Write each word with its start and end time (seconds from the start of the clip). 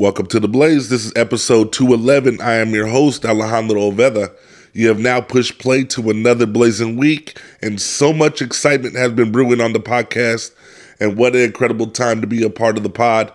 Welcome 0.00 0.28
to 0.28 0.40
the 0.40 0.48
Blaze. 0.48 0.88
This 0.88 1.04
is 1.04 1.12
episode 1.14 1.74
211. 1.74 2.40
I 2.40 2.54
am 2.54 2.70
your 2.70 2.86
host, 2.86 3.26
Alejandro 3.26 3.90
Oveda. 3.90 4.34
You 4.72 4.88
have 4.88 4.98
now 4.98 5.20
pushed 5.20 5.58
play 5.58 5.84
to 5.84 6.08
another 6.08 6.46
blazing 6.46 6.96
week, 6.96 7.38
and 7.60 7.78
so 7.78 8.10
much 8.14 8.40
excitement 8.40 8.96
has 8.96 9.12
been 9.12 9.30
brewing 9.30 9.60
on 9.60 9.74
the 9.74 9.78
podcast. 9.78 10.52
And 11.00 11.18
what 11.18 11.36
an 11.36 11.42
incredible 11.42 11.86
time 11.86 12.22
to 12.22 12.26
be 12.26 12.42
a 12.42 12.48
part 12.48 12.78
of 12.78 12.82
the 12.82 12.88
pod. 12.88 13.30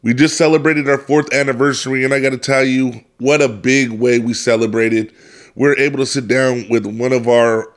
We 0.00 0.14
just 0.14 0.38
celebrated 0.38 0.88
our 0.88 0.96
fourth 0.96 1.30
anniversary, 1.34 2.06
and 2.06 2.14
I 2.14 2.20
got 2.20 2.30
to 2.30 2.38
tell 2.38 2.64
you, 2.64 3.04
what 3.18 3.42
a 3.42 3.48
big 3.50 3.90
way 3.90 4.18
we 4.18 4.32
celebrated. 4.32 5.12
We 5.56 5.68
are 5.68 5.78
able 5.78 5.98
to 5.98 6.06
sit 6.06 6.26
down 6.26 6.70
with 6.70 6.86
one 6.86 7.12
of 7.12 7.28
our 7.28 7.70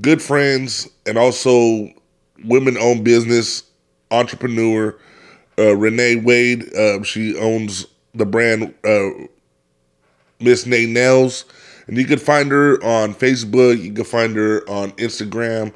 good 0.00 0.22
friends 0.22 0.88
and 1.04 1.18
also 1.18 1.90
women 2.44 2.78
owned 2.78 3.04
business 3.04 3.62
entrepreneur 4.10 4.98
uh, 5.58 5.76
Renee 5.76 6.16
Wade. 6.16 6.72
Uh, 6.74 7.02
she 7.02 7.36
owns 7.36 7.86
the 8.14 8.26
brand 8.26 8.74
uh, 8.84 9.10
Miss 10.40 10.66
Nay 10.66 10.86
Nails, 10.86 11.44
and 11.86 11.96
you 11.96 12.04
can 12.04 12.18
find 12.18 12.50
her 12.50 12.82
on 12.84 13.14
Facebook. 13.14 13.82
You 13.82 13.92
can 13.92 14.04
find 14.04 14.36
her 14.36 14.68
on 14.68 14.92
Instagram. 14.92 15.74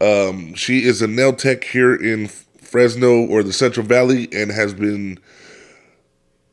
Um, 0.00 0.54
she 0.54 0.84
is 0.84 1.02
a 1.02 1.06
nail 1.06 1.32
tech 1.32 1.64
here 1.64 1.94
in 1.94 2.28
Fresno 2.28 3.26
or 3.26 3.42
the 3.42 3.52
Central 3.52 3.86
Valley, 3.86 4.28
and 4.32 4.50
has 4.50 4.74
been 4.74 5.18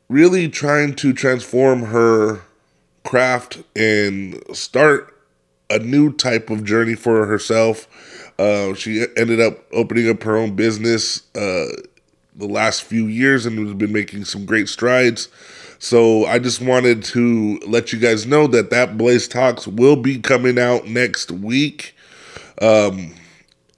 really 0.08 0.48
trying 0.48 0.94
to 0.96 1.12
transform 1.12 1.82
her 1.82 2.40
craft 3.04 3.62
and 3.76 4.42
start 4.52 5.14
a 5.70 5.78
new 5.78 6.12
type 6.12 6.50
of 6.50 6.64
journey 6.64 6.94
for 6.94 7.26
herself. 7.26 7.88
Uh, 8.38 8.74
she 8.74 9.06
ended 9.16 9.40
up 9.40 9.64
opening 9.72 10.08
up 10.08 10.22
her 10.22 10.36
own 10.36 10.56
business 10.56 11.22
uh, 11.36 11.66
the 12.34 12.46
last 12.46 12.82
few 12.82 13.06
years 13.06 13.46
and 13.46 13.58
has 13.58 13.74
been 13.74 13.92
making 13.92 14.24
some 14.24 14.44
great 14.44 14.68
strides. 14.68 15.28
So 15.78 16.24
I 16.26 16.38
just 16.38 16.60
wanted 16.60 17.04
to 17.04 17.58
let 17.66 17.92
you 17.92 17.98
guys 17.98 18.26
know 18.26 18.46
that 18.48 18.70
that 18.70 18.96
Blaze 18.96 19.28
Talks 19.28 19.66
will 19.66 19.96
be 19.96 20.18
coming 20.18 20.58
out 20.58 20.86
next 20.86 21.30
week. 21.30 21.94
Um, 22.60 23.14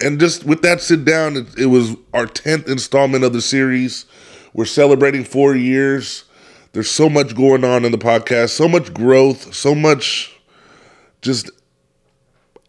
and 0.00 0.20
just 0.20 0.44
with 0.44 0.62
that 0.62 0.80
sit 0.80 1.04
down, 1.04 1.36
it, 1.36 1.58
it 1.58 1.66
was 1.66 1.96
our 2.12 2.26
10th 2.26 2.68
installment 2.68 3.24
of 3.24 3.32
the 3.32 3.40
series. 3.40 4.04
We're 4.52 4.66
celebrating 4.66 5.24
four 5.24 5.54
years. 5.54 6.24
There's 6.72 6.90
so 6.90 7.08
much 7.08 7.34
going 7.34 7.64
on 7.64 7.84
in 7.84 7.92
the 7.92 7.98
podcast, 7.98 8.50
so 8.50 8.68
much 8.68 8.92
growth, 8.92 9.54
so 9.54 9.74
much 9.74 10.38
just 11.22 11.50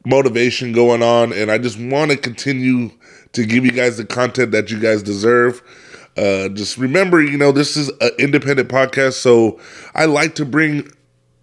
motivation 0.05 0.71
going 0.71 1.03
on. 1.03 1.33
And 1.33 1.51
I 1.51 1.57
just 1.57 1.79
want 1.79 2.11
to 2.11 2.17
continue 2.17 2.91
to 3.33 3.45
give 3.45 3.65
you 3.65 3.71
guys 3.71 3.97
the 3.97 4.05
content 4.05 4.51
that 4.51 4.71
you 4.71 4.79
guys 4.79 5.03
deserve. 5.03 5.61
Uh, 6.17 6.49
just 6.49 6.77
remember, 6.77 7.21
you 7.21 7.37
know, 7.37 7.51
this 7.51 7.77
is 7.77 7.89
an 8.01 8.09
independent 8.17 8.69
podcast, 8.69 9.13
so 9.13 9.59
I 9.93 10.05
like 10.05 10.35
to 10.35 10.45
bring 10.45 10.89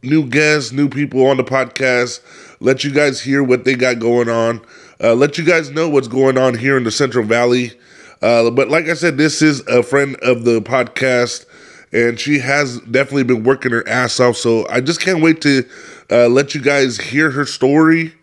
new 0.03 0.27
guests, 0.27 0.73
new 0.73 0.89
people 0.89 1.27
on 1.27 1.37
the 1.37 1.45
podcast, 1.45 2.21
let 2.61 2.85
you 2.85 2.91
guys 2.91 3.21
hear 3.21 3.43
what 3.43 3.65
they 3.65 3.75
got 3.75 3.99
going 3.99 4.29
on, 4.29 4.61
uh, 5.03 5.15
let 5.15 5.39
you 5.39 5.45
guys 5.45 5.71
know 5.71 5.89
what's 5.89 6.09
going 6.09 6.37
on 6.37 6.57
here 6.59 6.77
in 6.77 6.85
the 6.85 6.91
Central 6.91 7.25
Valley. 7.25 7.73
Uh, 8.21 8.51
but 8.51 8.69
like 8.69 8.89
I 8.89 8.95
said, 8.95 9.17
this 9.17 9.43
is 9.43 9.61
a 9.69 9.83
friend 9.83 10.17
of 10.23 10.45
the 10.45 10.61
podcast, 10.61 11.47
and 11.93 12.19
she 12.19 12.39
has 12.41 12.81
definitely 12.81 13.25
been 13.25 13.45
working 13.45 13.71
her 13.73 13.87
ass 13.89 14.19
off. 14.19 14.37
So 14.37 14.67
I 14.69 14.81
just 14.81 15.01
can't 15.01 15.23
wait 15.23 15.41
to 15.43 15.65
uh, 16.11 16.29
let 16.29 16.55
you 16.55 16.61
guys 16.61 16.99
hear 16.99 17.31
her 17.31 17.45
story 17.47 18.15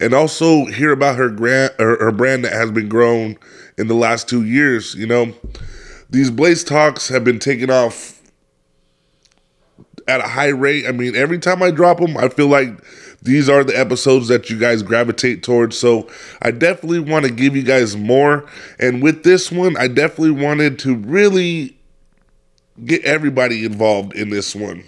and 0.00 0.14
also 0.14 0.66
hear 0.66 0.92
about 0.92 1.16
her 1.16 1.28
grant 1.28 1.72
her, 1.78 1.98
her 1.98 2.12
brand 2.12 2.44
that 2.44 2.52
has 2.52 2.70
been 2.70 2.88
grown 2.88 3.36
in 3.76 3.88
the 3.88 3.94
last 3.94 4.28
two 4.28 4.44
years. 4.44 4.94
You 4.94 5.06
know, 5.06 5.32
these 6.10 6.30
Blaze 6.30 6.64
talks 6.64 7.08
have 7.08 7.24
been 7.24 7.38
taking 7.38 7.70
off 7.70 8.20
at 10.06 10.20
a 10.20 10.28
high 10.28 10.48
rate. 10.48 10.86
I 10.86 10.92
mean, 10.92 11.14
every 11.14 11.38
time 11.38 11.62
I 11.62 11.70
drop 11.70 11.98
them, 11.98 12.16
I 12.16 12.28
feel 12.28 12.48
like 12.48 12.70
these 13.22 13.48
are 13.48 13.64
the 13.64 13.78
episodes 13.78 14.28
that 14.28 14.48
you 14.48 14.58
guys 14.58 14.82
gravitate 14.82 15.42
towards. 15.42 15.76
So 15.76 16.08
I 16.40 16.50
definitely 16.50 17.00
want 17.00 17.26
to 17.26 17.32
give 17.32 17.54
you 17.54 17.62
guys 17.62 17.96
more. 17.96 18.48
And 18.78 19.02
with 19.02 19.24
this 19.24 19.52
one, 19.52 19.76
I 19.76 19.88
definitely 19.88 20.42
wanted 20.42 20.78
to 20.80 20.96
really 20.96 21.76
get 22.84 23.04
everybody 23.04 23.64
involved 23.64 24.14
in 24.14 24.30
this 24.30 24.54
one. 24.54 24.84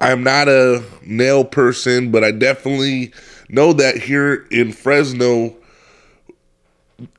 I'm 0.00 0.22
not 0.22 0.48
a 0.48 0.84
nail 1.02 1.44
person, 1.44 2.12
but 2.12 2.22
I 2.22 2.30
definitely 2.30 3.12
know 3.48 3.72
that 3.72 3.96
here 3.96 4.46
in 4.50 4.72
Fresno, 4.72 5.56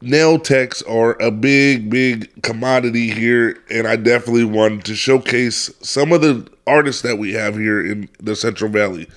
nail 0.01 0.39
techs 0.39 0.81
are 0.83 1.21
a 1.21 1.31
big, 1.31 1.89
big 1.89 2.41
commodity 2.41 3.09
here, 3.09 3.57
and 3.69 3.87
I 3.87 3.95
definitely 3.95 4.43
wanted 4.43 4.85
to 4.85 4.95
showcase 4.95 5.71
some 5.81 6.11
of 6.11 6.21
the 6.21 6.47
artists 6.67 7.01
that 7.01 7.17
we 7.17 7.33
have 7.33 7.55
here 7.55 7.83
in 7.83 8.09
the 8.19 8.35
Central 8.35 8.69
Valley. 8.69 9.07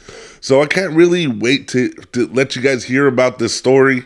So 0.41 0.63
I 0.63 0.67
can't 0.67 0.95
really 0.95 1.27
wait 1.27 1.69
to 1.69 1.91
to 1.91 2.27
let 2.29 2.57
you 2.57 2.63
guys 2.63 2.85
hear 2.85 3.07
about 3.07 3.39
this 3.39 3.55
story. 3.55 4.05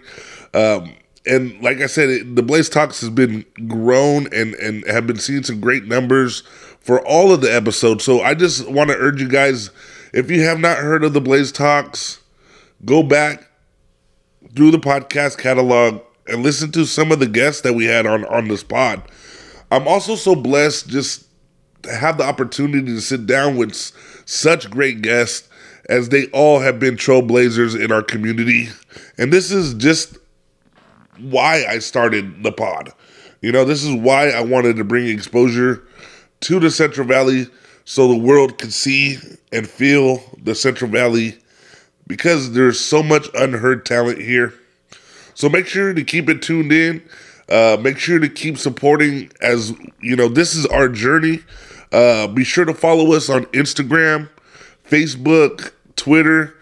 Um, 0.55 0.95
and 1.27 1.61
like 1.61 1.81
I 1.81 1.87
said, 1.87 2.09
it, 2.09 2.37
the 2.37 2.43
Blaze 2.43 2.69
Talks 2.69 3.00
has 3.00 3.11
been 3.11 3.45
grown 3.66 4.28
and 4.33 4.55
and 4.55 4.87
have 4.87 5.06
been 5.06 5.19
seeing 5.19 5.43
some 5.43 5.61
great 5.61 5.84
numbers 5.84 6.43
for 6.81 7.05
all 7.06 7.33
of 7.33 7.41
the 7.41 7.53
episodes. 7.53 8.05
So 8.05 8.22
I 8.22 8.34
just 8.34 8.69
want 8.69 8.91
to 8.91 8.97
urge 8.97 9.21
you 9.21 9.28
guys, 9.28 9.71
if 10.12 10.31
you 10.31 10.43
have 10.43 10.61
not 10.61 10.78
heard 10.78 11.05
of 11.05 11.15
the 11.15 11.21
Blaze 11.21 11.53
Talks 11.53 12.21
go 12.85 13.03
back 13.03 13.49
through 14.55 14.71
the 14.71 14.79
podcast 14.79 15.39
catalog 15.39 16.01
and 16.29 16.43
listen 16.43 16.73
to 16.73 16.85
some 16.85 17.13
of 17.13 17.21
the 17.21 17.27
guests 17.27 17.63
that 17.63 17.75
we 17.75 17.85
had 17.85 18.07
on 18.07 18.25
on 18.27 18.49
this 18.49 18.63
pod. 18.63 19.03
I'm 19.71 19.89
also 19.89 20.15
so 20.15 20.35
blessed 20.35 20.89
just 20.89 21.27
to 21.83 21.95
have 21.95 22.19
the 22.19 22.25
opportunity 22.25 22.87
to 22.87 23.01
sit 23.01 23.27
down 23.27 23.57
with 23.57 23.75
such 24.25 24.71
great 24.71 25.03
guests 25.03 25.49
as 25.89 26.09
they 26.09 26.27
all 26.29 26.61
have 26.61 26.81
been 26.81 26.97
trailblazers 26.97 27.81
in 27.81 27.93
our 27.93 28.03
community. 28.03 28.69
And 29.19 29.33
this 29.33 29.51
is 29.51 29.75
just 29.75 30.19
why 31.19 31.65
I 31.69 31.79
started 31.79 32.43
the 32.43 32.53
pod. 32.53 32.93
You 33.41 33.53
know, 33.53 33.65
this 33.65 33.85
is 33.85 33.95
why 33.95 34.31
I 34.31 34.41
wanted 34.41 34.77
to 34.77 34.85
bring 34.85 35.07
exposure 35.07 35.87
to 36.41 36.61
the 36.61 36.71
Central 36.71 37.07
Valley 37.07 37.47
so 37.85 38.09
the 38.09 38.17
world 38.17 38.59
could 38.59 38.73
see 38.73 39.19
and 39.53 39.69
feel 39.69 40.21
the 40.43 40.55
Central 40.55 40.91
Valley 40.91 41.39
because 42.06 42.53
there's 42.53 42.78
so 42.78 43.03
much 43.03 43.28
unheard 43.34 43.84
talent 43.84 44.21
here. 44.21 44.55
So 45.34 45.49
make 45.49 45.67
sure 45.67 45.93
to 45.93 46.05
keep 46.05 46.28
it 46.28 46.43
tuned 46.43 46.72
in. 46.72 47.03
Uh, 47.49 47.77
make 47.81 47.99
sure 47.99 48.19
to 48.19 48.28
keep 48.28 48.59
supporting 48.59 49.31
as 49.41 49.72
you 50.00 50.16
know 50.16 50.28
this 50.28 50.55
is 50.55 50.66
our 50.66 50.89
journey. 50.89 51.41
Uh, 51.93 52.27
be 52.27 52.43
sure 52.43 52.65
to 52.65 52.75
follow 52.75 53.12
us 53.12 53.28
on 53.31 53.45
Instagram, 53.47 54.28
Facebook, 54.89 55.72
Twitter. 55.95 56.55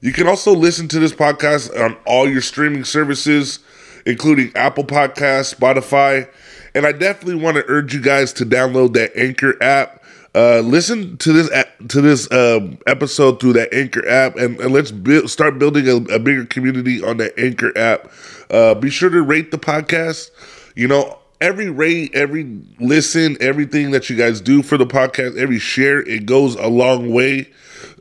You 0.00 0.12
can 0.12 0.26
also 0.26 0.52
listen 0.52 0.88
to 0.88 0.98
this 0.98 1.12
podcast 1.12 1.78
on 1.78 1.96
all 2.04 2.28
your 2.28 2.40
streaming 2.40 2.82
services, 2.82 3.60
including 4.04 4.50
Apple 4.56 4.82
Podcasts, 4.82 5.54
Spotify, 5.54 6.28
and 6.74 6.86
I 6.86 6.92
definitely 6.92 7.36
want 7.36 7.56
to 7.58 7.64
urge 7.68 7.94
you 7.94 8.00
guys 8.00 8.32
to 8.34 8.44
download 8.44 8.94
that 8.94 9.16
Anchor 9.16 9.62
app 9.62 10.01
uh, 10.34 10.60
listen 10.60 11.16
to 11.18 11.32
this 11.32 11.50
to 11.88 12.00
this 12.00 12.30
um, 12.32 12.78
episode 12.86 13.38
through 13.38 13.52
that 13.52 13.72
Anchor 13.74 14.06
app, 14.08 14.36
and, 14.36 14.58
and 14.60 14.72
let's 14.72 14.90
build, 14.90 15.28
start 15.28 15.58
building 15.58 15.86
a, 15.86 15.96
a, 16.14 16.18
bigger 16.18 16.46
community 16.46 17.02
on 17.02 17.18
that 17.18 17.38
Anchor 17.38 17.76
app. 17.76 18.10
Uh, 18.50 18.74
be 18.74 18.88
sure 18.88 19.10
to 19.10 19.20
rate 19.20 19.50
the 19.50 19.58
podcast. 19.58 20.30
You 20.74 20.88
know, 20.88 21.18
every 21.42 21.68
rate, 21.68 22.14
every 22.14 22.62
listen, 22.80 23.36
everything 23.40 23.90
that 23.90 24.08
you 24.08 24.16
guys 24.16 24.40
do 24.40 24.62
for 24.62 24.78
the 24.78 24.86
podcast, 24.86 25.36
every 25.36 25.58
share, 25.58 26.00
it 26.00 26.24
goes 26.24 26.54
a 26.54 26.68
long 26.68 27.12
way. 27.12 27.50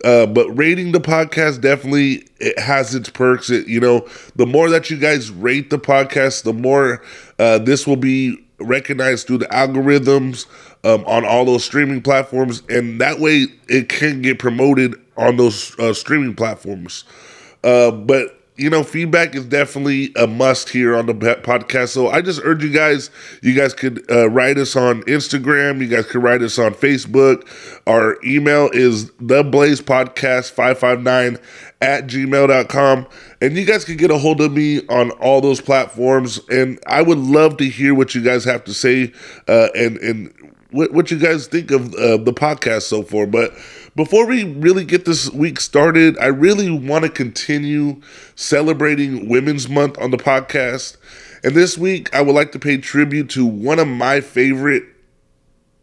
Uh, 0.05 0.25
but 0.25 0.47
rating 0.51 0.91
the 0.93 0.99
podcast 0.99 1.59
definitely 1.59 2.23
it 2.39 2.57
has 2.57 2.95
its 2.95 3.09
perks. 3.09 3.49
It, 3.49 3.67
you 3.67 3.79
know, 3.79 4.07
the 4.35 4.45
more 4.45 4.69
that 4.69 4.89
you 4.89 4.97
guys 4.97 5.31
rate 5.31 5.69
the 5.69 5.79
podcast, 5.79 6.43
the 6.43 6.53
more 6.53 7.03
uh, 7.39 7.57
this 7.57 7.85
will 7.85 7.97
be 7.97 8.37
recognized 8.59 9.27
through 9.27 9.39
the 9.39 9.47
algorithms 9.47 10.45
um, 10.83 11.03
on 11.05 11.25
all 11.25 11.45
those 11.45 11.63
streaming 11.63 12.01
platforms, 12.01 12.63
and 12.69 12.99
that 13.01 13.19
way 13.19 13.47
it 13.67 13.89
can 13.89 14.21
get 14.21 14.39
promoted 14.39 14.95
on 15.17 15.37
those 15.37 15.77
uh, 15.79 15.93
streaming 15.93 16.35
platforms. 16.35 17.03
Uh, 17.63 17.91
but 17.91 18.41
you 18.61 18.69
know, 18.69 18.83
feedback 18.83 19.33
is 19.33 19.45
definitely 19.45 20.11
a 20.15 20.27
must 20.27 20.69
here 20.69 20.95
on 20.95 21.07
the 21.07 21.15
podcast. 21.15 21.89
So 21.89 22.09
I 22.09 22.21
just 22.21 22.39
urge 22.43 22.63
you 22.63 22.69
guys, 22.69 23.09
you 23.41 23.55
guys 23.55 23.73
could 23.73 24.05
uh, 24.11 24.29
write 24.29 24.59
us 24.59 24.75
on 24.75 25.01
Instagram. 25.03 25.81
You 25.81 25.87
guys 25.87 26.05
could 26.05 26.21
write 26.21 26.43
us 26.43 26.59
on 26.59 26.75
Facebook. 26.75 27.47
Our 27.87 28.19
email 28.23 28.69
is 28.71 29.05
theblazepodcast559 29.13 31.41
at 31.81 32.05
gmail.com. 32.05 33.07
And 33.41 33.57
you 33.57 33.65
guys 33.65 33.83
can 33.83 33.97
get 33.97 34.11
a 34.11 34.19
hold 34.19 34.39
of 34.41 34.51
me 34.51 34.85
on 34.89 35.09
all 35.11 35.41
those 35.41 35.59
platforms. 35.59 36.39
And 36.49 36.79
I 36.85 37.01
would 37.01 37.17
love 37.17 37.57
to 37.57 37.67
hear 37.67 37.95
what 37.95 38.13
you 38.13 38.21
guys 38.21 38.45
have 38.45 38.63
to 38.65 38.75
say 38.75 39.11
uh, 39.47 39.69
and, 39.73 39.97
and 39.97 40.31
what, 40.71 40.91
what 40.93 41.11
you 41.11 41.17
guys 41.17 41.47
think 41.47 41.71
of 41.71 41.93
uh, 41.95 42.17
the 42.17 42.33
podcast 42.33 42.83
so 42.83 43.03
far. 43.03 43.25
But 43.25 43.53
before 43.95 44.25
we 44.25 44.43
really 44.43 44.85
get 44.85 45.05
this 45.05 45.29
week 45.31 45.59
started, 45.59 46.17
I 46.19 46.27
really 46.27 46.69
want 46.69 47.03
to 47.03 47.09
continue 47.09 48.01
celebrating 48.35 49.29
Women's 49.29 49.69
Month 49.69 49.99
on 49.99 50.11
the 50.11 50.17
podcast. 50.17 50.97
And 51.43 51.55
this 51.55 51.77
week, 51.77 52.13
I 52.15 52.21
would 52.21 52.35
like 52.35 52.51
to 52.53 52.59
pay 52.59 52.77
tribute 52.77 53.29
to 53.31 53.45
one 53.45 53.79
of 53.79 53.87
my 53.87 54.21
favorite 54.21 54.83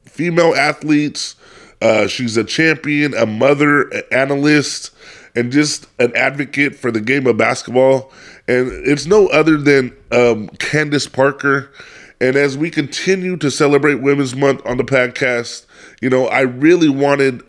female 0.05 0.55
athletes. 0.55 1.37
Uh, 1.82 2.06
she's 2.06 2.37
a 2.37 2.44
champion, 2.44 3.14
a 3.14 3.26
mother, 3.26 3.88
an 3.88 4.02
analyst, 4.11 4.91
and 5.37 5.52
just 5.52 5.87
an 5.99 6.14
advocate 6.17 6.75
for 6.75 6.91
the 6.91 7.00
game 7.00 7.26
of 7.26 7.37
basketball. 7.37 8.12
And 8.49 8.70
it's 8.87 9.06
no 9.06 9.29
other 9.29 9.56
than 9.58 9.94
um, 10.11 10.49
Candace 10.58 11.06
Parker. 11.06 11.70
And 12.20 12.37
as 12.37 12.59
we 12.59 12.70
continue 12.70 13.37
to 13.37 13.50
celebrate 13.50 13.97
Women's 13.97 14.35
Month 14.35 14.65
on 14.67 14.76
the 14.76 14.85
podcast, 14.85 15.67
you 16.00 16.11
know, 16.11 16.26
I 16.26 16.41
really 16.41 16.88
wanted 16.88 17.43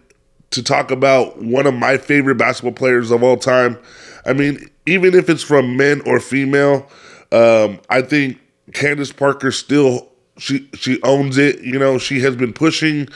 to 0.51 0.63
talk 0.63 0.91
about 0.91 1.41
one 1.41 1.65
of 1.67 1.73
my 1.73 1.97
favorite 1.97 2.35
basketball 2.35 2.73
players 2.73 3.11
of 3.11 3.23
all 3.23 3.37
time. 3.37 3.77
I 4.25 4.33
mean, 4.33 4.69
even 4.85 5.13
if 5.15 5.29
it's 5.29 5.43
from 5.43 5.77
men 5.77 6.01
or 6.05 6.19
female, 6.19 6.87
um, 7.31 7.79
I 7.89 8.01
think 8.01 8.39
Candace 8.73 9.11
Parker 9.11 9.51
still 9.51 10.09
she 10.37 10.69
she 10.73 11.01
owns 11.03 11.37
it. 11.37 11.61
You 11.61 11.77
know, 11.77 11.97
she 11.97 12.21
has 12.21 12.35
been 12.35 12.53
pushing 12.53 13.07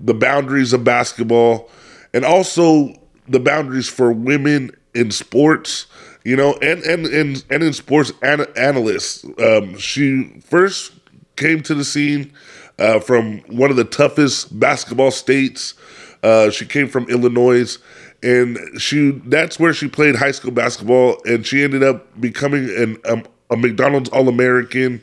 the 0.00 0.14
boundaries 0.14 0.72
of 0.72 0.82
basketball 0.82 1.70
and 2.12 2.24
also 2.24 2.94
the 3.28 3.40
boundaries 3.40 3.88
for 3.88 4.12
women 4.12 4.70
in 4.94 5.10
sports. 5.10 5.86
You 6.24 6.36
know, 6.36 6.54
and 6.62 6.82
and 6.82 7.06
and, 7.06 7.44
and 7.50 7.62
in 7.62 7.72
sports 7.72 8.12
an- 8.22 8.46
analysts. 8.56 9.24
Um, 9.38 9.76
she 9.76 10.40
first 10.40 10.92
came 11.36 11.62
to 11.62 11.74
the 11.74 11.84
scene 11.84 12.32
uh, 12.78 13.00
from 13.00 13.40
one 13.40 13.70
of 13.70 13.76
the 13.76 13.84
toughest 13.84 14.58
basketball 14.58 15.10
states. 15.10 15.74
Uh, 16.22 16.50
she 16.50 16.64
came 16.64 16.88
from 16.88 17.04
Illinois, 17.10 17.76
and 18.22 18.58
she 18.78 19.10
that's 19.26 19.60
where 19.60 19.74
she 19.74 19.86
played 19.86 20.16
high 20.16 20.30
school 20.30 20.50
basketball, 20.50 21.20
and 21.26 21.46
she 21.46 21.62
ended 21.62 21.82
up 21.82 22.18
becoming 22.20 22.70
an 22.70 22.96
um, 23.04 23.24
a 23.50 23.56
McDonald's 23.56 24.08
All 24.08 24.28
American, 24.28 25.02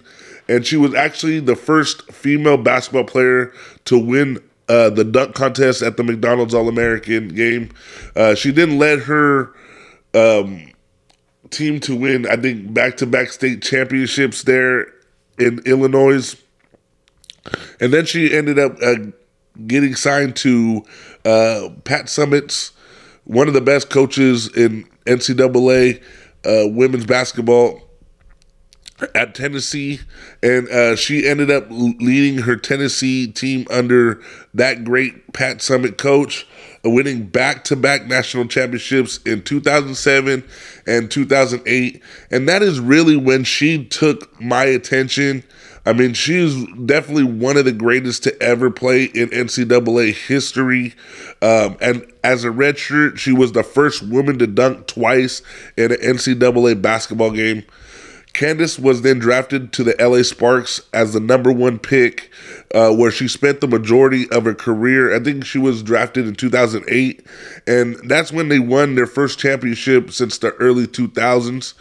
and 0.49 0.65
she 0.65 0.77
was 0.77 0.95
actually 0.95 1.39
the 1.39 1.55
first 1.55 2.11
female 2.11 2.57
basketball 2.57 3.03
player 3.03 3.53
to 3.85 3.99
win 3.99 4.39
uh, 4.69 4.89
the 4.89 5.03
dunk 5.03 5.35
contest 5.35 5.83
at 5.83 5.97
the 5.97 6.03
McDonald's 6.03 6.55
All 6.55 6.67
American 6.67 7.27
game. 7.27 7.69
Uh, 8.15 8.33
she 8.33 8.49
then 8.49 8.79
led 8.79 8.99
her 9.01 9.53
um, 10.15 10.70
team 11.51 11.79
to 11.81 11.95
win, 11.95 12.27
I 12.27 12.35
think, 12.35 12.73
back 12.73 12.97
to 12.97 13.05
back 13.05 13.29
state 13.29 13.61
championships 13.61 14.43
there 14.43 14.87
in 15.37 15.59
Illinois. 15.65 16.35
And 17.79 17.93
then 17.93 18.05
she 18.05 18.35
ended 18.35 18.59
up 18.59 18.77
uh, 18.81 18.95
getting 19.67 19.95
signed 19.95 20.35
to 20.37 20.85
uh, 21.25 21.69
Pat 21.83 22.05
Summitt's, 22.05 22.71
one 23.23 23.47
of 23.47 23.53
the 23.53 23.61
best 23.61 23.89
coaches 23.89 24.47
in 24.55 24.87
NCAA 25.05 26.01
uh, 26.45 26.67
women's 26.67 27.05
basketball 27.05 27.81
at 29.15 29.33
Tennessee, 29.33 29.99
and 30.43 30.69
uh, 30.69 30.95
she 30.95 31.27
ended 31.27 31.49
up 31.49 31.65
leading 31.69 32.43
her 32.43 32.55
Tennessee 32.55 33.27
team 33.27 33.65
under 33.69 34.21
that 34.53 34.83
great 34.83 35.33
Pat 35.33 35.57
Summitt 35.57 35.97
coach, 35.97 36.47
winning 36.83 37.27
back 37.27 37.63
to 37.65 37.75
back 37.75 38.07
national 38.07 38.47
championships 38.47 39.19
in 39.23 39.43
2007 39.43 40.43
and 40.87 41.11
2008. 41.11 42.01
And 42.31 42.49
that 42.49 42.61
is 42.61 42.79
really 42.79 43.15
when 43.15 43.43
she 43.43 43.85
took 43.85 44.39
my 44.41 44.63
attention. 44.63 45.43
I 45.85 45.93
mean, 45.93 46.13
she's 46.13 46.53
definitely 46.85 47.23
one 47.23 47.57
of 47.57 47.65
the 47.65 47.71
greatest 47.71 48.23
to 48.23 48.41
ever 48.41 48.69
play 48.69 49.05
in 49.05 49.29
NCAA 49.29 50.13
history. 50.13 50.93
Um, 51.41 51.77
and 51.81 52.05
as 52.23 52.43
a 52.43 52.49
redshirt, 52.49 53.17
she 53.17 53.31
was 53.31 53.51
the 53.51 53.63
first 53.63 54.03
woman 54.03 54.37
to 54.39 54.47
dunk 54.47 54.87
twice 54.87 55.41
in 55.77 55.91
an 55.91 55.97
NCAA 55.97 56.81
basketball 56.81 57.31
game. 57.31 57.63
Candace 58.33 58.79
was 58.79 59.01
then 59.01 59.19
drafted 59.19 59.73
to 59.73 59.83
the 59.83 59.95
LA 59.99 60.23
Sparks 60.23 60.81
as 60.93 61.13
the 61.13 61.19
number 61.19 61.51
one 61.51 61.77
pick, 61.77 62.31
uh, 62.73 62.93
where 62.93 63.11
she 63.11 63.27
spent 63.27 63.59
the 63.59 63.67
majority 63.67 64.29
of 64.31 64.45
her 64.45 64.53
career. 64.53 65.13
I 65.13 65.19
think 65.19 65.45
she 65.45 65.59
was 65.59 65.83
drafted 65.83 66.25
in 66.27 66.35
2008, 66.35 67.25
and 67.67 67.95
that's 68.09 68.31
when 68.31 68.47
they 68.47 68.59
won 68.59 68.95
their 68.95 69.05
first 69.05 69.37
championship 69.37 70.11
since 70.11 70.37
the 70.37 70.51
early 70.53 70.87
2000s. 70.87 71.73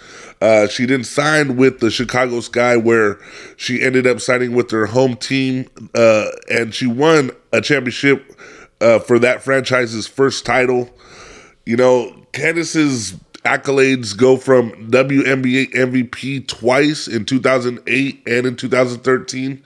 Uh, 0.43 0.67
she 0.67 0.87
then 0.87 1.05
signed 1.05 1.56
with 1.56 1.79
the 1.79 1.91
Chicago 1.91 2.41
Sky, 2.41 2.76
where 2.76 3.19
she 3.56 3.82
ended 3.82 4.06
up 4.06 4.20
signing 4.20 4.52
with 4.52 4.70
her 4.73 4.87
home 4.87 5.17
team, 5.17 5.69
uh, 5.94 6.26
and 6.50 6.75
she 6.75 6.87
won 6.87 7.31
a 7.52 7.61
championship 7.61 8.35
uh, 8.81 8.99
for 8.99 9.19
that 9.20 9.43
franchise's 9.43 10.08
first 10.08 10.44
title. 10.44 10.91
You 11.64 11.76
know, 11.76 12.17
Candace's 12.32 13.14
accolades 13.44 14.16
go 14.16 14.37
from 14.37 14.70
WNBA 14.90 15.72
MVP 15.72 16.46
twice 16.46 17.08
in 17.08 17.25
2008 17.25 18.22
and 18.26 18.46
in 18.46 18.56
2013, 18.56 19.62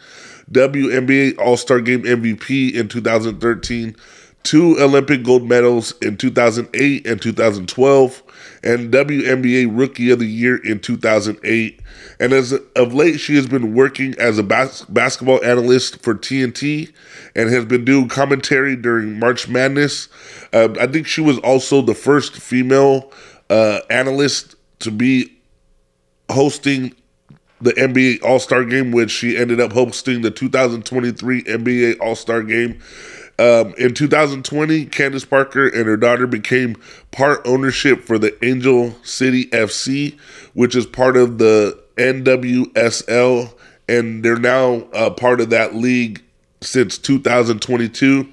WNBA 0.51 1.39
All 1.39 1.57
Star 1.57 1.81
Game 1.81 2.03
MVP 2.03 2.75
in 2.75 2.89
2013, 2.89 3.97
two 4.45 4.79
Olympic 4.79 5.25
gold 5.25 5.49
medals 5.49 5.95
in 6.03 6.17
2008 6.17 7.07
and 7.07 7.21
2012, 7.21 8.23
and 8.63 8.93
WNBA 8.93 9.69
Rookie 9.71 10.11
of 10.11 10.19
the 10.19 10.27
Year 10.27 10.57
in 10.57 10.79
2008. 10.81 11.81
And 12.21 12.33
as 12.33 12.53
of 12.77 12.95
late, 12.95 13.19
she 13.19 13.35
has 13.37 13.47
been 13.47 13.75
working 13.75 14.15
as 14.19 14.39
a 14.39 14.43
bas- 14.43 14.85
basketball 14.85 15.43
analyst 15.45 16.03
for 16.03 16.15
TNT 16.15 16.93
and 17.35 17.51
has 17.51 17.65
been 17.65 17.85
doing 17.85 18.09
commentary 18.09 18.77
during 18.77 19.19
March 19.19 19.49
Madness. 19.49 20.09
Uh, 20.53 20.69
I 20.81 20.87
think 20.87 21.07
she 21.07 21.21
was 21.21 21.39
also 21.39 21.83
the 21.83 21.95
first 21.95 22.37
female 22.37 23.11
uh, 23.51 23.81
analyst 23.91 24.57
to 24.81 24.91
be 24.91 25.33
hosting 26.31 26.95
the 27.61 27.73
NBA 27.73 28.23
All 28.23 28.39
Star 28.39 28.65
Game, 28.65 28.93
which 28.93 29.11
she 29.11 29.37
ended 29.37 29.61
up 29.61 29.73
hosting 29.73 30.23
the 30.23 30.31
2023 30.31 31.43
NBA 31.45 32.01
All 32.01 32.15
Star 32.15 32.43
Game. 32.43 32.81
Um, 33.37 33.75
in 33.79 33.95
2020, 33.95 34.87
Candace 34.87 35.25
Parker 35.25 35.67
and 35.67 35.87
her 35.87 35.97
daughter 35.97 36.27
became 36.27 36.77
part 37.11 37.41
ownership 37.45 38.05
for 38.05 38.17
the 38.17 38.37
Angel 38.45 38.95
City 39.03 39.47
FC, 39.47 40.17
which 40.53 40.77
is 40.77 40.87
part 40.87 41.17
of 41.17 41.39
the 41.39 41.83
NWSL, 41.97 43.53
and 43.89 44.25
they're 44.25 44.37
now 44.37 44.75
uh, 44.93 45.11
part 45.11 45.41
of 45.41 45.51
that 45.51 45.75
league 45.75 46.23
since 46.61 46.97
2022. 46.97 48.29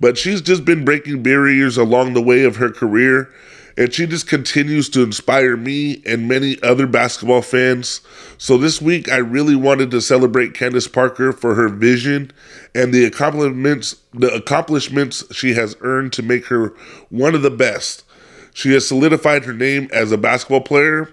But 0.00 0.18
she's 0.18 0.40
just 0.40 0.64
been 0.64 0.84
breaking 0.84 1.22
barriers 1.22 1.76
along 1.76 2.14
the 2.14 2.22
way 2.22 2.42
of 2.44 2.56
her 2.56 2.70
career 2.70 3.32
and 3.80 3.94
she 3.94 4.06
just 4.06 4.26
continues 4.26 4.90
to 4.90 5.02
inspire 5.02 5.56
me 5.56 6.02
and 6.04 6.28
many 6.28 6.62
other 6.62 6.86
basketball 6.86 7.40
fans. 7.40 8.02
So 8.36 8.58
this 8.58 8.78
week, 8.82 9.10
I 9.10 9.16
really 9.16 9.56
wanted 9.56 9.90
to 9.92 10.02
celebrate 10.02 10.52
Candace 10.52 10.86
Parker 10.86 11.32
for 11.32 11.54
her 11.54 11.70
vision 11.70 12.30
and 12.74 12.92
the 12.92 13.06
accomplishments 13.06 13.96
the 14.12 14.30
accomplishments 14.34 15.24
she 15.34 15.54
has 15.54 15.78
earned 15.80 16.12
to 16.12 16.22
make 16.22 16.44
her 16.48 16.74
one 17.08 17.34
of 17.34 17.40
the 17.40 17.50
best. 17.50 18.04
She 18.52 18.74
has 18.74 18.86
solidified 18.86 19.46
her 19.46 19.54
name 19.54 19.88
as 19.94 20.12
a 20.12 20.18
basketball 20.18 20.60
player, 20.60 21.08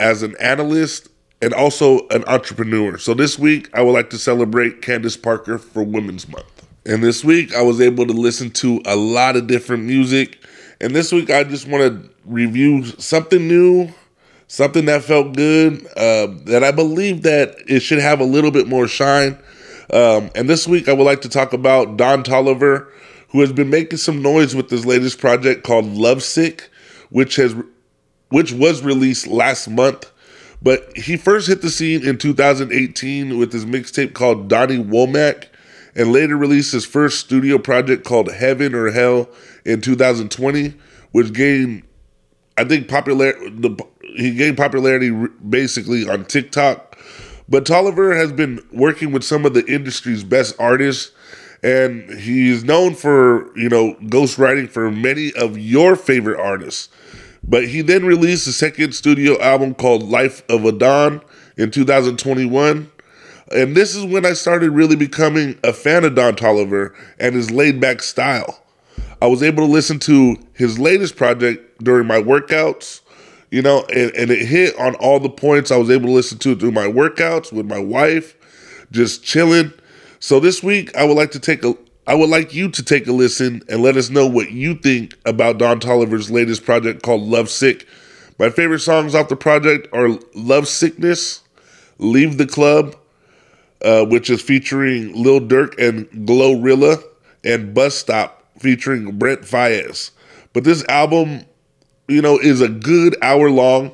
as 0.00 0.22
an 0.22 0.34
analyst, 0.40 1.10
and 1.42 1.52
also 1.52 2.08
an 2.08 2.24
entrepreneur. 2.26 2.96
So 2.96 3.12
this 3.12 3.38
week, 3.38 3.68
I 3.74 3.82
would 3.82 3.92
like 3.92 4.08
to 4.10 4.18
celebrate 4.18 4.80
Candace 4.80 5.18
Parker 5.18 5.58
for 5.58 5.82
Women's 5.82 6.26
Month. 6.26 6.66
And 6.86 7.04
this 7.04 7.22
week, 7.22 7.54
I 7.54 7.60
was 7.60 7.82
able 7.82 8.06
to 8.06 8.14
listen 8.14 8.50
to 8.52 8.80
a 8.86 8.96
lot 8.96 9.36
of 9.36 9.46
different 9.46 9.84
music 9.84 10.38
and 10.80 10.94
this 10.94 11.12
week, 11.12 11.30
I 11.30 11.44
just 11.44 11.66
want 11.66 11.82
to 11.84 12.10
review 12.24 12.84
something 12.84 13.48
new, 13.48 13.88
something 14.46 14.84
that 14.86 15.02
felt 15.02 15.34
good, 15.34 15.86
uh, 15.96 16.28
that 16.44 16.62
I 16.62 16.70
believe 16.70 17.22
that 17.22 17.56
it 17.66 17.80
should 17.80 17.98
have 17.98 18.20
a 18.20 18.24
little 18.24 18.50
bit 18.50 18.68
more 18.68 18.86
shine. 18.86 19.38
Um, 19.92 20.30
and 20.34 20.48
this 20.48 20.68
week, 20.68 20.88
I 20.88 20.92
would 20.92 21.04
like 21.04 21.22
to 21.22 21.28
talk 21.28 21.52
about 21.52 21.96
Don 21.96 22.22
Toliver, 22.22 22.88
who 23.30 23.40
has 23.40 23.52
been 23.52 23.70
making 23.70 23.98
some 23.98 24.22
noise 24.22 24.54
with 24.54 24.70
his 24.70 24.86
latest 24.86 25.18
project 25.18 25.64
called 25.64 25.86
Lovesick, 25.86 26.70
which 27.10 27.36
has 27.36 27.54
which 28.30 28.52
was 28.52 28.82
released 28.82 29.26
last 29.26 29.68
month. 29.68 30.10
But 30.62 30.96
he 30.96 31.16
first 31.16 31.48
hit 31.48 31.62
the 31.62 31.70
scene 31.70 32.06
in 32.06 32.18
2018 32.18 33.38
with 33.38 33.52
his 33.52 33.64
mixtape 33.64 34.12
called 34.12 34.48
Donny 34.48 34.76
Womack, 34.76 35.46
and 35.94 36.12
later 36.12 36.36
released 36.36 36.72
his 36.72 36.84
first 36.84 37.20
studio 37.20 37.58
project 37.58 38.04
called 38.04 38.32
Heaven 38.32 38.74
or 38.74 38.90
Hell 38.90 39.28
in 39.64 39.80
2020, 39.80 40.74
which 41.12 41.32
gained, 41.32 41.82
I 42.56 42.64
think, 42.64 42.88
popular. 42.88 43.32
The 43.32 43.76
he 44.16 44.34
gained 44.34 44.56
popularity 44.56 45.10
basically 45.48 46.08
on 46.08 46.24
TikTok. 46.24 46.98
But 47.48 47.64
Toliver 47.64 48.16
has 48.16 48.32
been 48.32 48.60
working 48.72 49.12
with 49.12 49.24
some 49.24 49.46
of 49.46 49.54
the 49.54 49.64
industry's 49.66 50.24
best 50.24 50.54
artists, 50.58 51.12
and 51.62 52.08
he's 52.10 52.64
known 52.64 52.94
for 52.94 53.56
you 53.56 53.68
know 53.68 53.94
ghostwriting 54.02 54.68
for 54.68 54.90
many 54.90 55.32
of 55.34 55.58
your 55.58 55.96
favorite 55.96 56.40
artists. 56.40 56.88
But 57.42 57.68
he 57.68 57.80
then 57.80 58.04
released 58.04 58.46
a 58.46 58.52
second 58.52 58.92
studio 58.92 59.40
album 59.40 59.74
called 59.74 60.02
Life 60.02 60.42
of 60.50 60.64
a 60.64 60.72
Don 60.72 61.22
in 61.56 61.70
2021. 61.70 62.90
And 63.52 63.74
this 63.76 63.94
is 63.94 64.04
when 64.04 64.26
I 64.26 64.34
started 64.34 64.70
really 64.70 64.96
becoming 64.96 65.58
a 65.64 65.72
fan 65.72 66.04
of 66.04 66.14
Don 66.14 66.36
Toliver 66.36 66.94
and 67.18 67.34
his 67.34 67.50
laid 67.50 67.80
back 67.80 68.02
style. 68.02 68.62
I 69.20 69.26
was 69.26 69.42
able 69.42 69.66
to 69.66 69.72
listen 69.72 69.98
to 70.00 70.36
his 70.54 70.78
latest 70.78 71.16
project 71.16 71.82
during 71.82 72.06
my 72.06 72.20
workouts, 72.20 73.00
you 73.50 73.62
know, 73.62 73.84
and, 73.88 74.14
and 74.14 74.30
it 74.30 74.46
hit 74.46 74.78
on 74.78 74.94
all 74.96 75.18
the 75.18 75.30
points 75.30 75.70
I 75.70 75.76
was 75.76 75.90
able 75.90 76.06
to 76.06 76.12
listen 76.12 76.38
to 76.38 76.54
through 76.54 76.72
my 76.72 76.86
workouts 76.86 77.52
with 77.52 77.66
my 77.66 77.78
wife, 77.78 78.36
just 78.92 79.24
chilling. 79.24 79.72
So 80.20 80.40
this 80.40 80.62
week, 80.62 80.94
I 80.96 81.04
would 81.04 81.16
like 81.16 81.30
to 81.32 81.40
take 81.40 81.64
a 81.64 81.74
I 82.06 82.14
would 82.14 82.30
like 82.30 82.54
you 82.54 82.70
to 82.70 82.82
take 82.82 83.06
a 83.06 83.12
listen 83.12 83.60
and 83.68 83.82
let 83.82 83.98
us 83.98 84.08
know 84.08 84.26
what 84.26 84.50
you 84.50 84.74
think 84.76 85.14
about 85.26 85.58
Don 85.58 85.78
Toliver's 85.78 86.30
latest 86.30 86.64
project 86.64 87.02
called 87.02 87.20
Love 87.20 87.50
Sick. 87.50 87.86
My 88.38 88.48
favorite 88.48 88.78
songs 88.78 89.14
off 89.14 89.28
the 89.28 89.36
project 89.36 89.88
are 89.92 90.18
Love 90.34 90.68
Sickness, 90.68 91.42
Leave 91.98 92.38
the 92.38 92.46
Club, 92.46 92.96
uh, 93.82 94.04
which 94.04 94.30
is 94.30 94.42
featuring 94.42 95.12
Lil 95.14 95.40
Durk 95.40 95.78
and 95.78 96.08
Glorilla, 96.26 97.02
and 97.44 97.72
Bus 97.74 97.94
Stop 97.94 98.44
featuring 98.58 99.18
Brent 99.18 99.42
Faiyaz. 99.42 100.10
But 100.52 100.64
this 100.64 100.84
album, 100.88 101.44
you 102.08 102.20
know, 102.20 102.38
is 102.38 102.60
a 102.60 102.68
good 102.68 103.16
hour 103.22 103.50
long, 103.50 103.92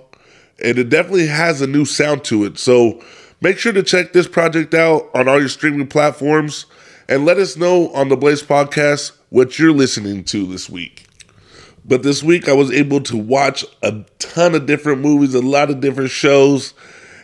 and 0.63 0.79
it 0.79 0.89
definitely 0.89 1.27
has 1.27 1.61
a 1.61 1.67
new 1.67 1.85
sound 1.85 2.25
to 2.25 2.45
it. 2.45 2.59
So 2.59 3.03
make 3.41 3.59
sure 3.59 3.73
to 3.73 3.83
check 3.83 4.13
this 4.13 4.27
project 4.27 4.73
out 4.73 5.11
on 5.15 5.29
all 5.29 5.39
your 5.39 5.49
streaming 5.49 5.87
platforms 5.87 6.67
and 7.09 7.25
let 7.25 7.39
us 7.39 7.57
know 7.57 7.93
on 7.93 8.09
the 8.09 8.17
Blaze 8.17 8.43
podcast 8.43 9.13
what 9.29 9.59
you're 9.59 9.73
listening 9.73 10.25
to 10.25 10.47
this 10.47 10.71
week. 10.71 11.07
But 11.85 12.03
this 12.03 12.23
week, 12.23 12.49
I 12.49 12.55
was 12.55 12.71
able 12.71 13.01
to 13.03 13.17
watch 13.17 13.65
a 13.83 14.05
ton 14.19 14.55
of 14.55 14.65
different 14.65 15.03
movies, 15.03 15.35
a 15.35 15.43
lot 15.43 15.69
of 15.69 15.81
different 15.81 16.11
shows. 16.11 16.73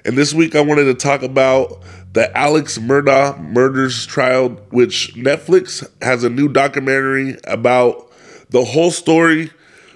And 0.04 0.16
this 0.16 0.32
week, 0.32 0.54
I 0.54 0.60
wanted 0.60 0.84
to 0.84 0.94
talk 0.94 1.22
about 1.22 1.82
the 2.12 2.36
Alex 2.36 2.78
Murdaugh 2.78 3.40
murders 3.40 4.06
trial, 4.06 4.50
which 4.70 5.14
Netflix 5.14 5.88
has 6.02 6.24
a 6.24 6.30
new 6.30 6.48
documentary 6.48 7.36
about 7.44 8.10
the 8.50 8.64
whole 8.64 8.90
story, 8.90 9.50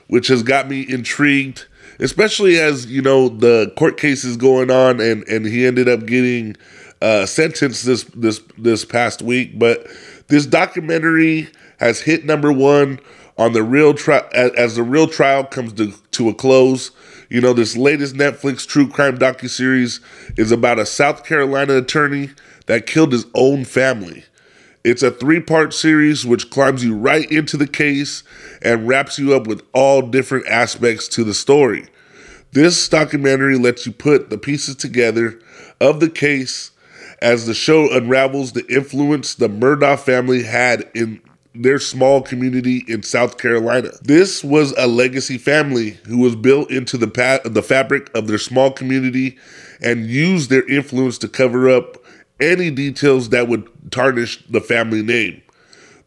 which 0.08 0.28
has 0.28 0.42
got 0.42 0.68
me 0.68 0.86
intrigued, 0.88 1.66
especially 1.98 2.58
as 2.58 2.86
you 2.86 3.02
know 3.02 3.28
the 3.28 3.72
court 3.76 3.96
case 3.96 4.24
is 4.24 4.36
going 4.36 4.70
on, 4.70 5.00
and 5.00 5.26
and 5.28 5.46
he 5.46 5.66
ended 5.66 5.88
up 5.88 6.06
getting 6.06 6.56
uh, 7.02 7.26
sentenced 7.26 7.84
this 7.86 8.04
this 8.14 8.40
this 8.58 8.84
past 8.84 9.22
week. 9.22 9.58
But 9.58 9.86
this 10.28 10.46
documentary 10.46 11.48
has 11.78 12.00
hit 12.00 12.24
number 12.24 12.52
one 12.52 13.00
on 13.36 13.52
the 13.52 13.62
real 13.62 13.94
trial 13.94 14.28
as, 14.32 14.76
the 14.76 14.82
real 14.82 15.08
trial 15.08 15.44
comes 15.44 15.72
to, 15.74 15.92
to 16.12 16.28
a 16.28 16.34
close. 16.34 16.90
You 17.34 17.40
know, 17.40 17.52
this 17.52 17.76
latest 17.76 18.14
Netflix 18.14 18.64
true 18.64 18.88
crime 18.88 19.18
docu 19.18 19.50
series 19.50 19.98
is 20.36 20.52
about 20.52 20.78
a 20.78 20.86
South 20.86 21.24
Carolina 21.24 21.78
attorney 21.78 22.30
that 22.66 22.86
killed 22.86 23.10
his 23.10 23.26
own 23.34 23.64
family. 23.64 24.22
It's 24.84 25.02
a 25.02 25.10
three 25.10 25.40
part 25.40 25.74
series 25.74 26.24
which 26.24 26.48
climbs 26.48 26.84
you 26.84 26.94
right 26.96 27.28
into 27.32 27.56
the 27.56 27.66
case 27.66 28.22
and 28.62 28.86
wraps 28.86 29.18
you 29.18 29.34
up 29.34 29.48
with 29.48 29.62
all 29.72 30.00
different 30.00 30.46
aspects 30.46 31.08
to 31.08 31.24
the 31.24 31.34
story. 31.34 31.88
This 32.52 32.88
documentary 32.88 33.58
lets 33.58 33.84
you 33.84 33.90
put 33.90 34.30
the 34.30 34.38
pieces 34.38 34.76
together 34.76 35.40
of 35.80 35.98
the 35.98 36.10
case 36.10 36.70
as 37.20 37.46
the 37.46 37.54
show 37.54 37.92
unravels 37.92 38.52
the 38.52 38.64
influence 38.72 39.34
the 39.34 39.48
Murdaugh 39.48 39.98
family 39.98 40.44
had 40.44 40.88
in 40.94 41.20
their 41.54 41.78
small 41.78 42.20
community 42.20 42.84
in 42.88 43.02
South 43.02 43.38
Carolina. 43.38 43.90
This 44.02 44.42
was 44.42 44.72
a 44.76 44.86
legacy 44.86 45.38
family 45.38 45.90
who 46.06 46.18
was 46.18 46.34
built 46.34 46.70
into 46.70 46.98
the 46.98 47.06
pa- 47.06 47.40
the 47.44 47.62
fabric 47.62 48.10
of 48.14 48.26
their 48.26 48.38
small 48.38 48.72
community 48.72 49.38
and 49.80 50.06
used 50.06 50.50
their 50.50 50.68
influence 50.68 51.18
to 51.18 51.28
cover 51.28 51.68
up 51.68 51.98
any 52.40 52.70
details 52.70 53.28
that 53.28 53.48
would 53.48 53.68
tarnish 53.90 54.44
the 54.48 54.60
family 54.60 55.02
name. 55.02 55.40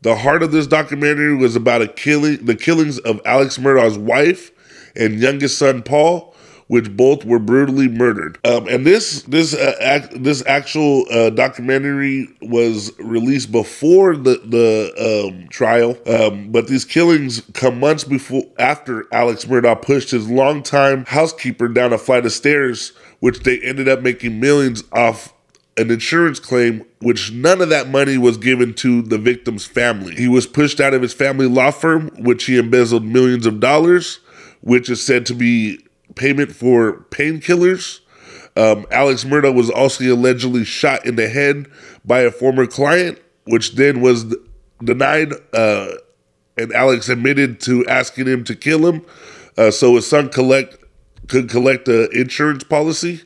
The 0.01 0.17
heart 0.17 0.43
of 0.43 0.51
this 0.51 0.67
documentary 0.67 1.35
was 1.35 1.55
about 1.55 1.81
a 1.81 1.87
killing, 1.87 2.45
the 2.45 2.55
killings 2.55 2.99
of 2.99 3.21
Alex 3.25 3.57
Murdaugh's 3.57 3.97
wife 3.97 4.51
and 4.95 5.19
youngest 5.19 5.57
son 5.57 5.81
Paul, 5.81 6.35
which 6.67 6.95
both 6.95 7.23
were 7.23 7.39
brutally 7.39 7.87
murdered. 7.87 8.37
Um, 8.45 8.67
and 8.67 8.85
this 8.85 9.23
this 9.23 9.53
uh, 9.53 9.75
act, 9.81 10.23
this 10.23 10.43
actual 10.45 11.05
uh, 11.11 11.29
documentary 11.29 12.27
was 12.41 12.91
released 12.99 13.51
before 13.51 14.15
the 14.15 14.41
the 14.45 15.27
um, 15.27 15.47
trial, 15.49 15.97
um, 16.05 16.51
but 16.51 16.67
these 16.67 16.85
killings 16.85 17.41
come 17.53 17.79
months 17.79 18.03
before 18.03 18.43
after 18.59 19.05
Alex 19.11 19.45
Murdaugh 19.45 19.81
pushed 19.81 20.11
his 20.11 20.29
longtime 20.29 21.05
housekeeper 21.05 21.67
down 21.67 21.93
a 21.93 21.97
flight 21.97 22.25
of 22.25 22.31
stairs, 22.31 22.91
which 23.19 23.39
they 23.39 23.59
ended 23.59 23.87
up 23.87 24.01
making 24.01 24.39
millions 24.39 24.83
off 24.91 25.33
an 25.77 25.91
insurance 25.91 26.39
claim, 26.39 26.83
which 26.99 27.31
none 27.31 27.61
of 27.61 27.69
that 27.69 27.87
money 27.87 28.17
was 28.17 28.35
given 28.37 28.73
to 28.73 29.03
the 29.03 29.17
victim's 29.17 29.65
family. 29.65 30.15
He 30.15 30.27
was 30.27 30.47
pushed 30.47 30.79
out 30.79 30.93
of 30.93 31.03
his 31.03 31.13
family 31.13 31.47
law 31.47 31.71
firm, 31.71 32.09
which 32.17 32.45
he 32.45 32.57
embezzled 32.57 33.05
millions 33.05 33.45
of 33.45 33.59
dollars, 33.59 34.19
which 34.61 34.89
is 34.89 35.05
said 35.05 35.25
to 35.27 35.35
be 35.35 35.86
payment 36.17 36.51
for 36.51 37.05
painkillers. 37.11 37.99
Um, 38.55 38.85
Alex 38.91 39.23
Murdaugh 39.23 39.53
was 39.53 39.69
also 39.69 40.03
allegedly 40.03 40.65
shot 40.65 41.05
in 41.05 41.15
the 41.15 41.29
head 41.29 41.67
by 42.03 42.21
a 42.21 42.31
former 42.31 42.65
client, 42.65 43.19
which 43.45 43.75
then 43.75 44.01
was 44.01 44.35
denied. 44.83 45.33
Uh, 45.53 45.89
and 46.57 46.73
Alex 46.73 47.07
admitted 47.07 47.59
to 47.61 47.85
asking 47.85 48.25
him 48.27 48.43
to 48.45 48.55
kill 48.55 48.87
him, 48.87 49.05
uh, 49.57 49.69
so 49.69 49.95
his 49.95 50.07
son 50.07 50.29
collect 50.29 50.77
could 51.27 51.49
collect 51.49 51.87
an 51.87 52.09
insurance 52.13 52.63
policy. 52.63 53.21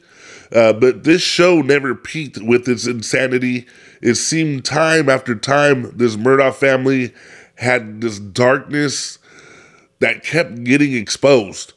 Uh, 0.53 0.73
but 0.73 1.05
this 1.05 1.21
show 1.21 1.61
never 1.61 1.95
peaked 1.95 2.37
with 2.39 2.67
its 2.67 2.85
insanity. 2.85 3.65
It 4.01 4.15
seemed 4.15 4.65
time 4.65 5.07
after 5.07 5.33
time 5.33 5.95
this 5.95 6.17
Murdaugh 6.17 6.53
family 6.53 7.13
had 7.55 8.01
this 8.01 8.19
darkness 8.19 9.17
that 9.99 10.23
kept 10.23 10.63
getting 10.63 10.93
exposed. 10.93 11.73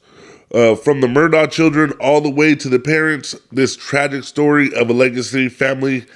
Uh, 0.54 0.76
from 0.76 1.00
the 1.00 1.08
Murdaugh 1.08 1.50
children 1.50 1.90
all 2.00 2.20
the 2.20 2.30
way 2.30 2.54
to 2.54 2.68
the 2.68 2.78
parents, 2.78 3.34
this 3.50 3.74
tragic 3.74 4.22
story 4.22 4.72
of 4.72 4.88
a 4.88 4.92
legacy 4.92 5.48
family 5.48 6.06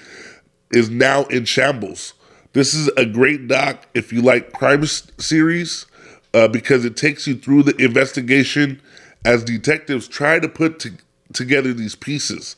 is 0.70 0.88
now 0.88 1.24
in 1.24 1.44
shambles. 1.44 2.14
This 2.52 2.72
is 2.72 2.86
a 2.96 3.04
great 3.04 3.48
doc 3.48 3.88
if 3.94 4.12
you 4.12 4.22
like 4.22 4.52
crime 4.52 4.86
series 4.86 5.86
uh, 6.34 6.46
because 6.46 6.84
it 6.84 6.96
takes 6.96 7.26
you 7.26 7.34
through 7.34 7.64
the 7.64 7.76
investigation 7.82 8.80
as 9.24 9.42
detectives 9.42 10.06
try 10.06 10.38
to 10.38 10.48
put 10.48 10.78
to- 10.78 10.98
together 11.32 11.72
these 11.72 11.96
pieces. 11.96 12.54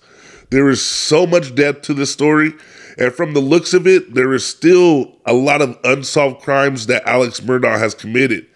There 0.51 0.69
is 0.69 0.85
so 0.85 1.27
much 1.27 1.55
depth 1.55 1.81
to 1.83 1.95
this 1.95 2.13
story, 2.13 2.53
and 2.99 3.11
from 3.11 3.33
the 3.33 3.41
looks 3.41 3.73
of 3.73 3.87
it, 3.87 4.13
there 4.13 4.35
is 4.35 4.45
still 4.45 5.17
a 5.25 5.33
lot 5.33 5.63
of 5.63 5.79
unsolved 5.83 6.43
crimes 6.43 6.89
that 6.89 7.07
Alex 7.07 7.41
Murdaugh 7.41 7.79
has 7.79 7.95
committed. 7.95 8.47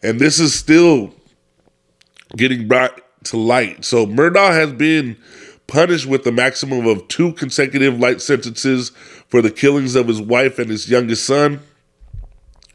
And 0.00 0.20
this 0.20 0.38
is 0.38 0.54
still 0.54 1.12
getting 2.36 2.68
brought 2.68 3.00
to 3.24 3.36
light. 3.36 3.84
So 3.84 4.06
Murdaugh 4.06 4.52
has 4.52 4.72
been 4.72 5.16
punished 5.66 6.06
with 6.06 6.26
a 6.26 6.32
maximum 6.32 6.86
of 6.86 7.06
two 7.08 7.32
consecutive 7.34 7.98
light 7.98 8.20
sentences 8.20 8.90
for 9.28 9.42
the 9.42 9.50
killings 9.50 9.94
of 9.94 10.08
his 10.08 10.20
wife 10.20 10.58
and 10.58 10.70
his 10.70 10.88
youngest 10.88 11.24
son. 11.24 11.60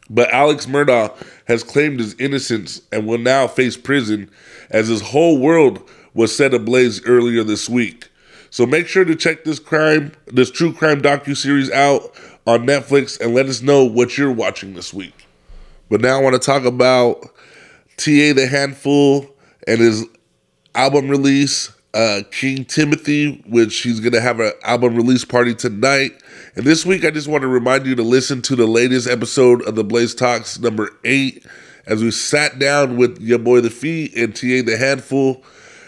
But 0.09 0.31
Alex 0.31 0.65
Murdaugh 0.65 1.11
has 1.47 1.63
claimed 1.63 1.99
his 1.99 2.13
innocence 2.19 2.81
and 2.91 3.07
will 3.07 3.17
now 3.17 3.47
face 3.47 3.77
prison 3.77 4.29
as 4.69 4.87
his 4.87 5.01
whole 5.01 5.39
world 5.39 5.89
was 6.13 6.35
set 6.35 6.53
ablaze 6.53 7.03
earlier 7.05 7.43
this 7.43 7.67
week. 7.67 8.09
So 8.51 8.67
make 8.67 8.87
sure 8.87 9.03
to 9.05 9.15
check 9.15 9.43
this 9.43 9.57
crime, 9.57 10.11
this 10.27 10.51
true 10.51 10.73
crime 10.73 11.01
docu 11.01 11.35
series 11.35 11.71
out 11.71 12.11
on 12.45 12.67
Netflix 12.67 13.19
and 13.19 13.33
let 13.33 13.47
us 13.47 13.63
know 13.63 13.83
what 13.83 14.17
you're 14.17 14.31
watching 14.31 14.75
this 14.75 14.93
week. 14.93 15.25
But 15.89 16.01
now 16.01 16.19
I 16.19 16.21
want 16.21 16.33
to 16.33 16.45
talk 16.45 16.63
about 16.63 17.21
TA 17.97 18.33
the 18.33 18.47
Handful 18.49 19.32
and 19.67 19.79
his 19.79 20.05
album 20.75 21.09
release, 21.09 21.71
uh, 21.93 22.21
King 22.31 22.65
Timothy, 22.65 23.43
which 23.47 23.81
he's 23.81 23.99
going 23.99 24.13
to 24.13 24.21
have 24.21 24.39
an 24.39 24.51
album 24.63 24.95
release 24.95 25.23
party 25.23 25.53
tonight. 25.53 26.11
And 26.55 26.65
this 26.65 26.85
week, 26.85 27.05
I 27.05 27.11
just 27.11 27.27
want 27.27 27.43
to 27.43 27.47
remind 27.47 27.85
you 27.85 27.95
to 27.95 28.03
listen 28.03 28.41
to 28.43 28.55
the 28.55 28.67
latest 28.67 29.07
episode 29.07 29.61
of 29.67 29.75
the 29.75 29.83
Blaze 29.83 30.15
Talks, 30.15 30.59
number 30.59 30.89
eight, 31.03 31.45
as 31.85 32.01
we 32.01 32.11
sat 32.11 32.59
down 32.59 32.97
with 32.97 33.19
your 33.21 33.39
boy 33.39 33.61
The 33.61 33.69
Fee 33.69 34.11
and 34.15 34.35
TA 34.35 34.63
The 34.65 34.77
Handful. 34.79 35.43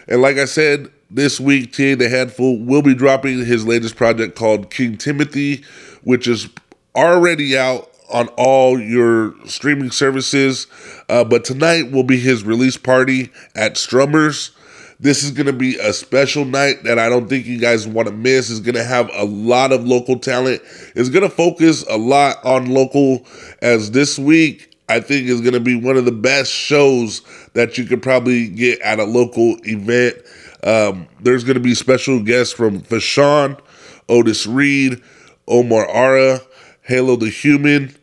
And 0.07 0.21
like 0.21 0.37
I 0.37 0.45
said, 0.45 0.91
this 1.09 1.39
week, 1.39 1.71
TA 1.71 1.95
The 1.95 2.09
Handful 2.09 2.59
will 2.59 2.81
be 2.81 2.93
dropping 2.93 3.45
his 3.45 3.65
latest 3.65 3.95
project 3.95 4.35
called 4.35 4.69
King 4.69 4.97
Timothy, 4.97 5.63
which 6.03 6.27
is 6.27 6.49
already 6.95 7.57
out 7.57 7.89
on 8.09 8.27
all 8.37 8.79
your 8.79 9.33
streaming 9.45 9.91
services. 9.91 10.67
Uh, 11.09 11.23
but 11.23 11.43
tonight 11.43 11.91
will 11.91 12.03
be 12.03 12.19
his 12.19 12.43
release 12.43 12.77
party 12.77 13.31
at 13.55 13.75
Strummers. 13.75 14.51
This 14.99 15.23
is 15.23 15.31
going 15.31 15.47
to 15.47 15.53
be 15.53 15.77
a 15.77 15.91
special 15.91 16.45
night 16.45 16.83
that 16.83 16.97
I 16.97 17.09
don't 17.09 17.27
think 17.27 17.45
you 17.45 17.59
guys 17.59 17.85
want 17.85 18.07
to 18.07 18.13
miss. 18.13 18.49
It's 18.49 18.61
going 18.61 18.75
to 18.75 18.83
have 18.83 19.09
a 19.13 19.25
lot 19.25 19.73
of 19.73 19.85
local 19.85 20.17
talent. 20.17 20.61
It's 20.95 21.09
going 21.09 21.23
to 21.23 21.29
focus 21.29 21.83
a 21.89 21.97
lot 21.97 22.37
on 22.45 22.67
local, 22.67 23.25
as 23.61 23.91
this 23.91 24.17
week 24.17 24.75
I 24.87 24.99
think 24.99 25.27
is 25.27 25.41
going 25.41 25.53
to 25.53 25.59
be 25.59 25.75
one 25.75 25.97
of 25.97 26.05
the 26.05 26.11
best 26.11 26.51
shows 26.51 27.21
that 27.53 27.77
you 27.77 27.85
could 27.85 28.03
probably 28.03 28.47
get 28.47 28.79
at 28.81 28.99
a 28.99 29.03
local 29.03 29.57
event. 29.63 30.15
Um, 30.63 31.07
there's 31.21 31.43
going 31.43 31.55
to 31.55 31.63
be 31.63 31.75
special 31.75 32.21
guests 32.21 32.53
from 32.53 32.79
Fashawn, 32.81 33.59
Otis 34.07 34.45
Reed, 34.47 35.01
Omar 35.47 35.87
Ara, 35.89 36.39
Halo 36.85 37.15
the 37.15 37.29
Human, 37.29 37.95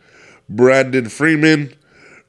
Brandon 0.48 1.08
Freeman, 1.08 1.72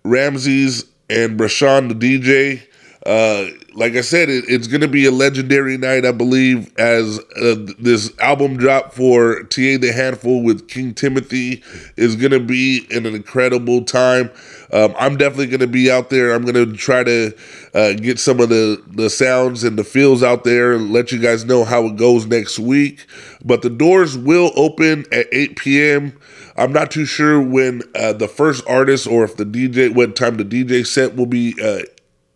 Ramses, 0.03 0.85
and 1.09 1.37
Brashawn 1.39 1.89
the 1.89 2.19
DJ. 2.19 2.61
uh, 3.05 3.49
like 3.75 3.93
I 3.95 4.01
said, 4.01 4.29
it, 4.29 4.45
it's 4.47 4.67
going 4.67 4.81
to 4.81 4.87
be 4.87 5.05
a 5.05 5.11
legendary 5.11 5.77
night, 5.77 6.05
I 6.05 6.11
believe, 6.11 6.75
as 6.77 7.19
uh, 7.19 7.55
this 7.79 8.17
album 8.19 8.57
drop 8.57 8.93
for 8.93 9.43
TA 9.43 9.77
the 9.77 9.91
Handful 9.93 10.43
with 10.43 10.67
King 10.67 10.93
Timothy 10.93 11.63
is 11.97 12.15
going 12.15 12.31
to 12.31 12.39
be 12.39 12.85
an 12.91 13.05
incredible 13.05 13.83
time. 13.83 14.29
Um, 14.71 14.93
I'm 14.97 15.17
definitely 15.17 15.47
going 15.47 15.59
to 15.61 15.67
be 15.67 15.91
out 15.91 16.09
there. 16.09 16.33
I'm 16.33 16.43
going 16.43 16.55
to 16.55 16.75
try 16.75 17.03
to 17.03 17.35
uh, 17.73 17.93
get 17.93 18.19
some 18.19 18.39
of 18.39 18.49
the, 18.49 18.81
the 18.87 19.09
sounds 19.09 19.63
and 19.63 19.77
the 19.77 19.83
feels 19.83 20.23
out 20.23 20.43
there 20.43 20.73
and 20.73 20.91
let 20.91 21.11
you 21.11 21.19
guys 21.19 21.45
know 21.45 21.63
how 21.63 21.85
it 21.85 21.95
goes 21.95 22.25
next 22.25 22.59
week. 22.59 23.05
But 23.43 23.61
the 23.61 23.69
doors 23.69 24.17
will 24.17 24.51
open 24.55 25.05
at 25.11 25.27
8 25.31 25.57
p.m. 25.57 26.19
I'm 26.55 26.71
not 26.71 26.91
too 26.91 27.05
sure 27.05 27.41
when 27.41 27.81
uh, 27.95 28.13
the 28.13 28.27
first 28.27 28.65
artist 28.67 29.07
or 29.07 29.23
if 29.23 29.37
the 29.37 29.45
DJ, 29.45 29.93
what 29.93 30.15
time 30.15 30.37
the 30.37 30.45
DJ 30.45 30.85
set 30.85 31.15
will 31.15 31.25
be 31.25 31.55
uh, 31.63 31.83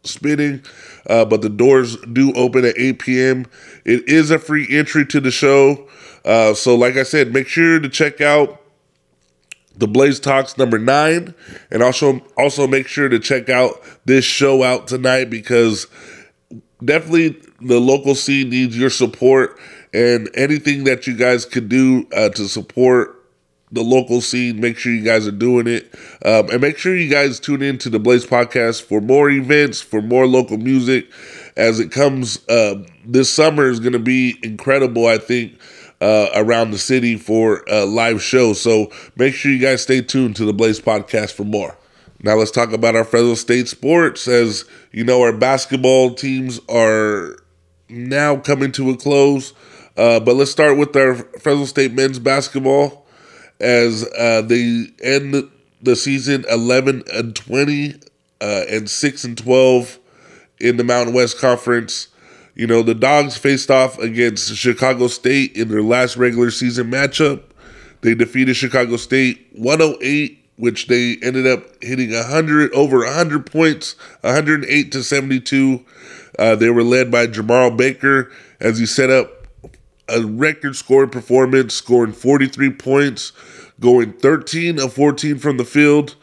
spinning. 0.04 0.64
Uh, 1.08 1.26
but 1.26 1.42
the 1.42 1.50
doors 1.50 1.98
do 2.14 2.34
open 2.34 2.66
at 2.66 2.78
8 2.78 3.00
p.m. 3.00 3.46
It 3.86 4.08
is 4.08 4.30
a 4.32 4.40
free 4.40 4.68
entry 4.70 5.06
to 5.08 5.20
the 5.20 5.32
show. 5.32 5.88
Uh, 6.26 6.54
so, 6.54 6.76
like 6.76 6.98
I 6.98 7.04
said, 7.04 7.34
make 7.34 7.48
sure 7.48 7.80
to 7.80 7.90
check 7.90 8.20
out 8.22 8.62
the 9.78 9.88
Blaze 9.88 10.20
Talks 10.20 10.58
number 10.58 10.80
nine, 10.80 11.34
and 11.72 11.84
also 11.84 12.22
also 12.36 12.68
make 12.68 12.88
sure 12.88 13.10
to 13.10 13.20
check 13.20 13.48
out 13.48 13.74
this 14.06 14.26
show 14.26 14.64
out 14.64 14.88
tonight 14.88 15.30
because 15.30 15.88
definitely 16.84 17.40
the 17.62 17.80
local 17.80 18.16
scene 18.16 18.50
needs 18.50 18.78
your 18.78 18.90
support 18.90 19.60
and 19.94 20.30
anything 20.34 20.84
that 20.84 21.08
you 21.08 21.16
guys 21.16 21.46
could 21.46 21.70
do 21.70 22.08
uh, 22.16 22.30
to 22.30 22.48
support 22.48 23.17
the 23.72 23.84
local 23.84 24.22
scene. 24.22 24.60
Make 24.60 24.78
sure 24.78 24.94
you 24.94 25.04
guys 25.04 25.28
are 25.28 25.32
doing 25.32 25.68
it. 25.68 25.94
Um, 26.26 26.50
and 26.50 26.62
make 26.62 26.78
sure 26.78 26.96
you 26.96 27.10
guys 27.10 27.40
tune 27.40 27.62
in 27.62 27.78
to 27.80 27.90
the 27.90 28.00
Blaze 28.00 28.26
podcast 28.26 28.84
for 28.84 29.02
more 29.02 29.30
events, 29.30 29.82
for 29.82 30.02
more 30.02 30.28
local 30.28 30.58
music 30.58 31.08
as 31.56 31.80
it 31.80 31.92
comes. 31.92 32.48
Uh, 32.48 32.84
this 33.06 33.30
summer 33.30 33.70
is 33.70 33.80
going 33.80 33.94
to 33.94 34.00
be 34.00 34.38
incredible, 34.44 35.08
I 35.08 35.18
think, 35.18 35.60
uh, 36.00 36.30
around 36.36 36.72
the 36.72 36.78
city 36.78 37.18
for 37.18 37.64
a 37.68 37.86
live 37.86 38.22
shows. 38.22 38.62
So 38.62 38.92
make 39.16 39.34
sure 39.34 39.52
you 39.52 39.60
guys 39.60 39.82
stay 39.82 40.02
tuned 40.02 40.36
to 40.38 40.46
the 40.46 40.54
Blaze 40.54 40.80
podcast 40.80 41.34
for 41.34 41.44
more. 41.44 41.78
Now 42.24 42.36
let's 42.36 42.52
talk 42.52 42.72
about 42.72 42.96
our 42.96 43.04
Fresno 43.04 43.36
State 43.36 43.68
sports. 43.68 44.28
As 44.28 44.66
you 44.92 45.04
know, 45.04 45.22
our 45.22 45.34
basketball 45.34 46.14
teams 46.14 46.60
are 46.68 47.38
now 47.90 48.38
coming 48.38 48.72
to 48.74 48.90
a 48.90 48.98
close. 48.98 49.54
Uh, 49.96 50.20
but 50.20 50.36
let's 50.36 50.52
start 50.52 50.78
with 50.78 50.96
our 50.96 51.16
Fresno 51.16 51.66
State 51.66 51.94
men's 51.94 52.20
basketball 52.20 53.07
as 53.60 54.08
uh, 54.18 54.42
they 54.42 54.88
end 55.04 55.50
the 55.82 55.96
season 55.96 56.46
11 56.50 57.04
and 57.14 57.36
20 57.36 57.96
uh, 58.42 58.64
and 58.70 58.90
6 58.90 59.24
and 59.24 59.38
12 59.38 60.00
in 60.60 60.78
the 60.78 60.84
Mountain 60.84 61.14
West 61.14 61.40
Conference. 61.40 62.08
You 62.56 62.66
know, 62.66 62.82
the 62.82 62.96
Dogs 62.96 63.38
faced 63.38 63.70
off 63.70 64.00
against 64.00 64.56
Chicago 64.56 65.08
State 65.08 65.56
in 65.56 65.70
their 65.70 65.84
last 65.84 66.18
regular 66.18 66.50
season 66.50 66.90
matchup. 66.90 67.44
They 68.02 68.16
defeated 68.16 68.56
Chicago 68.56 68.98
State 68.98 69.48
108, 69.54 70.44
which 70.58 70.88
they 70.88 71.18
ended 71.22 71.46
up 71.46 71.64
hitting 71.84 72.12
100 72.12 72.74
over 72.74 73.00
100 73.00 73.46
points, 73.46 73.96
108 74.22 74.92
to 74.92 75.04
72. 75.04 75.86
Uh, 76.40 76.56
they 76.56 76.70
were 76.70 76.84
led 76.84 77.12
by 77.12 77.28
Jemarl 77.28 77.76
Baker 77.76 78.32
as 78.60 78.80
he 78.80 78.86
set 78.86 79.10
up 79.10 79.37
a 80.10 80.22
record 80.22 80.76
scoring 80.76 81.10
performance, 81.10 81.74
scoring 81.74 82.14
43 82.14 82.72
points, 82.72 83.32
going 83.80 84.14
13 84.14 84.80
of 84.80 84.94
14 84.94 85.38
from 85.38 85.58
the 85.58 85.66
field, 85.66 86.16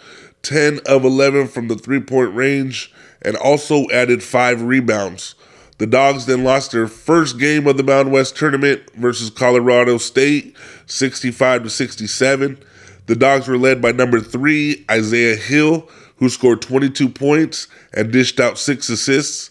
10 0.42 0.80
of 0.86 1.04
11 1.04 1.48
from 1.48 1.68
the 1.68 1.76
three 1.76 2.00
point 2.00 2.34
range, 2.34 2.92
and 3.22 3.36
also 3.36 3.88
added 3.90 4.22
five 4.22 4.62
rebounds. 4.62 5.34
The 5.78 5.86
Dogs 5.86 6.26
then 6.26 6.44
lost 6.44 6.70
their 6.70 6.86
first 6.86 7.38
game 7.38 7.66
of 7.66 7.76
the 7.76 7.82
Mountain 7.82 8.12
West 8.12 8.36
tournament 8.36 8.82
versus 8.94 9.28
Colorado 9.30 9.98
State, 9.98 10.56
65 10.86 11.64
to 11.64 11.70
67. 11.70 12.58
The 13.06 13.16
Dogs 13.16 13.48
were 13.48 13.58
led 13.58 13.82
by 13.82 13.92
number 13.92 14.20
three, 14.20 14.84
Isaiah 14.90 15.36
Hill, 15.36 15.88
who 16.16 16.28
scored 16.28 16.62
22 16.62 17.08
points 17.08 17.66
and 17.92 18.12
dished 18.12 18.38
out 18.38 18.56
six 18.56 18.88
assists. 18.88 19.50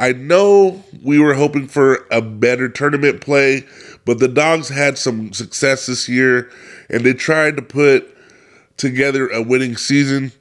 I 0.00 0.12
know 0.14 0.82
we 1.02 1.18
were 1.18 1.34
hoping 1.34 1.68
for 1.68 2.06
a 2.10 2.22
better 2.22 2.70
tournament 2.70 3.20
play, 3.20 3.66
but 4.06 4.18
the 4.18 4.28
Dogs 4.28 4.70
had 4.70 4.96
some 4.96 5.34
success 5.34 5.84
this 5.84 6.08
year 6.08 6.50
and 6.88 7.04
they 7.04 7.12
tried 7.12 7.56
to 7.56 7.62
put 7.62 8.16
together 8.78 9.28
a 9.28 9.42
winning 9.42 9.76
season. 9.76 10.32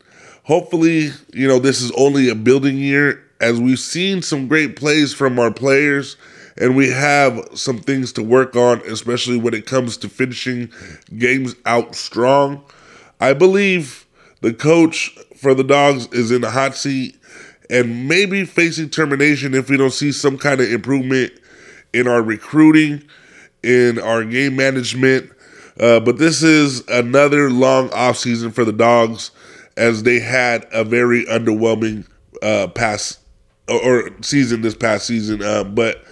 Hopefully, 0.45 1.09
you 1.33 1.45
know, 1.45 1.59
this 1.59 1.81
is 1.81 1.91
only 1.97 2.29
a 2.29 2.35
building 2.35 2.77
year 2.77 3.21
as 3.41 3.59
we've 3.59 3.79
seen 3.79 4.21
some 4.21 4.47
great 4.47 4.77
plays 4.77 5.13
from 5.13 5.37
our 5.37 5.51
players 5.51 6.15
and 6.55 6.77
we 6.77 6.89
have 6.89 7.45
some 7.53 7.79
things 7.79 8.13
to 8.13 8.23
work 8.23 8.55
on, 8.55 8.79
especially 8.87 9.37
when 9.37 9.53
it 9.53 9.65
comes 9.65 9.97
to 9.97 10.07
finishing 10.07 10.71
games 11.17 11.53
out 11.65 11.95
strong. 11.95 12.63
I 13.19 13.33
believe 13.33 14.05
the 14.39 14.53
coach 14.53 15.17
for 15.35 15.53
the 15.53 15.65
Dogs 15.65 16.07
is 16.13 16.31
in 16.31 16.39
the 16.39 16.51
hot 16.51 16.75
seat 16.75 17.18
and 17.69 18.07
maybe 18.07 18.45
facing 18.45 18.89
termination 18.89 19.53
if 19.53 19.69
we 19.69 19.77
don't 19.77 19.91
see 19.93 20.11
some 20.11 20.37
kind 20.37 20.59
of 20.59 20.71
improvement 20.71 21.31
in 21.93 22.07
our 22.07 22.21
recruiting, 22.21 23.03
in 23.63 23.99
our 23.99 24.23
game 24.23 24.55
management. 24.55 25.31
Uh, 25.79 25.99
but 25.99 26.17
this 26.17 26.43
is 26.43 26.87
another 26.89 27.49
long 27.49 27.89
offseason 27.89 28.53
for 28.53 28.65
the 28.65 28.73
Dogs 28.73 29.31
as 29.77 30.03
they 30.03 30.19
had 30.19 30.67
a 30.71 30.83
very 30.83 31.25
underwhelming 31.25 32.05
uh, 32.41 32.67
past 32.67 33.19
or, 33.69 34.09
season 34.21 34.61
this 34.61 34.75
past 34.75 35.05
season. 35.05 35.41
Uh, 35.41 35.63
but 35.63 36.03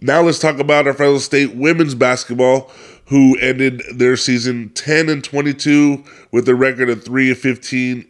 now 0.00 0.22
let's 0.22 0.38
talk 0.38 0.58
about 0.58 0.86
our 0.86 0.94
Fresno 0.94 1.18
State 1.18 1.54
women's 1.54 1.94
basketball, 1.94 2.70
who 3.06 3.36
ended 3.38 3.82
their 3.94 4.16
season 4.16 4.70
10 4.70 5.08
and 5.08 5.22
22 5.22 6.02
with 6.30 6.48
a 6.48 6.54
record 6.54 6.88
of 6.88 7.04
3 7.04 7.30
and 7.30 7.38
15 7.38 8.06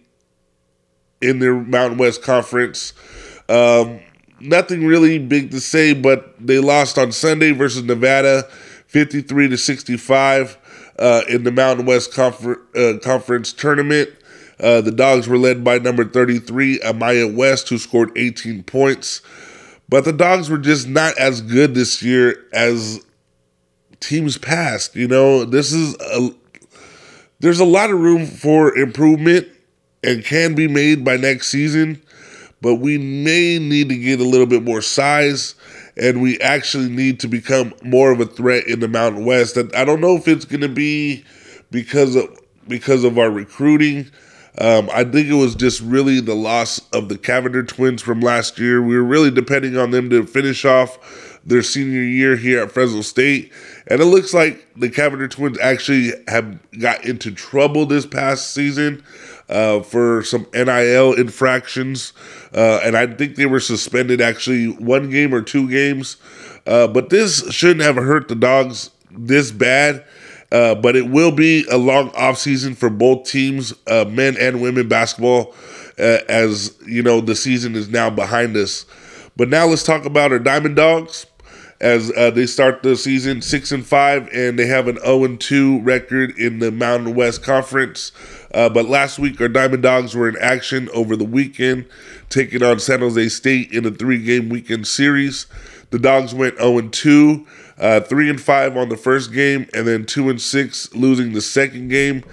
in 1.21 1.39
their 1.39 1.55
Mountain 1.55 1.99
West 1.99 2.23
Conference. 2.23 2.93
Um, 3.49 4.01
nothing 4.41 4.87
really 4.87 5.19
big 5.19 5.51
to 5.51 5.61
say, 5.61 5.93
but 5.93 6.35
they 6.39 6.59
lost 6.59 6.99
on 6.99 7.13
Sunday 7.13 7.53
versus 7.53 7.83
Nevada, 7.83 8.45
53 8.87 9.49
to 9.49 9.59
65 9.59 10.59
uh, 10.99 11.23
in 11.29 11.45
the 11.45 11.53
Mountain 11.53 11.87
West 11.87 12.15
Confer- 12.15 12.61
uh, 12.75 12.99
Conference 12.99 13.53
tournament. 13.53 14.11
Uh, 14.59 14.81
the 14.81 14.91
Dogs 14.91 15.27
were 15.27 15.39
led 15.39 15.65
by 15.65 15.79
number 15.79 16.05
33, 16.05 16.81
Amaya 16.81 17.33
West, 17.35 17.69
who 17.69 17.79
scored 17.79 18.13
18 18.17 18.63
points. 18.65 19.23
But 19.89 20.05
the 20.05 20.13
Dogs 20.13 20.51
were 20.51 20.59
just 20.59 20.87
not 20.87 21.17
as 21.19 21.41
good 21.41 21.75
this 21.75 22.03
year 22.03 22.47
as 22.53 23.05
teams 24.01 24.39
past. 24.39 24.95
You 24.95 25.09
know, 25.09 25.45
this 25.45 25.73
is 25.73 25.97
a, 26.01 26.31
there's 27.41 27.61
a 27.61 27.65
lot 27.65 27.91
of 27.91 27.99
room 27.99 28.27
for 28.27 28.77
improvement 28.77 29.49
and 30.03 30.25
can 30.25 30.55
be 30.55 30.69
made 30.69 31.05
by 31.05 31.17
next 31.17 31.49
season, 31.49 32.03
but 32.61 32.77
we 32.77 32.99
may 32.99 33.59
need 33.59 33.89
to 33.89 33.97
get 33.97 34.21
a 34.21 34.25
little 34.25 34.47
bit 34.47 34.63
more 34.63 34.83
size 34.83 35.55
and 35.97 36.23
we 36.23 36.39
actually 36.41 36.89
need 36.89 37.21
to 37.21 37.29
become 37.29 37.75
more 37.83 38.11
of 38.11 38.21
a 38.21 38.27
threat 38.27 38.67
in 38.67 38.81
the 38.81 38.89
Mountain 38.89 39.25
West. 39.25 39.59
I 39.75 39.85
don't 39.85 40.01
know 40.01 40.17
if 40.17 40.27
it's 40.29 40.45
going 40.45 40.63
to 40.63 40.69
be 40.69 41.25
because 41.71 42.17
of 42.17 42.39
because 42.69 43.05
of 43.05 43.19
our 43.19 43.31
recruiting. 43.31 44.11
Um, 44.59 44.91
I 44.93 45.05
think 45.05 45.29
it 45.29 45.35
was 45.35 45.55
just 45.55 45.81
really 45.81 46.21
the 46.21 46.35
loss 46.35 46.81
of 46.93 47.09
the 47.09 47.17
Cavinder 47.17 47.67
twins 47.67 48.03
from 48.03 48.21
last 48.21 48.59
year. 48.59 48.83
We 48.83 48.97
were 48.97 49.05
really 49.05 49.31
depending 49.31 49.77
on 49.77 49.91
them 49.91 50.11
to 50.11 50.27
finish 50.27 50.65
off 50.65 51.39
their 51.45 51.63
senior 51.63 52.03
year 52.03 52.37
here 52.37 52.63
at 52.63 52.73
Fresno 52.73 53.01
State. 53.01 53.53
And 53.87 54.01
it 54.01 54.07
looks 54.07 54.35
like 54.35 54.67
the 54.77 54.91
Cavinder 54.91 55.31
twins 55.31 55.59
actually 55.61 56.13
have 56.29 56.59
got 56.79 57.05
into 57.05 57.31
trouble 57.31 57.87
this 57.87 58.07
past 58.07 58.53
season 58.53 59.03
uh, 59.51 59.83
for 59.83 60.23
some 60.23 60.47
NIL 60.55 61.13
infractions. 61.13 62.13
Uh, 62.55 62.81
and 62.83 62.97
I 62.97 63.07
think 63.07 63.37
they 63.37 63.47
were 63.47 63.61
suspended 63.61 64.21
actually 64.21 64.67
one 64.67 65.11
game 65.11 65.35
or 65.35 65.43
two 65.43 65.69
games. 65.69 66.17
Uh, 66.67 66.87
but 66.87 67.11
this 67.11 67.51
shouldn't 67.53 67.83
have 67.83 67.97
hurt 67.97 68.29
the 68.29 68.35
dogs 68.35 68.91
this 69.11 69.51
bad. 69.51 70.05
Uh, 70.53 70.75
but 70.75 70.97
it 70.97 71.09
will 71.09 71.31
be 71.31 71.65
a 71.71 71.77
long 71.77 72.11
offseason 72.11 72.77
for 72.77 72.91
both 72.91 73.25
teams, 73.25 73.73
uh, 73.87 74.05
men 74.09 74.37
and 74.37 74.61
women 74.61 74.89
basketball, 74.89 75.55
uh, 75.97 76.19
as 76.29 76.77
you 76.85 77.05
know 77.05 77.21
the 77.21 77.37
season 77.37 77.77
is 77.77 77.89
now 77.89 78.11
behind 78.11 78.57
us. 78.57 78.85
But 79.37 79.49
now 79.49 79.67
let's 79.67 79.85
talk 79.85 80.05
about 80.05 80.33
our 80.33 80.41
Diamond 80.41 80.75
Dogs 80.75 81.27
as 81.81 82.13
uh, 82.17 82.31
they 82.31 82.47
start 82.47 82.83
the 82.83 82.95
season 82.97 83.41
six 83.41 83.73
and 83.73 83.87
five, 83.87 84.29
and 84.33 84.59
they 84.59 84.67
have 84.67 84.87
an 84.87 84.99
zero 84.99 85.25
and 85.25 85.41
two 85.41 85.81
record 85.81 86.37
in 86.39 86.59
the 86.59 86.71
Mountain 86.71 87.15
West 87.15 87.43
Conference. 87.43 88.13
Uh, 88.53 88.69
but 88.69 88.87
last 88.87 89.19
week, 89.19 89.41
our 89.41 89.49
Diamond 89.49 89.83
Dogs 89.83 90.15
were 90.15 90.29
in 90.29 90.37
action 90.41 90.89
over 90.93 91.17
the 91.17 91.25
weekend, 91.25 91.87
taking 92.29 92.63
on 92.63 92.81
San 92.81 93.01
Jose 93.01 93.29
State 93.29 93.73
in 93.73 93.87
a 93.87 93.91
three-game 93.91 94.49
weekend 94.49 94.87
series. 94.87 95.47
The 95.91 95.99
Dogs 95.99 96.35
went 96.35 96.57
zero 96.57 96.75
oh 96.75 96.79
and 96.79 96.93
two, 96.93 97.47
uh, 97.79 98.01
three 98.01 98.29
and 98.29 98.41
five 98.41 98.77
on 98.77 98.89
the 98.89 98.97
first 98.97 99.33
game, 99.33 99.69
and 99.75 99.87
then 99.87 100.05
two 100.05 100.29
and 100.31 100.41
six, 100.41 100.93
losing 100.95 101.33
the 101.33 101.41
second 101.41 101.89
game. 101.89 102.25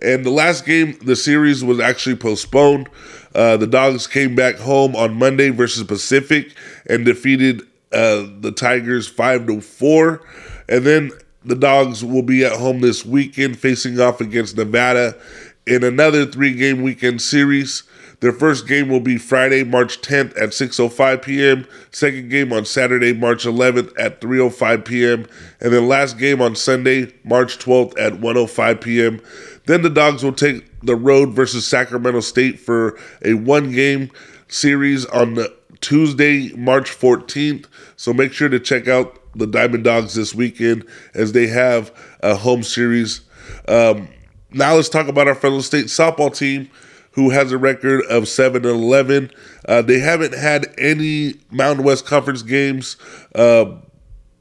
And 0.00 0.24
the 0.24 0.30
last 0.30 0.66
game, 0.66 0.98
the 1.02 1.16
series 1.16 1.62
was 1.62 1.78
actually 1.78 2.16
postponed 2.16 2.88
Uh, 3.34 3.56
the 3.56 3.66
Dogs 3.66 4.06
came 4.06 4.34
back 4.34 4.56
home 4.56 4.94
on 4.94 5.14
Monday 5.14 5.50
versus 5.50 5.84
Pacific 5.84 6.54
and 6.86 7.04
defeated 7.04 7.62
uh, 7.92 8.26
the 8.40 8.52
Tigers 8.54 9.08
five 9.08 9.46
to 9.46 9.60
four, 9.60 10.20
and 10.68 10.84
then 10.84 11.12
the 11.44 11.54
Dogs 11.56 12.04
will 12.04 12.22
be 12.22 12.44
at 12.44 12.52
home 12.52 12.80
this 12.80 13.04
weekend 13.04 13.58
facing 13.58 13.98
off 14.00 14.20
against 14.20 14.56
Nevada 14.56 15.16
in 15.66 15.84
another 15.84 16.26
three-game 16.26 16.82
weekend 16.82 17.22
series. 17.22 17.84
Their 18.20 18.32
first 18.32 18.68
game 18.68 18.88
will 18.88 19.00
be 19.00 19.18
Friday, 19.18 19.64
March 19.64 20.00
10th 20.00 20.40
at 20.40 20.50
6:05 20.50 21.22
p.m. 21.22 21.66
Second 21.90 22.30
game 22.30 22.52
on 22.52 22.64
Saturday, 22.64 23.12
March 23.12 23.44
11th 23.44 23.92
at 23.98 24.20
3:05 24.20 24.84
p.m. 24.84 25.26
And 25.60 25.72
then 25.72 25.88
last 25.88 26.18
game 26.18 26.40
on 26.40 26.54
Sunday, 26.54 27.12
March 27.24 27.58
12th 27.58 27.98
at 27.98 28.12
1:05 28.14 28.80
p.m. 28.80 29.20
Then 29.66 29.82
the 29.82 29.90
Dogs 29.90 30.22
will 30.22 30.32
take 30.32 30.64
the 30.82 30.94
road 30.94 31.30
versus 31.30 31.66
Sacramento 31.66 32.20
State 32.20 32.60
for 32.60 32.96
a 33.24 33.34
one-game 33.34 34.10
series 34.46 35.04
on 35.06 35.34
the 35.34 35.52
Tuesday, 35.80 36.52
March 36.54 36.90
14th. 36.90 37.66
So 37.96 38.12
make 38.12 38.32
sure 38.32 38.48
to 38.48 38.60
check 38.60 38.86
out 38.86 39.18
the 39.34 39.48
Diamond 39.48 39.82
Dogs 39.82 40.14
this 40.14 40.32
weekend 40.32 40.84
as 41.12 41.32
they 41.32 41.48
have 41.48 41.92
a 42.22 42.36
home 42.36 42.62
series. 42.62 43.22
Um, 43.66 44.08
now 44.54 44.74
let's 44.74 44.88
talk 44.88 45.08
about 45.08 45.28
our 45.28 45.34
Fresno 45.34 45.60
State 45.60 45.86
softball 45.86 46.36
team 46.36 46.70
who 47.12 47.30
has 47.30 47.52
a 47.52 47.58
record 47.58 48.04
of 48.06 48.26
7 48.26 48.64
and 48.64 48.82
11. 48.82 49.30
Uh, 49.68 49.82
they 49.82 49.98
haven't 49.98 50.34
had 50.34 50.74
any 50.78 51.34
Mountain 51.50 51.84
West 51.84 52.06
Conference 52.06 52.42
games, 52.42 52.96
uh, 53.34 53.66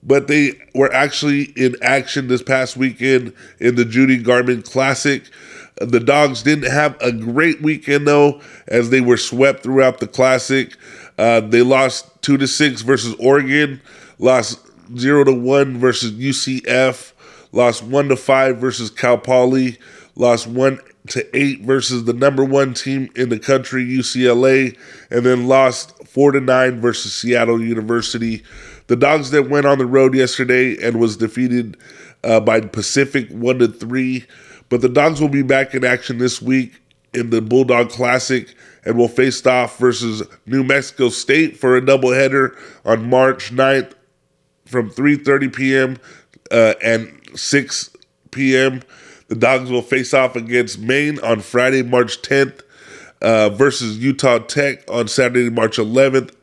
but 0.03 0.27
they 0.27 0.53
were 0.73 0.91
actually 0.93 1.43
in 1.55 1.75
action 1.81 2.27
this 2.27 2.41
past 2.41 2.77
weekend 2.77 3.33
in 3.59 3.75
the 3.75 3.85
Judy 3.85 4.17
Garman 4.17 4.61
Classic. 4.61 5.23
The 5.77 5.99
Dogs 5.99 6.43
didn't 6.43 6.71
have 6.71 6.99
a 7.01 7.11
great 7.11 7.61
weekend 7.61 8.07
though, 8.07 8.41
as 8.67 8.89
they 8.89 9.01
were 9.01 9.17
swept 9.17 9.63
throughout 9.63 9.99
the 9.99 10.07
Classic. 10.07 10.75
Uh, 11.17 11.41
they 11.41 11.61
lost 11.61 12.21
two 12.21 12.37
to 12.37 12.47
six 12.47 12.81
versus 12.81 13.15
Oregon, 13.19 13.81
lost 14.17 14.59
zero 14.97 15.23
to 15.23 15.33
one 15.33 15.77
versus 15.77 16.11
UCF, 16.13 17.13
lost 17.51 17.83
one 17.83 18.09
to 18.09 18.15
five 18.15 18.57
versus 18.57 18.89
Cal 18.89 19.17
Poly, 19.17 19.77
lost 20.15 20.47
one 20.47 20.79
to 21.07 21.35
eight 21.35 21.61
versus 21.61 22.05
the 22.05 22.13
number 22.13 22.43
one 22.43 22.73
team 22.73 23.09
in 23.15 23.29
the 23.29 23.39
country, 23.39 23.83
UCLA, 23.85 24.77
and 25.09 25.25
then 25.25 25.47
lost 25.47 26.07
four 26.07 26.31
to 26.31 26.39
nine 26.41 26.79
versus 26.79 27.13
Seattle 27.13 27.61
University. 27.61 28.43
The 28.87 28.95
Dogs 28.95 29.31
that 29.31 29.49
went 29.49 29.65
on 29.65 29.77
the 29.77 29.85
road 29.85 30.13
yesterday 30.13 30.77
and 30.85 30.99
was 30.99 31.17
defeated 31.17 31.77
uh, 32.23 32.39
by 32.39 32.61
Pacific 32.61 33.29
one 33.31 33.59
to 33.59 33.67
three, 33.67 34.25
but 34.69 34.81
the 34.81 34.89
Dogs 34.89 35.19
will 35.21 35.29
be 35.29 35.43
back 35.43 35.73
in 35.73 35.83
action 35.83 36.17
this 36.17 36.41
week 36.41 36.81
in 37.13 37.29
the 37.29 37.41
Bulldog 37.41 37.89
Classic 37.89 38.53
and 38.85 38.97
will 38.97 39.07
face 39.07 39.45
off 39.45 39.77
versus 39.77 40.23
New 40.45 40.63
Mexico 40.63 41.09
State 41.09 41.57
for 41.57 41.75
a 41.75 41.81
doubleheader 41.81 42.55
on 42.85 43.09
March 43.09 43.51
9th 43.51 43.93
from 44.65 44.89
3:30 44.89 45.53
p.m. 45.53 45.97
Uh, 46.49 46.73
and 46.81 47.17
6 47.35 47.89
p.m. 48.31 48.81
The 49.31 49.37
Dogs 49.37 49.71
will 49.71 49.81
face 49.81 50.13
off 50.13 50.35
against 50.35 50.77
Maine 50.79 51.17
on 51.21 51.39
Friday, 51.39 51.83
March 51.83 52.21
10th, 52.21 52.63
uh, 53.21 53.47
versus 53.47 53.97
Utah 53.97 54.39
Tech 54.39 54.83
on 54.91 55.07
Saturday, 55.07 55.49
March 55.49 55.77
11th. 55.77 56.35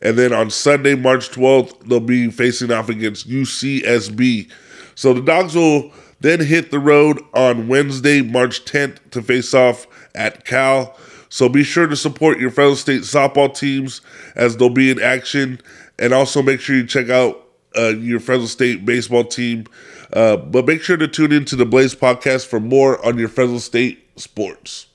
And 0.00 0.16
then 0.16 0.32
on 0.32 0.48
Sunday, 0.48 0.94
March 0.94 1.30
12th, 1.30 1.88
they'll 1.88 1.98
be 1.98 2.30
facing 2.30 2.70
off 2.70 2.88
against 2.88 3.28
UCSB. 3.28 4.48
So 4.94 5.14
the 5.14 5.20
Dogs 5.20 5.56
will 5.56 5.90
then 6.20 6.38
hit 6.38 6.70
the 6.70 6.78
road 6.78 7.20
on 7.34 7.66
Wednesday, 7.66 8.22
March 8.22 8.64
10th 8.66 8.98
to 9.10 9.20
face 9.20 9.52
off 9.52 9.88
at 10.14 10.44
Cal. 10.44 10.96
So 11.28 11.48
be 11.48 11.64
sure 11.64 11.88
to 11.88 11.96
support 11.96 12.38
your 12.38 12.52
Fresno 12.52 12.76
State 12.76 13.02
softball 13.02 13.52
teams 13.52 14.00
as 14.36 14.56
they'll 14.56 14.70
be 14.70 14.92
in 14.92 15.02
action. 15.02 15.60
And 15.98 16.14
also 16.14 16.40
make 16.40 16.60
sure 16.60 16.76
you 16.76 16.86
check 16.86 17.10
out 17.10 17.48
uh, 17.76 17.88
your 17.88 18.20
Fresno 18.20 18.46
State 18.46 18.86
baseball 18.86 19.24
team. 19.24 19.66
Uh, 20.12 20.36
but 20.36 20.66
make 20.66 20.82
sure 20.82 20.96
to 20.96 21.08
tune 21.08 21.32
into 21.32 21.56
the 21.56 21.64
Blaze 21.64 21.94
podcast 21.94 22.46
for 22.46 22.60
more 22.60 23.04
on 23.04 23.18
your 23.18 23.28
Fresno 23.28 23.58
State 23.58 24.06
sports. 24.16 24.86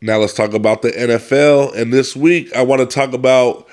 Now 0.00 0.18
let's 0.18 0.34
talk 0.34 0.52
about 0.54 0.82
the 0.82 0.90
NFL. 0.90 1.76
And 1.76 1.92
this 1.92 2.16
week, 2.16 2.54
I 2.54 2.62
want 2.62 2.80
to 2.80 2.86
talk 2.86 3.12
about 3.12 3.66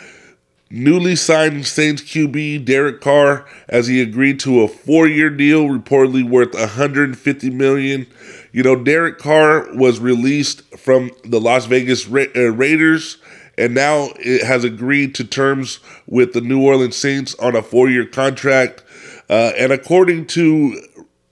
newly 0.69 1.15
signed 1.15 1.65
Saints 1.65 2.01
QB 2.01 2.65
Derek 2.65 2.99
Carr 2.99 3.45
as 3.69 3.87
he 3.87 4.01
agreed 4.01 4.39
to 4.41 4.61
a 4.61 4.67
four-year 4.67 5.29
deal 5.29 5.67
reportedly 5.67 6.27
worth 6.27 6.53
150 6.53 7.49
million. 7.51 8.07
You 8.51 8.63
know, 8.63 8.75
Derek 8.75 9.19
Carr 9.19 9.67
was 9.75 9.99
released 9.99 10.63
from 10.77 11.11
the 11.23 11.39
Las 11.39 11.65
Vegas 11.65 12.07
Ra- 12.07 12.25
uh, 12.35 12.51
Raiders 12.51 13.17
and 13.57 13.73
now 13.73 14.09
it 14.19 14.43
has 14.43 14.63
agreed 14.63 15.15
to 15.15 15.23
terms 15.23 15.79
with 16.07 16.33
the 16.33 16.41
New 16.41 16.61
Orleans 16.61 16.95
Saints 16.95 17.35
on 17.35 17.55
a 17.55 17.61
four-year 17.61 18.05
contract. 18.05 18.82
Uh, 19.29 19.51
and 19.57 19.71
according 19.71 20.27
to 20.27 20.81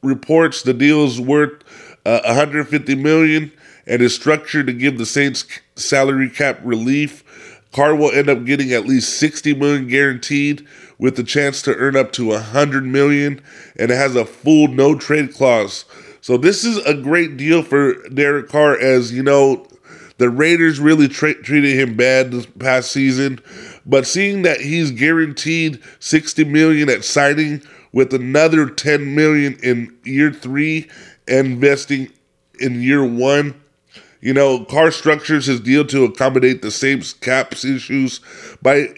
reports, 0.02 0.64
the 0.64 0.74
deal 0.74 1.06
is 1.06 1.20
worth 1.20 1.64
uh, 2.06 2.22
150 2.26 2.96
million 2.96 3.52
and 3.86 4.02
is 4.02 4.16
structured 4.16 4.68
to 4.68 4.74
give 4.74 4.98
the 4.98 5.06
Saints 5.06 5.46
salary 5.76 6.30
cap 6.30 6.60
relief. 6.64 7.24
Carr 7.72 7.96
will 7.96 8.12
end 8.12 8.30
up 8.30 8.46
getting 8.46 8.74
at 8.74 8.86
least 8.86 9.18
60 9.18 9.54
million 9.56 9.88
guaranteed 9.88 10.66
with 10.98 11.16
the 11.16 11.24
chance 11.24 11.62
to 11.64 11.76
earn 11.76 11.96
up 11.96 12.12
to 12.14 12.28
100 12.28 12.86
million 12.86 13.42
and 13.78 13.92
it 13.92 13.96
has 13.96 14.16
a 14.16 14.26
full 14.26 14.68
no 14.68 14.96
trade 14.96 15.34
clause. 15.34 15.86
So 16.22 16.38
this 16.38 16.64
is 16.64 16.78
a 16.86 16.94
great 16.94 17.38
deal 17.38 17.64
for 17.64 18.08
Derek 18.10 18.50
Carr 18.50 18.78
as 18.78 19.12
you 19.12 19.24
know 19.24 19.68
the 20.18 20.30
Raiders 20.30 20.80
really 20.80 21.08
tra- 21.08 21.42
treated 21.42 21.76
him 21.76 21.96
bad 21.96 22.30
this 22.30 22.46
past 22.46 22.92
season, 22.92 23.40
but 23.88 24.06
seeing 24.06 24.44
that 24.44 24.62
he's 24.62 24.92
guaranteed 24.92 25.82
60 26.00 26.44
million 26.44 26.90
at 26.90 27.04
signing 27.04 27.64
with 27.94 28.14
another 28.14 28.70
10 28.70 29.16
million 29.16 29.58
in 29.64 29.96
year 30.04 30.32
3 30.32 30.90
investing 31.28 32.12
in 32.60 32.82
year 32.82 33.04
1, 33.04 33.62
you 34.22 34.34
know, 34.34 34.64
Carr 34.66 34.92
structures 34.92 35.48
his 35.48 35.60
deal 35.60 35.86
to 35.86 36.06
accommodate 36.06 36.62
the 36.62 36.72
Saints 36.72 37.14
caps 37.14 37.66
issues 37.66 38.20
by 38.62 38.94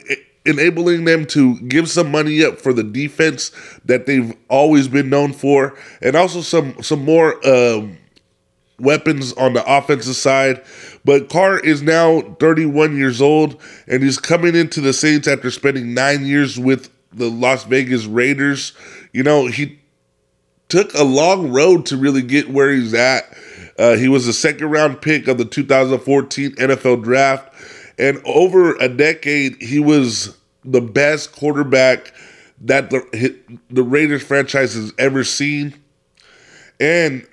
enabling 0.45 1.05
them 1.05 1.25
to 1.25 1.59
give 1.61 1.89
some 1.89 2.11
money 2.11 2.43
up 2.43 2.59
for 2.59 2.73
the 2.73 2.83
defense 2.83 3.51
that 3.85 4.05
they've 4.05 4.35
always 4.49 4.87
been 4.89 5.09
known 5.09 5.31
for, 5.31 5.77
and 6.01 6.15
also 6.15 6.41
some 6.41 6.81
some 6.83 7.03
more 7.05 7.35
um, 7.47 7.97
weapons 8.79 9.31
on 9.33 9.53
the 9.53 9.63
offensive 9.65 10.15
side. 10.15 10.61
But 11.05 11.29
Carr 11.29 11.59
is 11.59 11.81
now 11.81 12.21
31 12.39 12.97
years 12.97 13.21
old, 13.21 13.61
and 13.87 14.03
he's 14.03 14.19
coming 14.19 14.55
into 14.55 14.81
the 14.81 14.93
Saints 14.93 15.27
after 15.27 15.49
spending 15.51 15.93
nine 15.93 16.25
years 16.25 16.59
with 16.59 16.89
the 17.13 17.29
Las 17.29 17.63
Vegas 17.63 18.05
Raiders. 18.05 18.73
You 19.11 19.23
know, 19.23 19.47
he 19.47 19.79
took 20.69 20.93
a 20.93 21.03
long 21.03 21.51
road 21.51 21.85
to 21.87 21.97
really 21.97 22.21
get 22.21 22.49
where 22.49 22.71
he's 22.71 22.93
at. 22.93 23.25
Uh, 23.77 23.95
he 23.95 24.07
was 24.07 24.27
a 24.27 24.33
second 24.33 24.69
round 24.69 25.01
pick 25.01 25.27
of 25.27 25.37
the 25.37 25.45
2014 25.45 26.55
NFL 26.55 27.03
draft. 27.03 27.53
And 27.97 28.21
over 28.25 28.75
a 28.75 28.87
decade, 28.87 29.61
he 29.61 29.79
was 29.79 30.37
the 30.63 30.81
best 30.81 31.31
quarterback 31.31 32.13
that 32.61 32.89
the, 32.89 33.37
the 33.69 33.83
Raiders 33.83 34.23
franchise 34.23 34.73
has 34.73 34.93
ever 34.97 35.23
seen. 35.23 35.75
And 36.79 37.27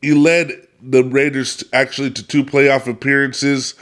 he 0.00 0.12
led 0.14 0.50
the 0.82 1.04
Raiders 1.04 1.62
actually 1.72 2.10
to 2.10 2.26
two 2.26 2.44
playoff 2.44 2.88
appearances. 2.88 3.74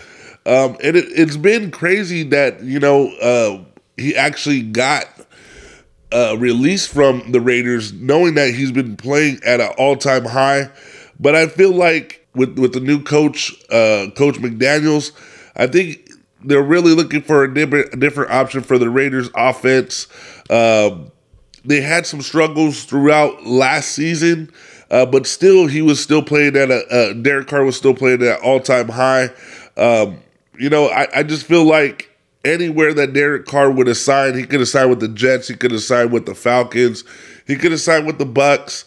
Um, 0.46 0.76
and 0.83 0.96
it, 0.96 1.16
has 1.16 1.37
been 1.37 1.70
crazy 1.70 2.22
that, 2.24 2.62
you 2.62 2.81
know, 2.81 3.09
uh, 3.16 3.64
he 3.96 4.16
actually 4.16 4.62
got 4.62 5.07
uh, 6.12 6.37
released 6.38 6.90
from 6.90 7.33
the 7.33 7.40
Raiders, 7.40 7.92
knowing 7.92 8.35
that 8.35 8.55
he's 8.55 8.73
been 8.73 8.96
playing 8.96 9.40
at 9.44 9.61
an 9.61 9.73
all 9.79 9.96
time 9.96 10.25
high. 10.25 10.70
But 11.18 11.35
I 11.35 11.46
feel 11.46 11.73
like 11.73 12.27
with, 12.35 12.59
with 12.59 12.73
the 12.73 12.81
new 12.81 13.03
coach, 13.03 13.53
uh, 13.70 14.07
Coach 14.16 14.37
McDaniels, 14.37 15.12
I 15.57 15.66
think 15.66 16.11
they're 16.42 16.62
really 16.62 16.94
looking 16.94 17.23
for 17.23 17.44
a 17.44 17.53
different, 17.53 17.94
a 17.94 17.96
different 17.96 18.31
option 18.31 18.62
for 18.62 18.79
the 18.79 18.88
Raiders 18.88 19.29
offense. 19.35 20.07
Um, 20.49 21.12
they 21.64 21.81
had 21.83 22.07
some 22.07 22.23
struggles 22.23 22.85
throughout 22.85 23.44
last 23.44 23.90
season. 23.90 24.51
Uh, 24.90 25.07
but 25.07 25.27
still, 25.27 25.68
he 25.68 25.83
was 25.83 26.03
still 26.03 26.23
playing 26.23 26.57
at 26.57 26.70
a. 26.70 26.85
Uh, 26.88 27.12
Derek 27.12 27.46
Carr 27.46 27.64
was 27.64 27.77
still 27.77 27.94
playing 27.94 28.23
at 28.23 28.40
all 28.40 28.59
time 28.59 28.88
high. 28.88 29.31
Um, 29.77 30.18
you 30.59 30.68
know, 30.68 30.88
I, 30.88 31.07
I 31.14 31.23
just 31.23 31.46
feel 31.46 31.64
like 31.64 32.10
anywhere 32.44 32.94
that 32.94 33.12
Derek 33.12 33.46
Carr 33.46 33.70
would 33.70 33.87
have 33.87 33.96
signed, 33.96 34.37
he 34.37 34.44
could 34.44 34.61
have 34.61 34.68
signed 34.68 34.90
with 34.90 35.00
the 35.00 35.09
Jets. 35.09 35.48
He 35.48 35.55
could 35.55 35.72
have 35.72 35.83
signed 35.83 36.12
with 36.12 36.26
the 36.26 36.35
Falcons. 36.35 37.05
He 37.46 37.57
could 37.57 37.72
have 37.72 37.81
signed 37.81 38.07
with 38.07 38.18
the 38.18 38.26
Bucs. 38.26 38.85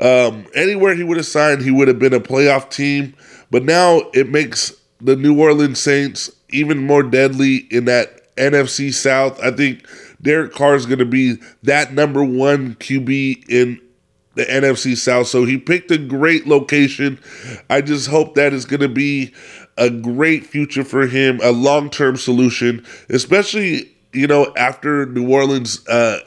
Um, 0.00 0.46
anywhere 0.54 0.94
he 0.94 1.04
would 1.04 1.16
have 1.16 1.26
signed, 1.26 1.62
he 1.62 1.70
would 1.70 1.88
have 1.88 1.98
been 1.98 2.14
a 2.14 2.20
playoff 2.20 2.70
team. 2.70 3.14
But 3.50 3.64
now 3.64 4.02
it 4.12 4.28
makes 4.28 4.72
the 5.00 5.16
New 5.16 5.40
Orleans 5.40 5.78
Saints 5.78 6.30
even 6.50 6.78
more 6.78 7.02
deadly 7.02 7.66
in 7.70 7.84
that 7.84 8.34
NFC 8.36 8.92
South. 8.92 9.40
I 9.40 9.50
think 9.50 9.86
Derek 10.22 10.52
Carr 10.52 10.74
is 10.74 10.86
going 10.86 10.98
to 10.98 11.04
be 11.04 11.36
that 11.62 11.92
number 11.92 12.24
one 12.24 12.74
QB 12.76 13.48
in 13.48 13.80
the 14.34 14.44
NFC 14.44 14.96
South. 14.96 15.28
So 15.28 15.44
he 15.44 15.58
picked 15.58 15.90
a 15.90 15.98
great 15.98 16.46
location. 16.46 17.20
I 17.70 17.80
just 17.80 18.08
hope 18.08 18.34
that 18.34 18.52
is 18.52 18.64
going 18.64 18.80
to 18.80 18.88
be 18.88 19.32
a 19.76 19.90
great 19.90 20.46
future 20.46 20.84
for 20.84 21.06
him, 21.06 21.40
a 21.42 21.50
long 21.50 21.90
term 21.90 22.16
solution, 22.16 22.84
especially 23.08 23.94
you 24.12 24.26
know 24.26 24.52
after 24.56 25.06
New 25.06 25.30
Orleans. 25.30 25.86
Uh, 25.88 26.20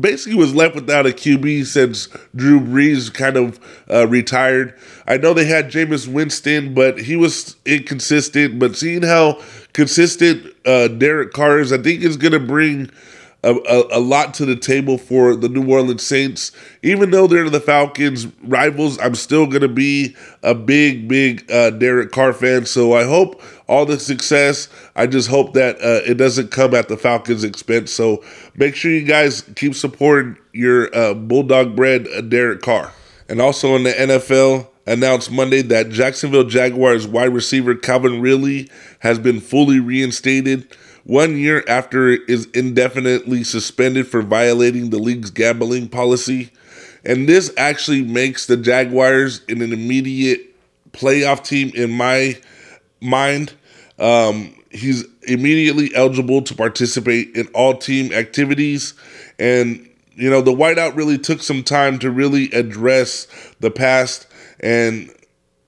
basically 0.00 0.38
was 0.38 0.54
left 0.54 0.74
without 0.74 1.06
a 1.06 1.10
QB 1.10 1.66
since 1.66 2.08
Drew 2.34 2.60
Brees 2.60 3.12
kind 3.12 3.36
of 3.36 3.60
uh, 3.90 4.06
retired. 4.08 4.78
I 5.06 5.18
know 5.18 5.34
they 5.34 5.44
had 5.44 5.70
Jameis 5.70 6.08
Winston, 6.08 6.74
but 6.74 6.98
he 6.98 7.16
was 7.16 7.56
inconsistent. 7.66 8.58
But 8.58 8.76
seeing 8.76 9.02
how 9.02 9.42
consistent 9.72 10.46
uh, 10.64 10.88
Derek 10.88 11.32
Carr 11.32 11.60
is, 11.60 11.72
I 11.72 11.78
think 11.78 12.02
is 12.02 12.16
going 12.16 12.32
to 12.32 12.40
bring 12.40 12.90
a, 13.44 13.54
a, 13.54 13.98
a, 13.98 14.00
lot 14.00 14.34
to 14.34 14.46
the 14.46 14.56
table 14.56 14.98
for 14.98 15.34
the 15.34 15.48
New 15.48 15.68
Orleans 15.68 16.02
Saints. 16.02 16.52
Even 16.82 17.10
though 17.10 17.26
they're 17.26 17.50
the 17.50 17.60
Falcons 17.60 18.26
rivals, 18.42 18.98
I'm 19.00 19.14
still 19.14 19.46
going 19.46 19.62
to 19.62 19.68
be 19.68 20.16
a 20.42 20.54
big, 20.54 21.08
big 21.08 21.50
uh, 21.50 21.70
Derek 21.70 22.12
Carr 22.12 22.32
fan. 22.32 22.66
So 22.66 22.94
I 22.94 23.04
hope 23.04 23.42
all 23.66 23.84
the 23.84 23.98
success. 23.98 24.68
I 24.94 25.06
just 25.06 25.28
hope 25.28 25.54
that 25.54 25.76
uh, 25.76 26.08
it 26.08 26.14
doesn't 26.14 26.50
come 26.50 26.74
at 26.74 26.88
the 26.88 26.96
Falcons' 26.96 27.44
expense. 27.44 27.90
So 27.90 28.22
make 28.54 28.76
sure 28.76 28.90
you 28.90 29.04
guys 29.04 29.42
keep 29.56 29.74
supporting 29.74 30.36
your 30.52 30.94
uh, 30.96 31.14
Bulldog 31.14 31.74
bred 31.74 32.06
uh, 32.08 32.20
Derek 32.20 32.62
Carr. 32.62 32.92
And 33.28 33.40
also 33.40 33.74
in 33.76 33.82
the 33.82 33.92
NFL, 33.92 34.68
announced 34.86 35.30
Monday 35.30 35.62
that 35.62 35.90
Jacksonville 35.90 36.44
Jaguars 36.44 37.06
wide 37.06 37.32
receiver 37.32 37.74
Calvin 37.74 38.20
Ridley 38.20 38.68
has 39.00 39.18
been 39.18 39.40
fully 39.40 39.80
reinstated 39.80 40.76
one 41.04 41.36
year 41.36 41.64
after 41.66 42.08
is 42.08 42.46
indefinitely 42.54 43.44
suspended 43.44 44.06
for 44.06 44.22
violating 44.22 44.90
the 44.90 44.98
league's 44.98 45.30
gambling 45.30 45.88
policy. 45.88 46.50
And 47.04 47.28
this 47.28 47.52
actually 47.56 48.02
makes 48.02 48.46
the 48.46 48.56
Jaguars 48.56 49.42
an 49.48 49.60
immediate 49.60 50.54
playoff 50.92 51.44
team 51.44 51.72
in 51.74 51.90
my 51.90 52.40
mind. 53.00 53.52
Um, 53.98 54.54
he's 54.70 55.04
immediately 55.22 55.94
eligible 55.94 56.42
to 56.42 56.54
participate 56.54 57.34
in 57.36 57.48
all 57.48 57.76
team 57.76 58.12
activities. 58.12 58.94
And, 59.38 59.88
you 60.14 60.30
know, 60.30 60.40
the 60.40 60.52
wideout 60.52 60.96
really 60.96 61.18
took 61.18 61.42
some 61.42 61.64
time 61.64 61.98
to 62.00 62.10
really 62.10 62.50
address 62.52 63.26
the 63.60 63.70
past 63.70 64.26
and 64.60 65.10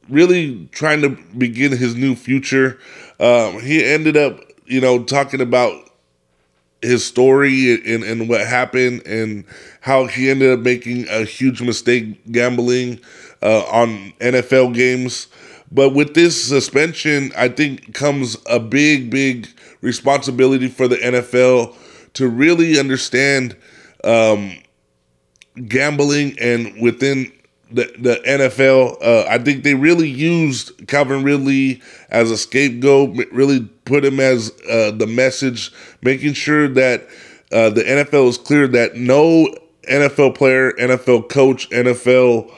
really 0.08 0.68
trying 0.72 1.02
to 1.02 1.10
begin 1.36 1.72
his 1.72 1.96
new 1.96 2.14
future. 2.14 2.78
Um, 3.18 3.60
he 3.60 3.84
ended 3.84 4.16
up 4.16 4.40
you 4.66 4.80
know, 4.80 5.02
talking 5.02 5.40
about 5.40 5.90
his 6.82 7.04
story 7.04 7.74
and, 7.74 8.04
and 8.04 8.28
what 8.28 8.46
happened 8.46 9.02
and 9.06 9.44
how 9.80 10.06
he 10.06 10.30
ended 10.30 10.52
up 10.52 10.60
making 10.60 11.08
a 11.08 11.24
huge 11.24 11.62
mistake 11.62 12.30
gambling 12.30 13.00
uh, 13.42 13.64
on 13.64 14.12
NFL 14.20 14.74
games. 14.74 15.28
But 15.72 15.90
with 15.90 16.14
this 16.14 16.48
suspension, 16.48 17.32
I 17.36 17.48
think 17.48 17.94
comes 17.94 18.36
a 18.46 18.60
big, 18.60 19.10
big 19.10 19.48
responsibility 19.80 20.68
for 20.68 20.86
the 20.86 20.96
NFL 20.96 21.74
to 22.14 22.28
really 22.28 22.78
understand 22.78 23.56
um, 24.04 24.56
gambling 25.66 26.38
and 26.38 26.80
within 26.80 27.32
the, 27.70 27.92
the 27.98 28.20
NFL. 28.26 29.02
Uh, 29.02 29.26
I 29.28 29.38
think 29.38 29.64
they 29.64 29.74
really 29.74 30.08
used 30.08 30.86
Calvin 30.86 31.22
Ridley 31.24 31.82
as 32.10 32.30
a 32.30 32.38
scapegoat, 32.38 33.16
really 33.32 33.60
put 33.84 34.04
him 34.04 34.20
as 34.20 34.52
uh, 34.68 34.90
the 34.92 35.06
message, 35.06 35.72
making 36.02 36.34
sure 36.34 36.68
that 36.68 37.06
uh, 37.52 37.70
the 37.70 37.82
NFL 37.82 38.28
is 38.28 38.38
clear 38.38 38.66
that 38.68 38.96
no 38.96 39.54
NFL 39.88 40.34
player, 40.34 40.72
NFL 40.72 41.28
coach, 41.28 41.68
NFL 41.70 42.52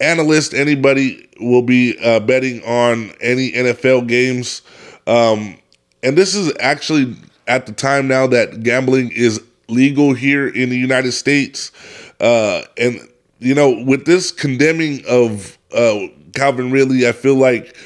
analyst, 0.00 0.54
anybody 0.54 1.28
will 1.40 1.62
be 1.62 1.96
uh, 2.02 2.20
betting 2.20 2.62
on 2.64 3.12
any 3.20 3.52
NFL 3.52 4.06
games. 4.06 4.62
Um, 5.06 5.56
and 6.02 6.16
this 6.16 6.34
is 6.34 6.52
actually 6.60 7.16
at 7.46 7.66
the 7.66 7.72
time 7.72 8.08
now 8.08 8.26
that 8.26 8.62
gambling 8.62 9.10
is 9.12 9.42
legal 9.68 10.14
here 10.14 10.48
in 10.48 10.68
the 10.68 10.78
United 10.78 11.12
States. 11.12 11.72
Uh, 12.20 12.62
and 12.76 13.00
you 13.38 13.54
know, 13.54 13.82
with 13.84 14.06
this 14.06 14.30
condemning 14.30 15.02
of 15.08 15.58
uh, 15.74 16.06
Calvin 16.34 16.70
Ridley, 16.70 17.06
I 17.06 17.12
feel 17.12 17.34
like 17.34 17.76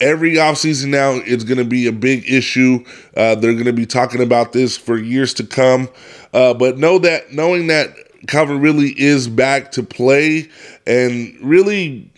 every 0.00 0.34
offseason 0.34 0.88
now 0.88 1.12
it's 1.12 1.44
going 1.44 1.58
to 1.58 1.64
be 1.64 1.86
a 1.86 1.92
big 1.92 2.28
issue. 2.30 2.84
Uh, 3.16 3.34
they're 3.34 3.52
going 3.52 3.64
to 3.64 3.72
be 3.72 3.86
talking 3.86 4.22
about 4.22 4.52
this 4.52 4.76
for 4.76 4.98
years 4.98 5.34
to 5.34 5.44
come. 5.44 5.88
Uh, 6.32 6.54
but 6.54 6.78
know 6.78 6.98
that 6.98 7.32
knowing 7.32 7.68
that 7.68 7.94
Calvin 8.26 8.60
Ridley 8.60 8.94
is 8.96 9.28
back 9.28 9.72
to 9.72 9.82
play 9.82 10.48
and 10.86 11.36
really 11.40 12.10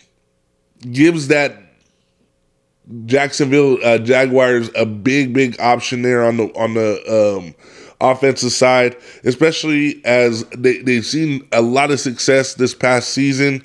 gives 0.91 1.27
that 1.29 1.57
Jacksonville 3.05 3.79
uh, 3.83 3.97
Jaguars 3.97 4.69
a 4.75 4.85
big, 4.85 5.33
big 5.33 5.59
option 5.59 6.03
there 6.03 6.23
on 6.23 6.37
the 6.37 6.45
on 6.55 6.75
the 6.75 7.37
um, 7.37 7.55
offensive 8.01 8.51
side, 8.51 8.95
especially 9.23 10.03
as 10.05 10.43
they, 10.49 10.79
they've 10.79 11.05
seen 11.05 11.47
a 11.51 11.61
lot 11.61 11.91
of 11.91 11.99
success 11.99 12.55
this 12.55 12.73
past 12.73 13.09
season. 13.09 13.63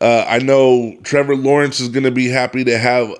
Uh, 0.00 0.24
I 0.26 0.38
know 0.38 0.96
Trevor 1.02 1.36
Lawrence 1.36 1.80
is 1.80 1.88
going 1.88 2.04
to 2.04 2.10
be 2.10 2.28
happy 2.28 2.64
to 2.64 2.78
have 2.78 3.12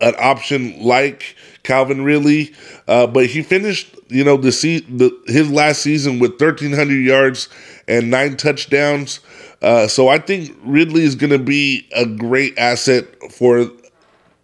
an 0.00 0.14
option 0.18 0.82
like 0.82 1.36
Calvin 1.62 2.04
Ridley, 2.04 2.54
uh, 2.88 3.06
but 3.06 3.26
he 3.26 3.42
finished, 3.42 3.94
you 4.08 4.24
know, 4.24 4.36
the, 4.36 4.52
se- 4.52 4.86
the 4.88 5.10
his 5.26 5.50
last 5.50 5.82
season 5.82 6.18
with 6.18 6.32
1,300 6.40 6.94
yards 6.94 7.48
and 7.86 8.10
nine 8.10 8.36
touchdowns. 8.36 9.20
Uh, 9.60 9.86
so 9.86 10.08
I 10.08 10.18
think 10.18 10.56
Ridley 10.64 11.02
is 11.02 11.14
going 11.14 11.32
to 11.32 11.38
be 11.38 11.86
a 11.94 12.06
great 12.06 12.56
asset 12.56 13.04
for 13.30 13.70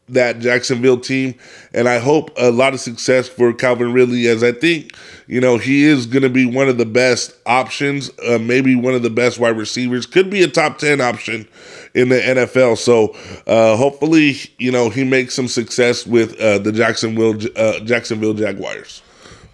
that 0.08 0.38
Jacksonville 0.38 0.98
team. 0.98 1.34
And 1.74 1.88
I 1.88 1.98
hope 1.98 2.30
a 2.36 2.50
lot 2.50 2.74
of 2.74 2.80
success 2.80 3.28
for 3.28 3.52
Calvin 3.52 3.92
Ridley, 3.92 4.28
as 4.28 4.42
I 4.42 4.52
think, 4.52 4.94
you 5.26 5.40
know, 5.40 5.58
he 5.58 5.84
is 5.84 6.06
going 6.06 6.22
to 6.22 6.30
be 6.30 6.46
one 6.46 6.68
of 6.68 6.78
the 6.78 6.86
best 6.86 7.34
options, 7.46 8.10
uh, 8.28 8.38
maybe 8.38 8.74
one 8.74 8.94
of 8.94 9.02
the 9.02 9.10
best 9.10 9.38
wide 9.38 9.56
receivers, 9.56 10.06
could 10.06 10.30
be 10.30 10.42
a 10.42 10.48
top 10.48 10.78
10 10.78 11.00
option 11.00 11.48
in 11.94 12.08
the 12.08 12.16
NFL. 12.16 12.78
So 12.78 13.16
uh, 13.46 13.76
hopefully, 13.76 14.36
you 14.58 14.70
know, 14.70 14.90
he 14.90 15.04
makes 15.04 15.34
some 15.34 15.48
success 15.48 16.06
with 16.06 16.38
uh, 16.40 16.58
the 16.58 16.72
Jacksonville, 16.72 17.36
uh, 17.56 17.80
Jacksonville 17.80 18.34
Jaguars. 18.34 19.02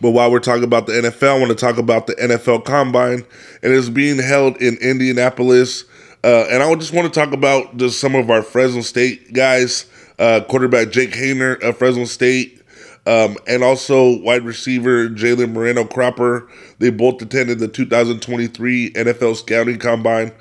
But 0.03 0.11
while 0.11 0.33
we're 0.33 0.41
talking 0.41 0.65
about 0.65 0.87
the 0.87 0.95
NFL, 0.95 1.37
I 1.37 1.39
want 1.39 1.51
to 1.51 1.55
talk 1.55 1.79
about 1.79 2.09
the 2.09 2.15
NFL 2.17 2.65
Combine, 2.65 3.25
and 3.63 3.73
it's 3.73 3.89
being 3.89 4.19
held 4.19 4.57
in 4.57 4.77
Indianapolis. 4.79 5.85
Uh, 6.25 6.47
and 6.51 6.61
I 6.61 6.75
just 6.75 6.93
want 6.93 7.13
to 7.13 7.21
talk 7.21 7.33
about 7.33 7.77
just 7.77 8.01
some 8.01 8.17
of 8.17 8.29
our 8.29 8.43
Fresno 8.43 8.81
State 8.81 9.33
guys 9.33 9.87
uh, 10.19 10.41
quarterback 10.49 10.91
Jake 10.91 11.13
Haener 11.13 11.63
of 11.63 11.79
Fresno 11.79 12.05
State, 12.05 12.61
um, 13.07 13.37
and 13.47 13.65
also 13.65 14.21
wide 14.23 14.45
receiver 14.45 15.09
Jalen 15.09 15.53
Moreno 15.53 15.85
Cropper. 15.85 16.49
They 16.79 16.91
both 16.91 17.21
attended 17.21 17.59
the 17.59 17.69
2023 17.69 18.93
NFL 18.93 19.37
Scouting 19.37 19.79
Combine, 19.79 20.33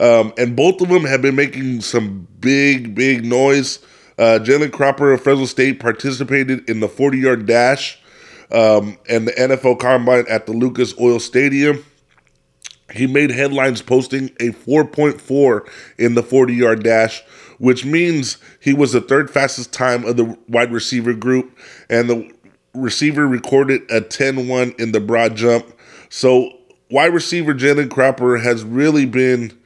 um, 0.00 0.32
and 0.38 0.56
both 0.56 0.80
of 0.80 0.88
them 0.88 1.04
have 1.04 1.22
been 1.22 1.36
making 1.36 1.80
some 1.82 2.26
big, 2.40 2.94
big 2.94 3.24
noise. 3.24 3.80
Uh, 4.18 4.38
Jalen 4.42 4.72
Cropper 4.72 5.12
of 5.12 5.20
Fresno 5.20 5.44
State 5.44 5.78
participated 5.78 6.68
in 6.70 6.80
the 6.80 6.88
40 6.88 7.18
yard 7.18 7.46
dash 7.46 7.98
um, 8.50 8.96
and 9.08 9.26
the 9.28 9.32
NFL 9.32 9.78
Combine 9.78 10.24
at 10.28 10.46
the 10.46 10.52
Lucas 10.52 10.98
Oil 10.98 11.18
Stadium. 11.20 11.84
He 12.92 13.06
made 13.06 13.30
headlines 13.30 13.82
posting 13.82 14.26
a 14.40 14.52
4.4 14.52 15.68
in 15.98 16.14
the 16.14 16.22
40 16.22 16.54
yard 16.54 16.82
dash, 16.82 17.22
which 17.58 17.84
means 17.84 18.38
he 18.60 18.74
was 18.74 18.92
the 18.92 19.00
third 19.00 19.30
fastest 19.30 19.72
time 19.72 20.04
of 20.04 20.16
the 20.16 20.36
wide 20.48 20.72
receiver 20.72 21.14
group, 21.14 21.56
and 21.88 22.08
the 22.08 22.30
receiver 22.74 23.26
recorded 23.26 23.82
a 23.90 24.00
10 24.00 24.48
1 24.48 24.74
in 24.78 24.92
the 24.92 25.00
broad 25.00 25.36
jump. 25.36 25.66
So, 26.08 26.50
wide 26.90 27.12
receiver 27.12 27.54
Jalen 27.54 27.90
Cropper 27.90 28.36
has 28.38 28.62
really 28.64 29.06
been 29.06 29.56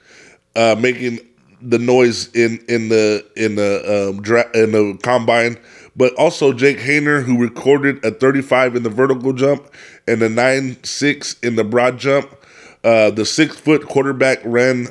uh, 0.57 0.77
making 0.79 1.19
the 1.63 1.79
noise 1.79 2.29
in 2.35 2.59
in 2.69 2.89
the 2.89 3.25
in 3.37 3.57
the 3.57 4.11
um, 4.11 4.23
dra- 4.23 4.51
in 4.55 4.73
the 4.73 4.99
combine, 5.03 5.59
but 5.97 6.15
also 6.15 6.53
Jake 6.53 6.79
Haener, 6.79 7.23
who 7.23 7.39
recorded 7.39 8.05
a 8.05 8.11
35 8.11 8.77
in 8.77 8.83
the 8.83 8.91
vertical 8.91 9.33
jump 9.33 9.69
and 10.07 10.23
a 10.23 10.29
9 10.29 10.83
6 10.83 11.37
in 11.41 11.57
the 11.57 11.65
broad 11.65 11.99
jump. 11.99 12.37
Uh, 12.83 13.11
the 13.11 13.27
six 13.27 13.57
foot 13.57 13.87
quarterback 13.87 14.39
ran 14.43 14.87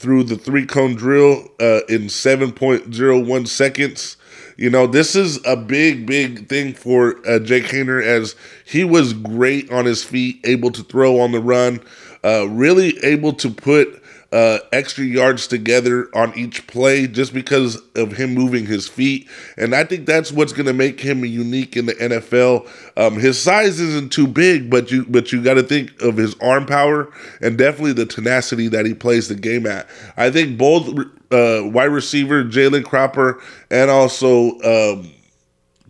through 0.00 0.24
the 0.24 0.36
three 0.36 0.64
cone 0.64 0.94
drill 0.94 1.46
uh, 1.60 1.80
in 1.90 2.04
7.01 2.04 3.46
seconds. 3.46 4.16
You 4.56 4.70
know, 4.70 4.86
this 4.86 5.14
is 5.14 5.38
a 5.44 5.56
big, 5.56 6.06
big 6.06 6.48
thing 6.48 6.72
for 6.72 7.16
uh, 7.28 7.38
Jake 7.38 7.64
Haener 7.64 8.02
as 8.02 8.34
he 8.64 8.82
was 8.82 9.12
great 9.12 9.70
on 9.70 9.84
his 9.84 10.02
feet, 10.02 10.40
able 10.44 10.70
to 10.72 10.82
throw 10.82 11.20
on 11.20 11.32
the 11.32 11.40
run, 11.40 11.80
uh, 12.24 12.48
really 12.48 12.98
able 13.04 13.34
to 13.34 13.50
put 13.50 13.99
uh, 14.32 14.58
extra 14.72 15.04
yards 15.04 15.46
together 15.48 16.08
on 16.14 16.36
each 16.38 16.66
play 16.68 17.06
just 17.06 17.34
because 17.34 17.80
of 17.96 18.12
him 18.12 18.32
moving 18.32 18.66
his 18.66 18.88
feet. 18.88 19.28
And 19.56 19.74
I 19.74 19.84
think 19.84 20.06
that's 20.06 20.30
what's 20.30 20.52
going 20.52 20.66
to 20.66 20.72
make 20.72 21.00
him 21.00 21.24
unique 21.24 21.76
in 21.76 21.86
the 21.86 21.94
NFL. 21.94 22.68
Um, 22.96 23.18
his 23.18 23.40
size 23.40 23.80
isn't 23.80 24.12
too 24.12 24.28
big, 24.28 24.70
but 24.70 24.90
you 24.90 25.04
but 25.06 25.32
you 25.32 25.42
got 25.42 25.54
to 25.54 25.62
think 25.62 26.00
of 26.00 26.16
his 26.16 26.34
arm 26.40 26.66
power 26.66 27.12
and 27.40 27.58
definitely 27.58 27.92
the 27.92 28.06
tenacity 28.06 28.68
that 28.68 28.86
he 28.86 28.94
plays 28.94 29.28
the 29.28 29.34
game 29.34 29.66
at. 29.66 29.88
I 30.16 30.30
think 30.30 30.56
both 30.56 30.88
uh, 31.32 31.62
wide 31.64 31.84
receiver 31.84 32.44
Jalen 32.44 32.84
Cropper 32.84 33.42
and 33.70 33.90
also 33.90 34.50
um, 34.60 35.10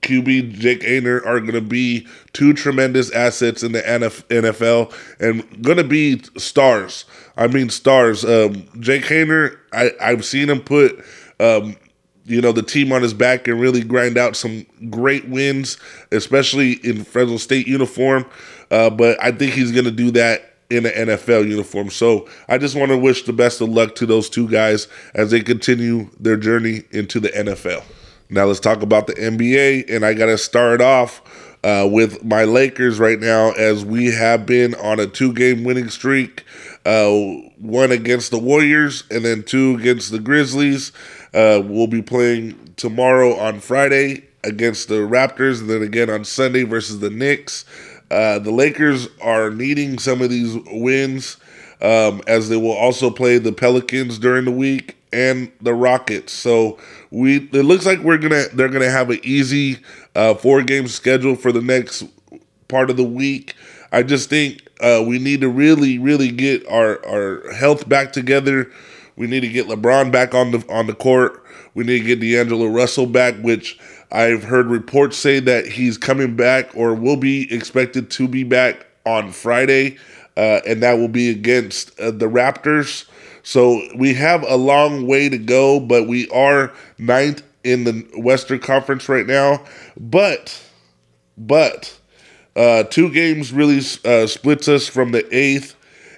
QB 0.01 0.53
Jake 0.53 0.81
Haener 0.81 1.25
are 1.27 1.41
going 1.41 1.53
to 1.53 1.61
be 1.61 2.07
two 2.33 2.53
tremendous 2.53 3.11
assets 3.11 3.63
in 3.63 3.73
the 3.73 3.83
NFL 3.83 4.93
and 5.21 5.63
going 5.63 5.77
to 5.77 5.85
be 5.85 6.23
stars. 6.37 7.05
I 7.41 7.47
mean, 7.47 7.71
stars. 7.71 8.23
Um, 8.23 8.69
Jake 8.81 9.05
Haener, 9.05 9.59
I, 9.73 9.93
I've 9.99 10.27
seen 10.27 10.51
him 10.51 10.61
put, 10.61 11.03
um, 11.41 11.75
you 12.27 12.43
know, 12.43 12.53
the 12.53 12.63
team 12.63 12.93
on 12.93 13.01
his 13.01 13.15
back 13.15 13.49
and 13.49 13.59
really 13.59 13.83
grind 13.83 14.19
out 14.19 14.37
some 14.37 14.67
great 14.91 15.27
wins, 15.27 15.79
especially 16.13 16.75
in 16.85 17.03
Fresno 17.03 17.39
State 17.39 17.67
uniform. 17.67 18.27
Uh, 18.71 18.91
but 18.91 19.17
I 19.25 19.33
think 19.33 19.55
he's 19.55 19.73
going 19.73 19.87
to 19.87 19.91
do 19.91 20.11
that 20.13 20.55
in 20.69 20.85
an 20.85 21.09
NFL 21.09 21.49
uniform. 21.49 21.89
So 21.89 22.29
I 22.47 22.59
just 22.59 22.77
want 22.77 22.91
to 22.91 22.99
wish 22.99 23.25
the 23.25 23.33
best 23.33 23.63
of 23.63 23.71
luck 23.71 23.95
to 23.97 24.07
those 24.07 24.29
two 24.29 24.47
guys 24.47 24.87
as 25.15 25.31
they 25.31 25.41
continue 25.41 26.11
their 26.21 26.37
journey 26.37 26.83
into 26.91 27.21
the 27.21 27.31
NFL. 27.31 27.83
Now 28.29 28.45
let's 28.45 28.61
talk 28.61 28.83
about 28.83 29.07
the 29.07 29.15
NBA, 29.15 29.91
and 29.91 30.05
I 30.05 30.13
got 30.15 30.27
to 30.27 30.39
start 30.39 30.81
off 30.81 31.21
uh, 31.65 31.89
with 31.91 32.25
my 32.25 32.45
Lakers 32.45 32.99
right 33.01 33.19
now 33.19 33.51
as 33.53 33.85
we 33.85 34.13
have 34.13 34.47
been 34.47 34.75
on 34.77 35.01
a 35.01 35.07
two-game 35.07 35.65
winning 35.65 35.89
streak. 35.89 36.45
Uh, 36.85 37.11
one 37.59 37.93
against 37.93 38.31
the 38.31 38.39
Warriors, 38.39 39.05
and 39.11 39.25
then 39.25 39.43
two 39.43 39.77
against 39.77 40.11
the 40.11 40.19
Grizzlies. 40.19 40.93
Uh, 41.35 41.61
we'll 41.65 41.87
be 41.87 42.03
playing 42.03 42.73
tomorrow 42.77 43.35
on 43.35 43.61
Friday 43.61 44.25
against 44.45 44.89
the 44.89 44.95
Raptors, 44.95 45.61
and 45.61 45.69
then 45.69 45.83
again 45.83 46.09
on 46.09 46.25
Sunday 46.25 46.63
versus 46.63 47.01
the 47.01 47.11
Knicks. 47.11 47.65
Uh, 48.11 48.39
the 48.39 48.51
Lakers 48.51 49.09
are 49.21 49.51
needing 49.51 49.99
some 49.99 50.23
of 50.23 50.31
these 50.31 50.57
wins 50.73 51.37
um, 51.83 52.21
as 52.27 52.49
they 52.49 52.57
will 52.57 52.73
also 52.73 53.11
play 53.11 53.39
the 53.39 53.53
Pelicans 53.53 54.19
during 54.19 54.45
the 54.45 54.51
week 54.51 54.97
and 55.13 55.51
the 55.61 55.75
Rockets. 55.75 56.33
So 56.33 56.79
we 57.11 57.49
it 57.53 57.65
looks 57.65 57.87
like 57.87 58.01
we're 58.01 58.19
gonna 58.19 58.45
they're 58.53 58.69
gonna 58.69 58.91
have 58.91 59.11
an 59.11 59.21
easy 59.23 59.79
uh, 60.15 60.35
four 60.35 60.63
game 60.63 60.89
schedule 60.89 61.37
for 61.37 61.53
the 61.53 61.63
next 61.63 62.05
part 62.69 62.91
of 62.91 62.97
the 62.97 63.05
week. 63.05 63.55
I 63.93 64.03
just 64.03 64.29
think 64.31 64.63
uh, 64.81 65.03
we 65.07 65.19
need 65.19 65.41
to 65.41 65.49
really 65.49 65.99
really 65.99 66.31
get 66.31 66.67
our 66.69 67.05
our 67.07 67.53
health 67.53 67.89
back 67.89 68.13
together. 68.13 68.71
We 69.17 69.27
need 69.27 69.41
to 69.41 69.49
get 69.49 69.67
LeBron 69.67 70.11
back 70.11 70.35
on 70.35 70.51
the 70.51 70.65
on 70.69 70.87
the 70.87 70.95
court. 70.95 71.45
We 71.75 71.85
need 71.85 72.01
to 72.01 72.05
get 72.05 72.21
D'Angelo 72.21 72.67
Russell 72.67 73.07
back, 73.07 73.37
which 73.37 73.79
I've 74.11 74.45
heard 74.45 74.67
reports 74.67 75.17
say 75.17 75.41
that 75.41 75.67
he's 75.67 75.97
coming 75.97 76.35
back 76.37 76.75
or 76.75 76.95
will 76.95 77.17
be 77.17 77.53
expected 77.55 78.11
to 78.13 78.27
be 78.27 78.43
back 78.43 78.87
on 79.07 79.31
Friday, 79.31 79.99
uh, 80.37 80.61
and 80.67 80.83
that 80.83 80.95
will 80.95 81.09
be 81.09 81.31
against 81.31 81.99
uh, 82.01 82.11
the 82.11 82.27
Raptors. 82.27 83.07
So 83.43 83.81
we 83.97 84.15
have 84.15 84.43
a 84.43 84.57
long 84.57 85.07
way 85.07 85.29
to 85.29 85.39
go, 85.39 85.81
but 85.81 86.07
we 86.07 86.29
are 86.31 86.73
ninth 86.99 87.43
in 87.65 87.85
the 87.85 88.07
Western 88.17 88.59
Conference 88.59 89.09
right 89.09 89.27
now. 89.27 89.63
But, 89.97 90.61
but, 91.39 91.99
uh, 92.61 92.83
two 92.83 93.11
games 93.11 93.55
really 93.55 93.79
uh, 94.05 94.27
splits 94.27 94.69
us 94.69 94.87
from 94.87 95.13
the 95.13 95.27
eighth, 95.35 95.75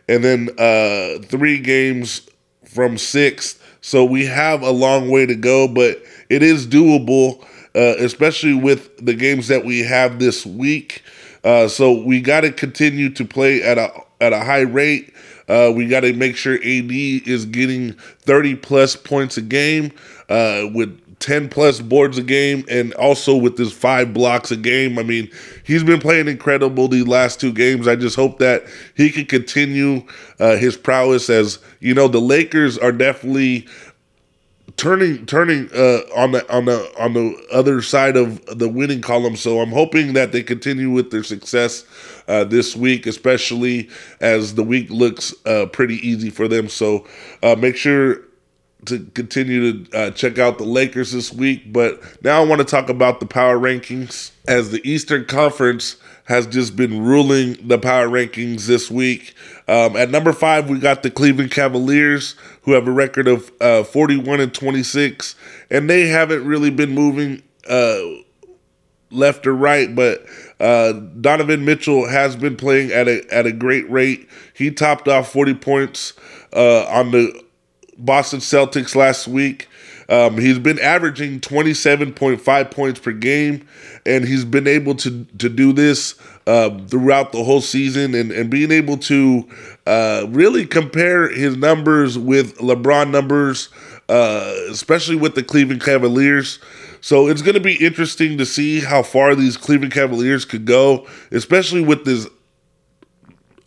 and 0.09 0.24
then 0.24 0.48
uh, 0.59 1.24
three 1.26 1.61
games 1.61 2.28
from 2.64 2.98
sixth. 2.98 3.62
So 3.81 4.05
we 4.05 4.26
have 4.26 4.62
a 4.62 4.72
long 4.72 5.09
way 5.09 5.24
to 5.24 5.37
go, 5.37 5.68
but 5.68 6.02
it 6.28 6.42
is 6.42 6.66
doable, 6.66 7.44
uh, 7.76 7.94
especially 8.00 8.55
with 8.55 8.90
the 8.96 9.14
games 9.14 9.46
that 9.46 9.64
we 9.64 9.85
have 9.85 10.18
this 10.18 10.44
week. 10.44 11.05
Uh, 11.44 11.68
so 11.68 11.92
we 11.92 12.20
got 12.20 12.40
to 12.40 12.50
continue 12.50 13.09
to 13.11 13.24
play 13.24 13.62
at 13.62 13.78
a 13.78 13.92
at 14.20 14.33
a 14.33 14.40
high 14.40 14.62
rate. 14.62 15.14
Uh, 15.48 15.70
we 15.72 15.87
got 15.87 16.00
to 16.00 16.12
make 16.12 16.37
sure 16.37 16.55
AD 16.55 16.90
is 16.90 17.46
getting 17.46 17.92
30 17.92 18.57
plus 18.57 18.96
points 18.96 19.37
a 19.37 19.42
game 19.42 19.92
with 20.28 20.98
10 21.23 21.49
plus 21.49 21.81
boards 21.81 22.19
a 22.19 22.23
game 22.23 22.65
and 22.69 22.93
also 22.95 23.37
with 23.37 23.57
his 23.57 23.73
five 23.73 24.13
blocks 24.13 24.51
a 24.51 24.57
game. 24.57 24.99
I 24.99 25.05
mean, 25.05 25.31
he's 25.63 25.85
been 25.85 26.01
playing 26.01 26.27
incredible 26.27 26.89
these 26.89 27.07
last 27.07 27.41
two 27.41 27.53
games. 27.53 27.87
I 27.87 27.95
just 27.95 28.17
hope 28.17 28.41
that 28.41 28.65
he 28.97 29.09
can 29.11 29.27
continue 29.27 30.03
uh, 30.41 30.57
his 30.57 30.77
prowess 30.77 31.31
as, 31.31 31.61
you 31.79 31.95
know, 31.95 32.09
the 32.09 32.21
Lakers 32.21 32.77
are 32.77 32.93
definitely 32.93 33.69
turning 34.77 35.25
turning 35.27 35.69
uh, 35.75 36.01
on 36.17 36.33
the 36.33 36.53
on 36.53 36.65
the 36.65 36.93
on 36.99 37.13
the 37.13 37.47
other 37.53 37.83
side 37.83 38.17
of 38.17 38.45
the 38.47 38.69
winning 38.69 39.01
column. 39.01 39.37
So 39.37 39.61
I'm 39.61 39.71
hoping 39.71 40.15
that 40.15 40.33
they 40.33 40.43
continue 40.43 40.91
with 40.91 41.13
their 41.13 41.23
success 41.23 41.85
uh, 42.27 42.45
this 42.45 42.75
week, 42.75 43.07
especially 43.07 43.89
as 44.21 44.57
the 44.57 44.65
week 44.65 44.91
looks 44.91 45.35
uh, 45.47 45.67
pretty 45.67 45.97
easy 46.07 46.31
for 46.31 46.49
them. 46.49 46.69
So 46.69 47.07
uh, 47.45 47.55
make 47.55 47.77
sure 47.77 48.23
to 48.87 49.05
continue 49.14 49.85
to 49.85 49.97
uh, 49.99 50.11
check 50.11 50.38
out 50.38 50.59
the 50.59 50.64
Lakers 50.64 51.12
this 51.12 51.33
week. 51.33 51.73
But 51.73 52.03
now 52.25 52.42
I 52.42 52.47
want 52.47 52.61
to 52.61 52.64
talk 52.64 52.88
about 52.88 53.21
the 53.21 53.27
power 53.27 53.59
rankings 53.59 54.33
as 54.47 54.71
the 54.71 54.87
Eastern 54.88 55.25
Conference 55.25 55.97
has 56.25 56.47
just 56.47 56.77
been 56.77 57.03
ruling 57.03 57.57
the 57.66 57.79
power 57.79 58.09
rankings 58.09 58.66
this 58.66 58.90
week. 58.90 59.35
Um, 59.68 59.97
at 59.97 60.11
number 60.11 60.33
five, 60.33 60.68
we 60.68 60.79
got 60.79 61.03
the 61.03 61.11
Cleveland 61.11 61.51
Cavaliers, 61.51 62.37
who 62.62 62.73
have 62.73 62.87
a 62.87 62.92
record 62.92 63.29
of 63.29 63.53
uh, 63.61 63.83
41 63.85 64.40
and 64.40 64.55
26, 64.55 65.35
and 65.71 65.90
they 65.90 66.09
haven't 66.09 66.45
really 66.45 66.71
been 66.71 66.90
moving 66.90 67.42
uh, 67.68 68.03
left 69.11 69.47
or 69.47 69.55
right, 69.55 69.95
but 69.95 70.25
uh, 70.59 70.92
Donovan 70.92 71.64
Mitchell 71.64 72.09
has 72.09 72.37
been 72.37 72.57
playing 72.57 72.90
at 72.92 73.09
a 73.09 73.23
at 73.33 73.47
a 73.47 73.53
great 73.53 73.88
rate. 73.90 74.29
He 74.55 74.71
topped 74.71 75.09
off 75.09 75.33
40 75.33 75.55
points 75.55 76.14
uh, 76.53 76.85
on 76.87 77.11
the 77.11 77.41
Boston 78.05 78.41
Celtics 78.41 78.95
last 78.95 79.29
week. 79.29 79.69
Um, 80.09 80.37
he's 80.37 80.59
been 80.59 80.79
averaging 80.81 81.41
27.5 81.41 82.71
points 82.71 83.01
per 83.01 83.12
game, 83.12 83.67
and 84.05 84.25
he's 84.25 84.45
been 84.45 84.67
able 84.67 84.95
to 84.97 85.25
to 85.38 85.49
do 85.49 85.73
this 85.73 86.17
uh, 86.47 86.77
throughout 86.88 87.33
the 87.33 87.43
whole 87.45 87.61
season, 87.61 88.15
and, 88.15 88.33
and 88.33 88.51
being 88.51 88.73
able 88.73 88.97
to 88.99 89.49
uh, 89.87 90.27
really 90.29 90.67
compare 90.67 91.29
his 91.29 91.57
numbers 91.57 92.19
with 92.19 92.59
LeBron 92.59 93.11
numbers, 93.11 93.69
uh, 94.09 94.53
especially 94.71 95.17
with 95.17 95.35
the 95.35 95.43
Cleveland 95.43 95.83
Cavaliers. 95.83 96.59
So 97.01 97.29
it's 97.29 97.43
going 97.43 97.55
to 97.55 97.61
be 97.61 97.85
interesting 97.85 98.38
to 98.38 98.47
see 98.47 98.81
how 98.81 99.03
far 99.03 99.35
these 99.35 99.57
Cleveland 99.57 99.93
Cavaliers 99.93 100.45
could 100.45 100.65
go, 100.65 101.07
especially 101.31 101.81
with 101.81 102.05
this. 102.05 102.29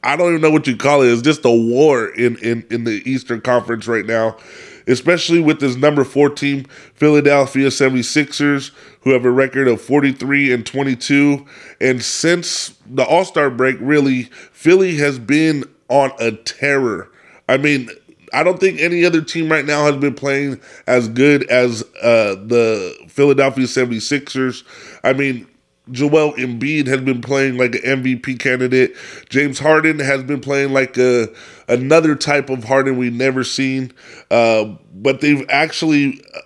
I 0.05 0.15
don't 0.15 0.29
even 0.29 0.41
know 0.41 0.51
what 0.51 0.67
you 0.67 0.77
call 0.77 1.01
it. 1.01 1.11
It's 1.11 1.23
just 1.23 1.43
a 1.45 1.51
war 1.51 2.09
in, 2.09 2.37
in, 2.37 2.65
in 2.69 2.83
the 2.83 3.01
Eastern 3.09 3.41
Conference 3.41 3.87
right 3.87 4.05
now, 4.05 4.37
especially 4.85 5.39
with 5.39 5.59
this 5.59 5.75
number 5.75 6.03
four 6.03 6.29
team, 6.29 6.65
Philadelphia 6.93 7.69
76ers, 7.69 8.69
who 9.01 9.09
have 9.13 9.25
a 9.25 9.31
record 9.31 9.67
of 9.67 9.81
43 9.81 10.53
and 10.53 10.63
22. 10.63 11.43
And 11.81 12.03
since 12.03 12.75
the 12.85 13.03
All 13.03 13.25
Star 13.25 13.49
break, 13.49 13.77
really, 13.79 14.23
Philly 14.51 14.97
has 14.97 15.17
been 15.17 15.63
on 15.89 16.11
a 16.19 16.33
terror. 16.33 17.11
I 17.49 17.57
mean, 17.57 17.89
I 18.31 18.43
don't 18.43 18.59
think 18.59 18.79
any 18.79 19.05
other 19.05 19.21
team 19.21 19.51
right 19.51 19.65
now 19.65 19.85
has 19.85 19.95
been 19.95 20.13
playing 20.13 20.61
as 20.85 21.07
good 21.07 21.49
as 21.49 21.81
uh, 22.03 22.35
the 22.35 22.95
Philadelphia 23.07 23.65
76ers. 23.65 24.63
I 25.03 25.13
mean, 25.13 25.47
Joel 25.91 26.33
Embiid 26.33 26.87
has 26.87 27.01
been 27.01 27.21
playing 27.21 27.57
like 27.57 27.75
an 27.75 28.03
MVP 28.03 28.39
candidate. 28.39 28.95
James 29.29 29.59
Harden 29.59 29.99
has 29.99 30.23
been 30.23 30.41
playing 30.41 30.73
like 30.73 30.97
a 30.97 31.27
another 31.67 32.15
type 32.15 32.49
of 32.49 32.63
Harden 32.63 32.97
we've 32.97 33.13
never 33.13 33.43
seen. 33.43 33.91
Uh, 34.31 34.75
but 34.93 35.21
they've 35.21 35.45
actually 35.49 36.21
uh, 36.35 36.39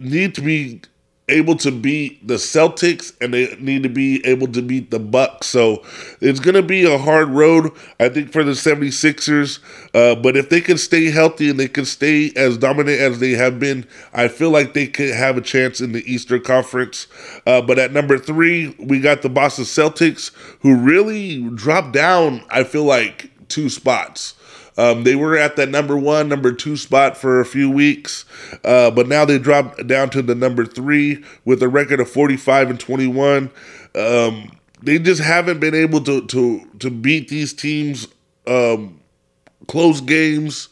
need 0.00 0.34
to 0.34 0.40
be 0.40 0.82
able 1.30 1.56
to 1.56 1.70
beat 1.70 2.26
the 2.26 2.34
Celtics 2.34 3.14
and 3.20 3.32
they 3.32 3.56
need 3.58 3.82
to 3.82 3.88
be 3.88 4.24
able 4.26 4.48
to 4.48 4.62
beat 4.62 4.90
the 4.90 4.98
Bucks. 4.98 5.46
So 5.46 5.84
it's 6.20 6.40
going 6.40 6.54
to 6.54 6.62
be 6.62 6.84
a 6.84 6.98
hard 6.98 7.28
road, 7.30 7.72
I 7.98 8.08
think, 8.08 8.32
for 8.32 8.44
the 8.44 8.52
76ers. 8.52 9.60
Uh, 9.94 10.20
but 10.20 10.36
if 10.36 10.50
they 10.50 10.60
can 10.60 10.78
stay 10.78 11.10
healthy 11.10 11.50
and 11.50 11.58
they 11.58 11.68
can 11.68 11.84
stay 11.84 12.32
as 12.36 12.58
dominant 12.58 13.00
as 13.00 13.20
they 13.20 13.32
have 13.32 13.58
been, 13.58 13.86
I 14.12 14.28
feel 14.28 14.50
like 14.50 14.74
they 14.74 14.86
could 14.86 15.14
have 15.14 15.36
a 15.36 15.42
chance 15.42 15.80
in 15.80 15.92
the 15.92 16.04
Eastern 16.10 16.42
Conference. 16.42 17.06
Uh, 17.46 17.62
but 17.62 17.78
at 17.78 17.92
number 17.92 18.18
three, 18.18 18.74
we 18.78 19.00
got 19.00 19.22
the 19.22 19.30
Boston 19.30 19.64
Celtics, 19.64 20.32
who 20.60 20.76
really 20.76 21.48
dropped 21.50 21.92
down, 21.92 22.44
I 22.50 22.64
feel 22.64 22.84
like, 22.84 23.30
two 23.48 23.68
spots. 23.68 24.34
Um, 24.80 25.04
they 25.04 25.14
were 25.14 25.36
at 25.36 25.56
that 25.56 25.68
number 25.68 25.98
one, 25.98 26.28
number 26.28 26.52
two 26.52 26.76
spot 26.76 27.16
for 27.16 27.40
a 27.40 27.44
few 27.44 27.70
weeks, 27.70 28.24
uh, 28.64 28.90
but 28.90 29.08
now 29.08 29.24
they 29.24 29.38
dropped 29.38 29.86
down 29.86 30.10
to 30.10 30.22
the 30.22 30.34
number 30.34 30.64
three 30.64 31.24
with 31.44 31.62
a 31.62 31.68
record 31.68 32.00
of 32.00 32.08
45 32.08 32.70
and 32.70 32.80
21. 32.80 33.50
Um, 33.94 34.52
they 34.82 34.98
just 34.98 35.20
haven't 35.20 35.60
been 35.60 35.74
able 35.74 36.00
to 36.04 36.26
to 36.26 36.66
to 36.78 36.90
beat 36.90 37.28
these 37.28 37.52
teams 37.52 38.08
um, 38.46 39.00
close 39.66 40.00
games 40.00 40.68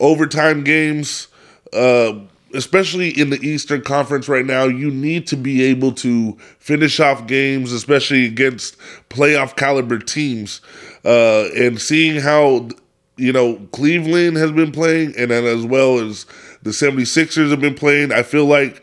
overtime 0.00 0.64
games. 0.64 1.28
Uh, 1.72 2.20
especially 2.54 3.10
in 3.10 3.28
the 3.30 3.40
Eastern 3.46 3.82
Conference 3.82 4.28
right 4.28 4.46
now, 4.46 4.64
you 4.64 4.90
need 4.90 5.26
to 5.26 5.36
be 5.36 5.62
able 5.64 5.92
to 5.92 6.32
finish 6.58 7.00
off 7.00 7.26
games, 7.26 7.72
especially 7.72 8.24
against 8.24 8.78
playoff 9.10 9.56
caliber 9.56 9.98
teams. 9.98 10.60
Uh, 11.04 11.48
and 11.56 11.80
seeing 11.80 12.20
how, 12.20 12.68
you 13.16 13.32
know, 13.32 13.56
Cleveland 13.72 14.36
has 14.36 14.52
been 14.52 14.72
playing, 14.72 15.14
and 15.16 15.30
then 15.30 15.44
as 15.44 15.64
well 15.64 15.98
as 15.98 16.26
the 16.62 16.70
76ers 16.70 17.50
have 17.50 17.60
been 17.60 17.74
playing, 17.74 18.12
I 18.12 18.22
feel 18.22 18.46
like 18.46 18.82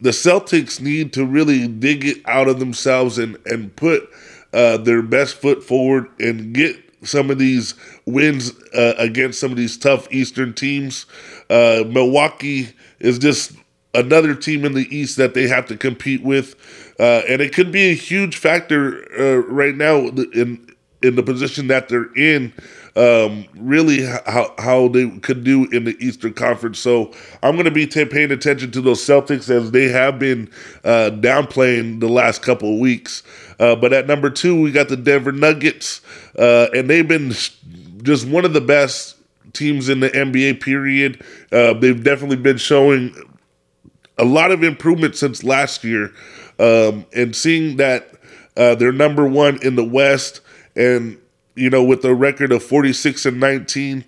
the 0.00 0.10
Celtics 0.10 0.80
need 0.80 1.12
to 1.12 1.24
really 1.24 1.68
dig 1.68 2.04
it 2.04 2.18
out 2.26 2.48
of 2.48 2.58
themselves 2.58 3.18
and, 3.18 3.36
and 3.46 3.74
put 3.76 4.08
uh, 4.52 4.78
their 4.78 5.02
best 5.02 5.36
foot 5.36 5.62
forward 5.62 6.06
and 6.18 6.52
get 6.52 6.76
some 7.02 7.30
of 7.30 7.38
these 7.38 7.74
wins 8.06 8.52
uh, 8.74 8.94
against 8.98 9.38
some 9.38 9.50
of 9.50 9.56
these 9.56 9.76
tough 9.76 10.12
Eastern 10.12 10.52
teams. 10.52 11.06
Uh, 11.48 11.84
Milwaukee 11.86 12.68
is 12.98 13.18
just 13.18 13.52
another 13.94 14.34
team 14.34 14.64
in 14.64 14.74
the 14.74 14.86
East 14.94 15.16
that 15.16 15.34
they 15.34 15.46
have 15.46 15.66
to 15.66 15.76
compete 15.76 16.22
with, 16.22 16.54
uh, 16.98 17.22
and 17.28 17.40
it 17.40 17.54
could 17.54 17.70
be 17.70 17.90
a 17.90 17.94
huge 17.94 18.36
factor 18.36 19.04
uh, 19.18 19.36
right 19.48 19.76
now 19.76 20.08
in 20.08 20.66
in 21.02 21.14
the 21.14 21.22
position 21.22 21.68
that 21.68 21.88
they're 21.88 22.12
in. 22.14 22.52
Um, 22.98 23.46
really, 23.54 24.02
how 24.02 24.52
how 24.58 24.88
they 24.88 25.08
could 25.20 25.44
do 25.44 25.70
in 25.70 25.84
the 25.84 25.96
Eastern 26.00 26.34
Conference. 26.34 26.80
So 26.80 27.12
I'm 27.44 27.52
going 27.52 27.66
to 27.66 27.70
be 27.70 27.86
t- 27.86 28.04
paying 28.04 28.32
attention 28.32 28.72
to 28.72 28.80
those 28.80 29.00
Celtics 29.00 29.48
as 29.48 29.70
they 29.70 29.88
have 29.88 30.18
been 30.18 30.50
uh, 30.82 31.12
downplaying 31.12 32.00
the 32.00 32.08
last 32.08 32.42
couple 32.42 32.74
of 32.74 32.80
weeks. 32.80 33.22
Uh, 33.60 33.76
but 33.76 33.92
at 33.92 34.08
number 34.08 34.30
two, 34.30 34.60
we 34.60 34.72
got 34.72 34.88
the 34.88 34.96
Denver 34.96 35.30
Nuggets, 35.30 36.00
uh, 36.36 36.66
and 36.74 36.90
they've 36.90 37.06
been 37.06 37.30
just 38.02 38.26
one 38.26 38.44
of 38.44 38.52
the 38.52 38.60
best 38.60 39.16
teams 39.52 39.88
in 39.88 40.00
the 40.00 40.10
NBA. 40.10 40.60
Period. 40.60 41.22
Uh, 41.52 41.74
they've 41.74 42.02
definitely 42.02 42.38
been 42.38 42.58
showing 42.58 43.14
a 44.18 44.24
lot 44.24 44.50
of 44.50 44.64
improvement 44.64 45.14
since 45.14 45.44
last 45.44 45.84
year, 45.84 46.12
um, 46.58 47.06
and 47.14 47.36
seeing 47.36 47.76
that 47.76 48.10
uh, 48.56 48.74
they're 48.74 48.90
number 48.90 49.28
one 49.28 49.60
in 49.62 49.76
the 49.76 49.84
West, 49.84 50.40
and 50.74 51.16
you 51.58 51.70
know 51.70 51.82
with 51.82 52.04
a 52.04 52.14
record 52.14 52.52
of 52.52 52.62
46 52.62 53.26
and 53.26 53.40
19. 53.40 54.04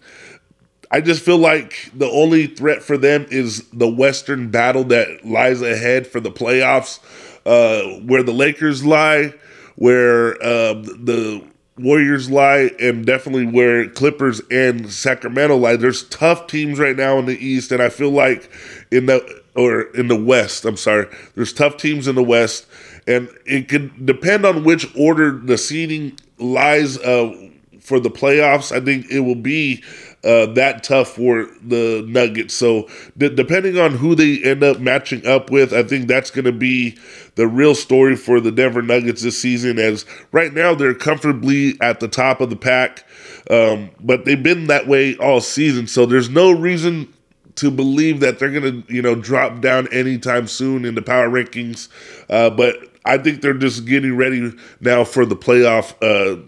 I 0.92 1.01
just 1.01 1.22
feel 1.22 1.38
like 1.38 1.90
the 1.94 2.11
only 2.11 2.46
threat 2.46 2.82
for 2.82 2.98
them 2.98 3.26
is 3.30 3.68
the 3.70 3.88
Western 3.88 4.51
battle 4.51 4.84
that 4.84 5.24
lies 5.24 5.62
ahead 5.62 6.07
for 6.07 6.18
the 6.18 6.32
playoffs, 6.32 6.98
uh, 7.46 8.01
where 8.01 8.24
the 8.24 8.32
Lakers 8.32 8.84
lie, 8.84 9.34
where 9.76 10.34
uh, 10.42 10.74
the 10.74 11.44
Warriors 11.78 12.28
lie 12.28 12.70
and 12.80 13.07
definitely 13.07 13.46
where 13.46 13.88
Clippers 13.88 14.40
and 14.51 14.92
Sacramento 14.92 15.57
lie. 15.57 15.76
There's 15.76 16.03
tough 16.09 16.46
teams 16.46 16.78
right 16.78 16.96
now 16.96 17.18
in 17.18 17.26
the 17.26 17.38
East, 17.38 17.72
and 17.72 17.82
I 17.82 17.88
feel 17.88 18.11
like 18.11 18.51
in 18.90 19.07
the 19.07 19.42
or 19.55 19.82
in 19.94 20.09
the 20.09 20.20
West, 20.20 20.64
I'm 20.64 20.76
sorry, 20.76 21.07
there's 21.34 21.53
tough 21.53 21.76
teams 21.76 22.07
in 22.07 22.14
the 22.14 22.22
West, 22.22 22.66
and 23.07 23.28
it 23.46 23.68
could 23.68 24.07
depend 24.07 24.44
on 24.44 24.64
which 24.64 24.86
order 24.96 25.32
the 25.32 25.59
seeding 25.59 26.16
lies 26.41 26.99
uh, 26.99 27.49
for 27.80 28.01
the 28.01 28.11
playoffs. 28.11 28.74
I 28.74 28.84
think 28.84 29.11
it 29.11 29.20
will 29.20 29.34
be 29.34 29.82
uh, 30.22 30.47
that 30.47 30.82
tough 30.82 31.09
for 31.09 31.47
the 31.62 32.05
Nuggets. 32.07 32.55
So 32.55 32.88
d- 33.16 33.34
depending 33.34 33.78
on 33.78 33.93
who 33.93 34.14
they 34.14 34.43
end 34.43 34.62
up 34.62 34.78
matching 34.78 35.26
up 35.26 35.51
with, 35.51 35.72
I 35.72 35.82
think 35.82 36.07
that's 36.07 36.30
going 36.30 36.45
to 36.45 36.53
be 36.53 36.99
the 37.36 37.47
real 37.47 37.74
story 37.74 38.16
for 38.16 38.41
the 38.41 38.53
Denver 38.53 38.82
Nuggets 38.82 39.22
this 39.22 39.41
season. 39.41 39.78
As 39.78 40.05
right 40.32 40.53
now 40.53 40.74
they're 40.74 40.95
comfortably 40.95 41.74
at 41.80 42.01
the 42.01 42.09
top 42.09 42.41
of 42.41 42.51
the 42.51 42.57
pack, 42.57 43.05
um, 43.51 43.91
but 44.01 44.24
they've 44.24 44.43
been 44.43 44.66
that 44.66 44.86
way 44.86 45.16
all 45.16 45.41
season. 45.41 45.86
So 45.86 46.05
there's 46.05 46.28
no 46.28 46.51
reason 46.51 47.12
to 47.57 47.70
believe 47.70 48.20
that 48.20 48.38
they're 48.38 48.51
going 48.51 48.82
to 48.82 48.95
you 48.95 49.03
know 49.03 49.14
drop 49.14 49.61
down 49.61 49.88
anytime 49.93 50.47
soon 50.47 50.84
in 50.84 50.95
the 50.95 51.03
power 51.03 51.28
rankings. 51.28 51.88
Uh, 52.28 52.51
but 52.51 52.76
I 53.05 53.18
think 53.18 53.40
they're 53.40 53.55
just 53.55 53.86
getting 53.86 54.16
ready 54.16 54.53
now 54.80 55.05
for 55.05 55.24
the 55.24 55.36
playoff 55.36 55.94
uh, 56.03 56.40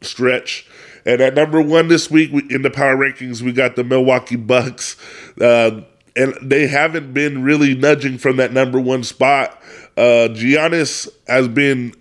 stretch. 0.00 0.66
And 1.06 1.20
at 1.20 1.34
number 1.34 1.60
one 1.60 1.88
this 1.88 2.10
week 2.10 2.32
in 2.50 2.62
the 2.62 2.70
power 2.70 2.96
rankings, 2.96 3.42
we 3.42 3.52
got 3.52 3.76
the 3.76 3.84
Milwaukee 3.84 4.36
Bucks. 4.36 4.96
Uh, 5.40 5.82
and 6.16 6.34
they 6.40 6.66
haven't 6.66 7.12
been 7.12 7.42
really 7.42 7.74
nudging 7.74 8.18
from 8.18 8.36
that 8.36 8.52
number 8.52 8.80
one 8.80 9.02
spot. 9.02 9.60
Uh, 9.96 10.28
Giannis 10.30 11.08
has 11.26 11.48
been 11.48 11.92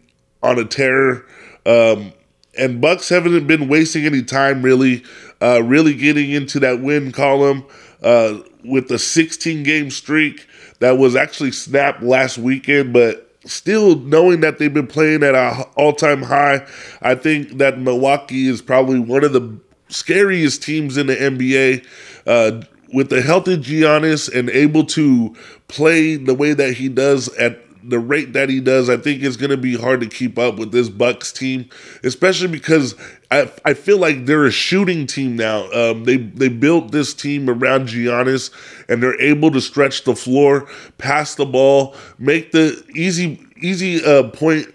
on 0.41 0.59
a 0.59 0.65
tear. 0.65 1.25
Um, 1.65 2.13
and 2.57 2.79
Bucks 2.79 3.09
haven't 3.09 3.47
been 3.47 3.67
wasting 3.67 4.05
any 4.05 4.23
time 4.23 4.61
really, 4.61 5.03
uh, 5.41 5.63
really 5.63 5.95
getting 5.95 6.31
into 6.31 6.59
that 6.59 6.81
win 6.81 7.11
column 7.11 7.65
uh, 8.03 8.39
with 8.63 8.87
the 8.87 8.99
16 8.99 9.63
game 9.63 9.89
streak 9.89 10.47
that 10.79 10.97
was 10.97 11.15
actually 11.15 11.51
snapped 11.51 12.03
last 12.03 12.37
weekend, 12.37 12.93
but 12.93 13.32
still 13.45 13.99
knowing 13.99 14.41
that 14.41 14.57
they've 14.57 14.73
been 14.73 14.87
playing 14.87 15.23
at 15.23 15.35
an 15.35 15.63
all-time 15.75 16.21
high, 16.21 16.65
I 17.01 17.15
think 17.15 17.57
that 17.57 17.79
Milwaukee 17.79 18.47
is 18.47 18.61
probably 18.61 18.99
one 18.99 19.23
of 19.23 19.33
the 19.33 19.59
scariest 19.89 20.63
teams 20.63 20.97
in 20.97 21.07
the 21.07 21.15
NBA. 21.15 21.85
Uh, 22.25 22.63
with 22.93 23.09
the 23.09 23.21
healthy 23.23 23.57
Giannis 23.57 24.31
and 24.33 24.49
able 24.51 24.85
to 24.85 25.35
play 25.67 26.15
the 26.15 26.35
way 26.35 26.53
that 26.53 26.73
he 26.73 26.89
does 26.89 27.27
at 27.37 27.59
the 27.85 27.99
rate 27.99 28.33
that 28.33 28.49
he 28.49 28.59
does, 28.59 28.89
I 28.89 28.97
think 28.97 29.23
it's 29.23 29.37
going 29.37 29.51
to 29.51 29.57
be 29.57 29.77
hard 29.77 30.01
to 30.01 30.07
keep 30.07 30.39
up 30.39 30.57
with 30.57 30.71
this 30.71 30.89
Bucks 30.89 31.31
team, 31.31 31.69
especially 32.03 32.47
because 32.47 32.95
I, 33.31 33.51
I 33.65 33.73
feel 33.73 33.97
like 33.97 34.25
they're 34.25 34.45
a 34.45 34.51
shooting 34.51 35.05
team 35.07 35.35
now. 35.35 35.69
Um, 35.71 36.03
they 36.05 36.17
they 36.17 36.49
built 36.49 36.91
this 36.91 37.13
team 37.13 37.49
around 37.49 37.87
Giannis, 37.87 38.51
and 38.89 39.03
they're 39.03 39.19
able 39.21 39.51
to 39.51 39.61
stretch 39.61 40.03
the 40.03 40.15
floor, 40.15 40.67
pass 40.97 41.35
the 41.35 41.45
ball, 41.45 41.95
make 42.17 42.51
the 42.51 42.83
easy 42.95 43.45
easy 43.61 44.03
uh, 44.03 44.29
point 44.29 44.72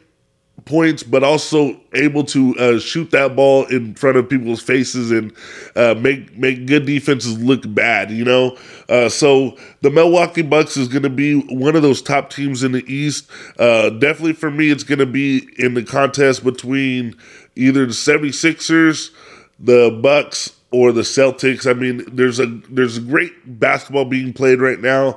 points, 0.69 1.03
but 1.03 1.25
also 1.25 1.81
able 1.95 2.23
to 2.23 2.55
uh, 2.59 2.79
shoot 2.79 3.11
that 3.11 3.35
ball 3.35 3.65
in 3.67 3.95
front 3.95 4.17
of 4.17 4.29
people's 4.29 4.61
faces 4.61 5.11
and 5.11 5.33
uh, 5.75 5.95
make 5.95 6.37
make 6.37 6.67
good 6.67 6.87
defenses 6.87 7.41
look 7.43 7.63
bad. 7.75 8.11
You 8.11 8.25
know, 8.25 8.57
uh, 8.89 9.09
so 9.09 9.57
the 9.81 9.91
Milwaukee 9.91 10.43
Bucks 10.43 10.77
is 10.77 10.87
going 10.87 11.03
to 11.03 11.11
be 11.11 11.41
one 11.41 11.75
of 11.75 11.83
those 11.83 12.03
top 12.03 12.31
teams 12.31 12.63
in 12.63 12.73
the 12.73 12.85
East. 12.93 13.29
Uh, 13.59 13.91
definitely 13.91 14.35
for 14.35 14.51
me, 14.51 14.71
it's 14.71 14.85
going 14.85 15.01
to 15.01 15.07
be 15.07 15.49
in 15.59 15.75
the 15.75 15.83
contest 15.83 16.45
between 16.45 17.17
either 17.57 17.87
the 17.87 17.93
76ers, 17.93 19.11
the 19.59 19.99
Bucks, 20.03 20.55
or 20.71 20.93
the 20.93 21.01
Celtics. 21.01 21.69
I 21.69 21.73
mean, 21.73 22.05
there's 22.13 22.39
a 22.39 22.47
there's 22.69 22.99
a 22.99 23.01
great 23.01 23.59
basketball 23.59 24.05
being 24.05 24.33
played 24.35 24.61
right 24.61 24.81
now 24.81 25.17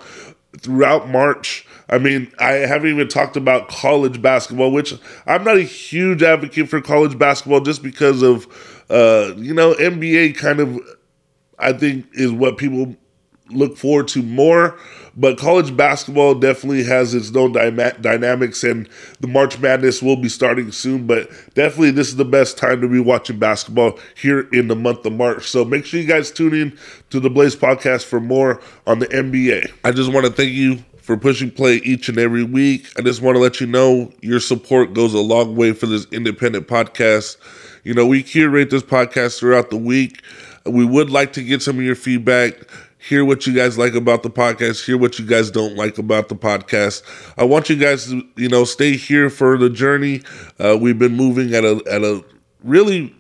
throughout 0.59 1.09
March. 1.09 1.65
I 1.89 1.97
mean, 1.97 2.31
I 2.39 2.51
haven't 2.53 2.89
even 2.89 3.07
talked 3.07 3.35
about 3.35 3.67
college 3.67 4.21
basketball, 4.21 4.71
which 4.71 4.93
I'm 5.25 5.43
not 5.43 5.57
a 5.57 5.63
huge 5.63 6.23
advocate 6.23 6.69
for 6.69 6.81
college 6.81 7.17
basketball 7.17 7.61
just 7.61 7.83
because 7.83 8.21
of, 8.21 8.47
uh, 8.89 9.33
you 9.37 9.53
know, 9.53 9.73
NBA 9.73 10.37
kind 10.37 10.59
of, 10.59 10.79
I 11.59 11.73
think, 11.73 12.05
is 12.13 12.31
what 12.31 12.57
people 12.57 12.95
look 13.53 13.77
forward 13.77 14.07
to 14.09 14.21
more. 14.23 14.77
But 15.15 15.37
college 15.37 15.75
basketball 15.75 16.35
definitely 16.35 16.85
has 16.85 17.13
its 17.13 17.35
own 17.35 17.51
dynamics, 17.51 18.63
and 18.63 18.87
the 19.19 19.27
March 19.27 19.59
Madness 19.59 20.01
will 20.01 20.15
be 20.15 20.29
starting 20.29 20.71
soon. 20.71 21.05
But 21.05 21.29
definitely, 21.53 21.91
this 21.91 22.07
is 22.07 22.15
the 22.15 22.23
best 22.23 22.57
time 22.57 22.79
to 22.79 22.87
be 22.87 22.99
watching 22.99 23.37
basketball 23.37 23.99
here 24.15 24.47
in 24.53 24.69
the 24.69 24.75
month 24.75 25.05
of 25.05 25.11
March. 25.11 25.49
So 25.49 25.65
make 25.65 25.85
sure 25.85 25.99
you 25.99 26.07
guys 26.07 26.31
tune 26.31 26.53
in 26.53 26.77
to 27.09 27.19
the 27.19 27.29
Blaze 27.29 27.57
podcast 27.57 28.05
for 28.05 28.21
more 28.21 28.61
on 28.87 28.99
the 28.99 29.07
NBA. 29.07 29.71
I 29.83 29.91
just 29.91 30.13
want 30.13 30.25
to 30.27 30.31
thank 30.31 30.51
you 30.51 30.77
for 31.01 31.17
pushing 31.17 31.51
play 31.51 31.77
each 31.77 32.07
and 32.07 32.17
every 32.17 32.43
week. 32.43 32.87
I 32.97 33.01
just 33.01 33.21
want 33.21 33.35
to 33.35 33.39
let 33.41 33.59
you 33.59 33.67
know 33.67 34.13
your 34.21 34.39
support 34.39 34.93
goes 34.93 35.13
a 35.13 35.19
long 35.19 35.57
way 35.57 35.73
for 35.73 35.87
this 35.87 36.05
independent 36.13 36.69
podcast. 36.69 37.35
You 37.83 37.95
know, 37.95 38.05
we 38.05 38.23
curate 38.23 38.69
this 38.69 38.83
podcast 38.83 39.39
throughout 39.39 39.71
the 39.71 39.77
week. 39.77 40.21
We 40.65 40.85
would 40.85 41.09
like 41.09 41.33
to 41.33 41.43
get 41.43 41.63
some 41.63 41.79
of 41.79 41.83
your 41.83 41.95
feedback, 41.95 42.53
hear 43.01 43.25
what 43.25 43.47
you 43.47 43.53
guys 43.53 43.77
like 43.77 43.95
about 43.95 44.23
the 44.23 44.29
podcast, 44.29 44.85
hear 44.85 44.97
what 44.97 45.17
you 45.17 45.25
guys 45.25 45.49
don't 45.51 45.75
like 45.75 45.97
about 45.97 46.29
the 46.29 46.35
podcast. 46.35 47.03
I 47.37 47.43
want 47.43 47.69
you 47.69 47.75
guys 47.75 48.07
to, 48.07 48.23
you 48.35 48.47
know, 48.47 48.63
stay 48.63 48.95
here 48.95 49.29
for 49.29 49.57
the 49.57 49.69
journey. 49.69 50.21
Uh, 50.59 50.77
we've 50.79 50.99
been 50.99 51.15
moving 51.15 51.53
at 51.53 51.63
a 51.65 51.81
at 51.89 52.03
a 52.03 52.23
really 52.63 53.15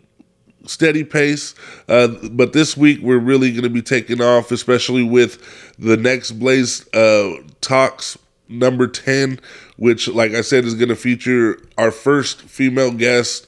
steady 0.65 1.03
pace. 1.03 1.55
Uh, 1.89 2.07
but 2.31 2.53
this 2.53 2.77
week 2.77 2.99
we're 3.01 3.17
really 3.17 3.51
going 3.51 3.63
to 3.63 3.69
be 3.69 3.81
taking 3.81 4.21
off, 4.21 4.51
especially 4.51 5.03
with 5.03 5.75
the 5.79 5.97
next 5.97 6.33
Blaze 6.33 6.87
uh, 6.93 7.33
Talks 7.61 8.17
number 8.47 8.87
10, 8.87 9.39
which, 9.77 10.07
like 10.07 10.33
I 10.33 10.41
said, 10.41 10.65
is 10.65 10.75
going 10.75 10.89
to 10.89 10.95
feature 10.95 11.57
our 11.77 11.91
first 11.91 12.41
female 12.43 12.91
guest, 12.91 13.47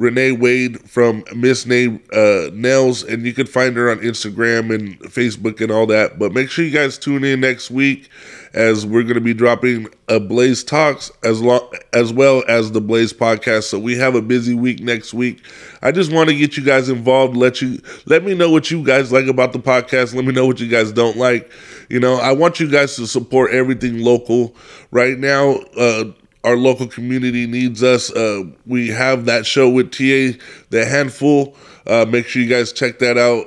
Renee 0.00 0.32
Wade 0.32 0.80
from 0.88 1.22
Miss 1.36 1.66
Name 1.66 2.02
uh, 2.14 2.48
Nails, 2.54 3.02
and 3.04 3.26
you 3.26 3.34
can 3.34 3.46
find 3.46 3.76
her 3.76 3.90
on 3.90 3.98
Instagram 3.98 4.74
and 4.74 4.98
Facebook 5.00 5.60
and 5.60 5.70
all 5.70 5.84
that. 5.88 6.18
But 6.18 6.32
make 6.32 6.48
sure 6.48 6.64
you 6.64 6.70
guys 6.70 6.96
tune 6.96 7.22
in 7.22 7.40
next 7.40 7.70
week 7.70 8.08
as 8.54 8.86
we're 8.86 9.02
going 9.02 9.16
to 9.16 9.20
be 9.20 9.34
dropping 9.34 9.88
a 10.08 10.18
Blaze 10.18 10.64
Talks 10.64 11.12
as 11.22 11.42
long 11.42 11.70
as 11.92 12.14
well 12.14 12.42
as 12.48 12.72
the 12.72 12.80
Blaze 12.80 13.12
podcast. 13.12 13.64
So 13.64 13.78
we 13.78 13.94
have 13.98 14.14
a 14.14 14.22
busy 14.22 14.54
week 14.54 14.80
next 14.80 15.12
week. 15.12 15.44
I 15.82 15.92
just 15.92 16.10
want 16.10 16.30
to 16.30 16.34
get 16.34 16.56
you 16.56 16.64
guys 16.64 16.88
involved. 16.88 17.36
Let 17.36 17.60
you 17.60 17.82
let 18.06 18.24
me 18.24 18.34
know 18.34 18.50
what 18.50 18.70
you 18.70 18.82
guys 18.82 19.12
like 19.12 19.26
about 19.26 19.52
the 19.52 19.58
podcast. 19.58 20.14
Let 20.14 20.24
me 20.24 20.32
know 20.32 20.46
what 20.46 20.60
you 20.60 20.68
guys 20.68 20.92
don't 20.92 21.18
like. 21.18 21.52
You 21.90 22.00
know, 22.00 22.14
I 22.14 22.32
want 22.32 22.58
you 22.58 22.70
guys 22.70 22.96
to 22.96 23.06
support 23.06 23.50
everything 23.52 24.02
local. 24.02 24.56
Right 24.92 25.18
now, 25.18 25.56
uh, 25.76 26.04
our 26.44 26.56
local 26.56 26.86
community 26.86 27.46
needs 27.46 27.82
us. 27.82 28.10
Uh, 28.10 28.44
we 28.66 28.88
have 28.88 29.26
that 29.26 29.46
show 29.46 29.68
with 29.68 29.92
TA, 29.92 30.38
The 30.70 30.86
Handful. 30.86 31.54
Uh, 31.86 32.06
make 32.08 32.26
sure 32.26 32.42
you 32.42 32.48
guys 32.48 32.72
check 32.72 32.98
that 33.00 33.18
out 33.18 33.46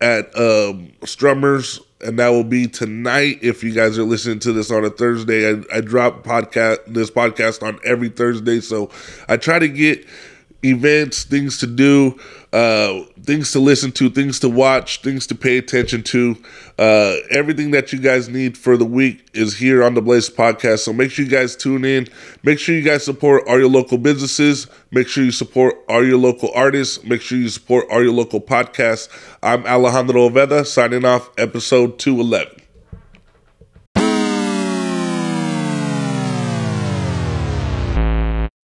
at 0.00 0.26
um, 0.36 0.92
Strummers, 1.02 1.80
and 2.00 2.18
that 2.18 2.28
will 2.28 2.44
be 2.44 2.66
tonight. 2.66 3.38
If 3.42 3.62
you 3.62 3.72
guys 3.72 3.98
are 3.98 4.04
listening 4.04 4.38
to 4.40 4.52
this 4.52 4.70
on 4.70 4.84
a 4.84 4.90
Thursday, 4.90 5.50
I, 5.50 5.62
I 5.72 5.80
drop 5.80 6.24
podcast 6.24 6.78
this 6.86 7.10
podcast 7.10 7.62
on 7.62 7.78
every 7.84 8.08
Thursday, 8.08 8.60
so 8.60 8.90
I 9.28 9.36
try 9.36 9.58
to 9.58 9.68
get 9.68 10.06
events, 10.64 11.24
things 11.24 11.58
to 11.58 11.66
do, 11.66 12.18
uh, 12.52 13.02
things 13.24 13.52
to 13.52 13.58
listen 13.58 13.92
to, 13.92 14.10
things 14.10 14.38
to 14.40 14.48
watch, 14.48 15.02
things 15.02 15.26
to 15.26 15.34
pay 15.34 15.58
attention 15.58 16.02
to. 16.02 16.36
Uh, 16.78 17.16
everything 17.30 17.70
that 17.72 17.92
you 17.92 17.98
guys 17.98 18.28
need 18.28 18.56
for 18.56 18.76
the 18.76 18.84
week 18.84 19.28
is 19.34 19.56
here 19.56 19.82
on 19.82 19.94
the 19.94 20.02
Blaze 20.02 20.30
podcast. 20.30 20.80
So 20.80 20.92
make 20.92 21.10
sure 21.10 21.24
you 21.24 21.30
guys 21.30 21.56
tune 21.56 21.84
in. 21.84 22.06
Make 22.42 22.58
sure 22.58 22.74
you 22.74 22.82
guys 22.82 23.04
support 23.04 23.44
all 23.48 23.58
your 23.58 23.70
local 23.70 23.98
businesses. 23.98 24.66
Make 24.90 25.08
sure 25.08 25.24
you 25.24 25.32
support 25.32 25.74
all 25.88 26.04
your 26.04 26.18
local 26.18 26.50
artists. 26.54 27.02
Make 27.04 27.20
sure 27.20 27.38
you 27.38 27.48
support 27.48 27.86
all 27.90 28.02
your 28.02 28.12
local 28.12 28.40
podcasts. 28.40 29.08
I'm 29.42 29.66
Alejandro 29.66 30.28
Oveda 30.28 30.66
signing 30.66 31.04
off 31.04 31.30
episode 31.38 31.98
211. 31.98 32.61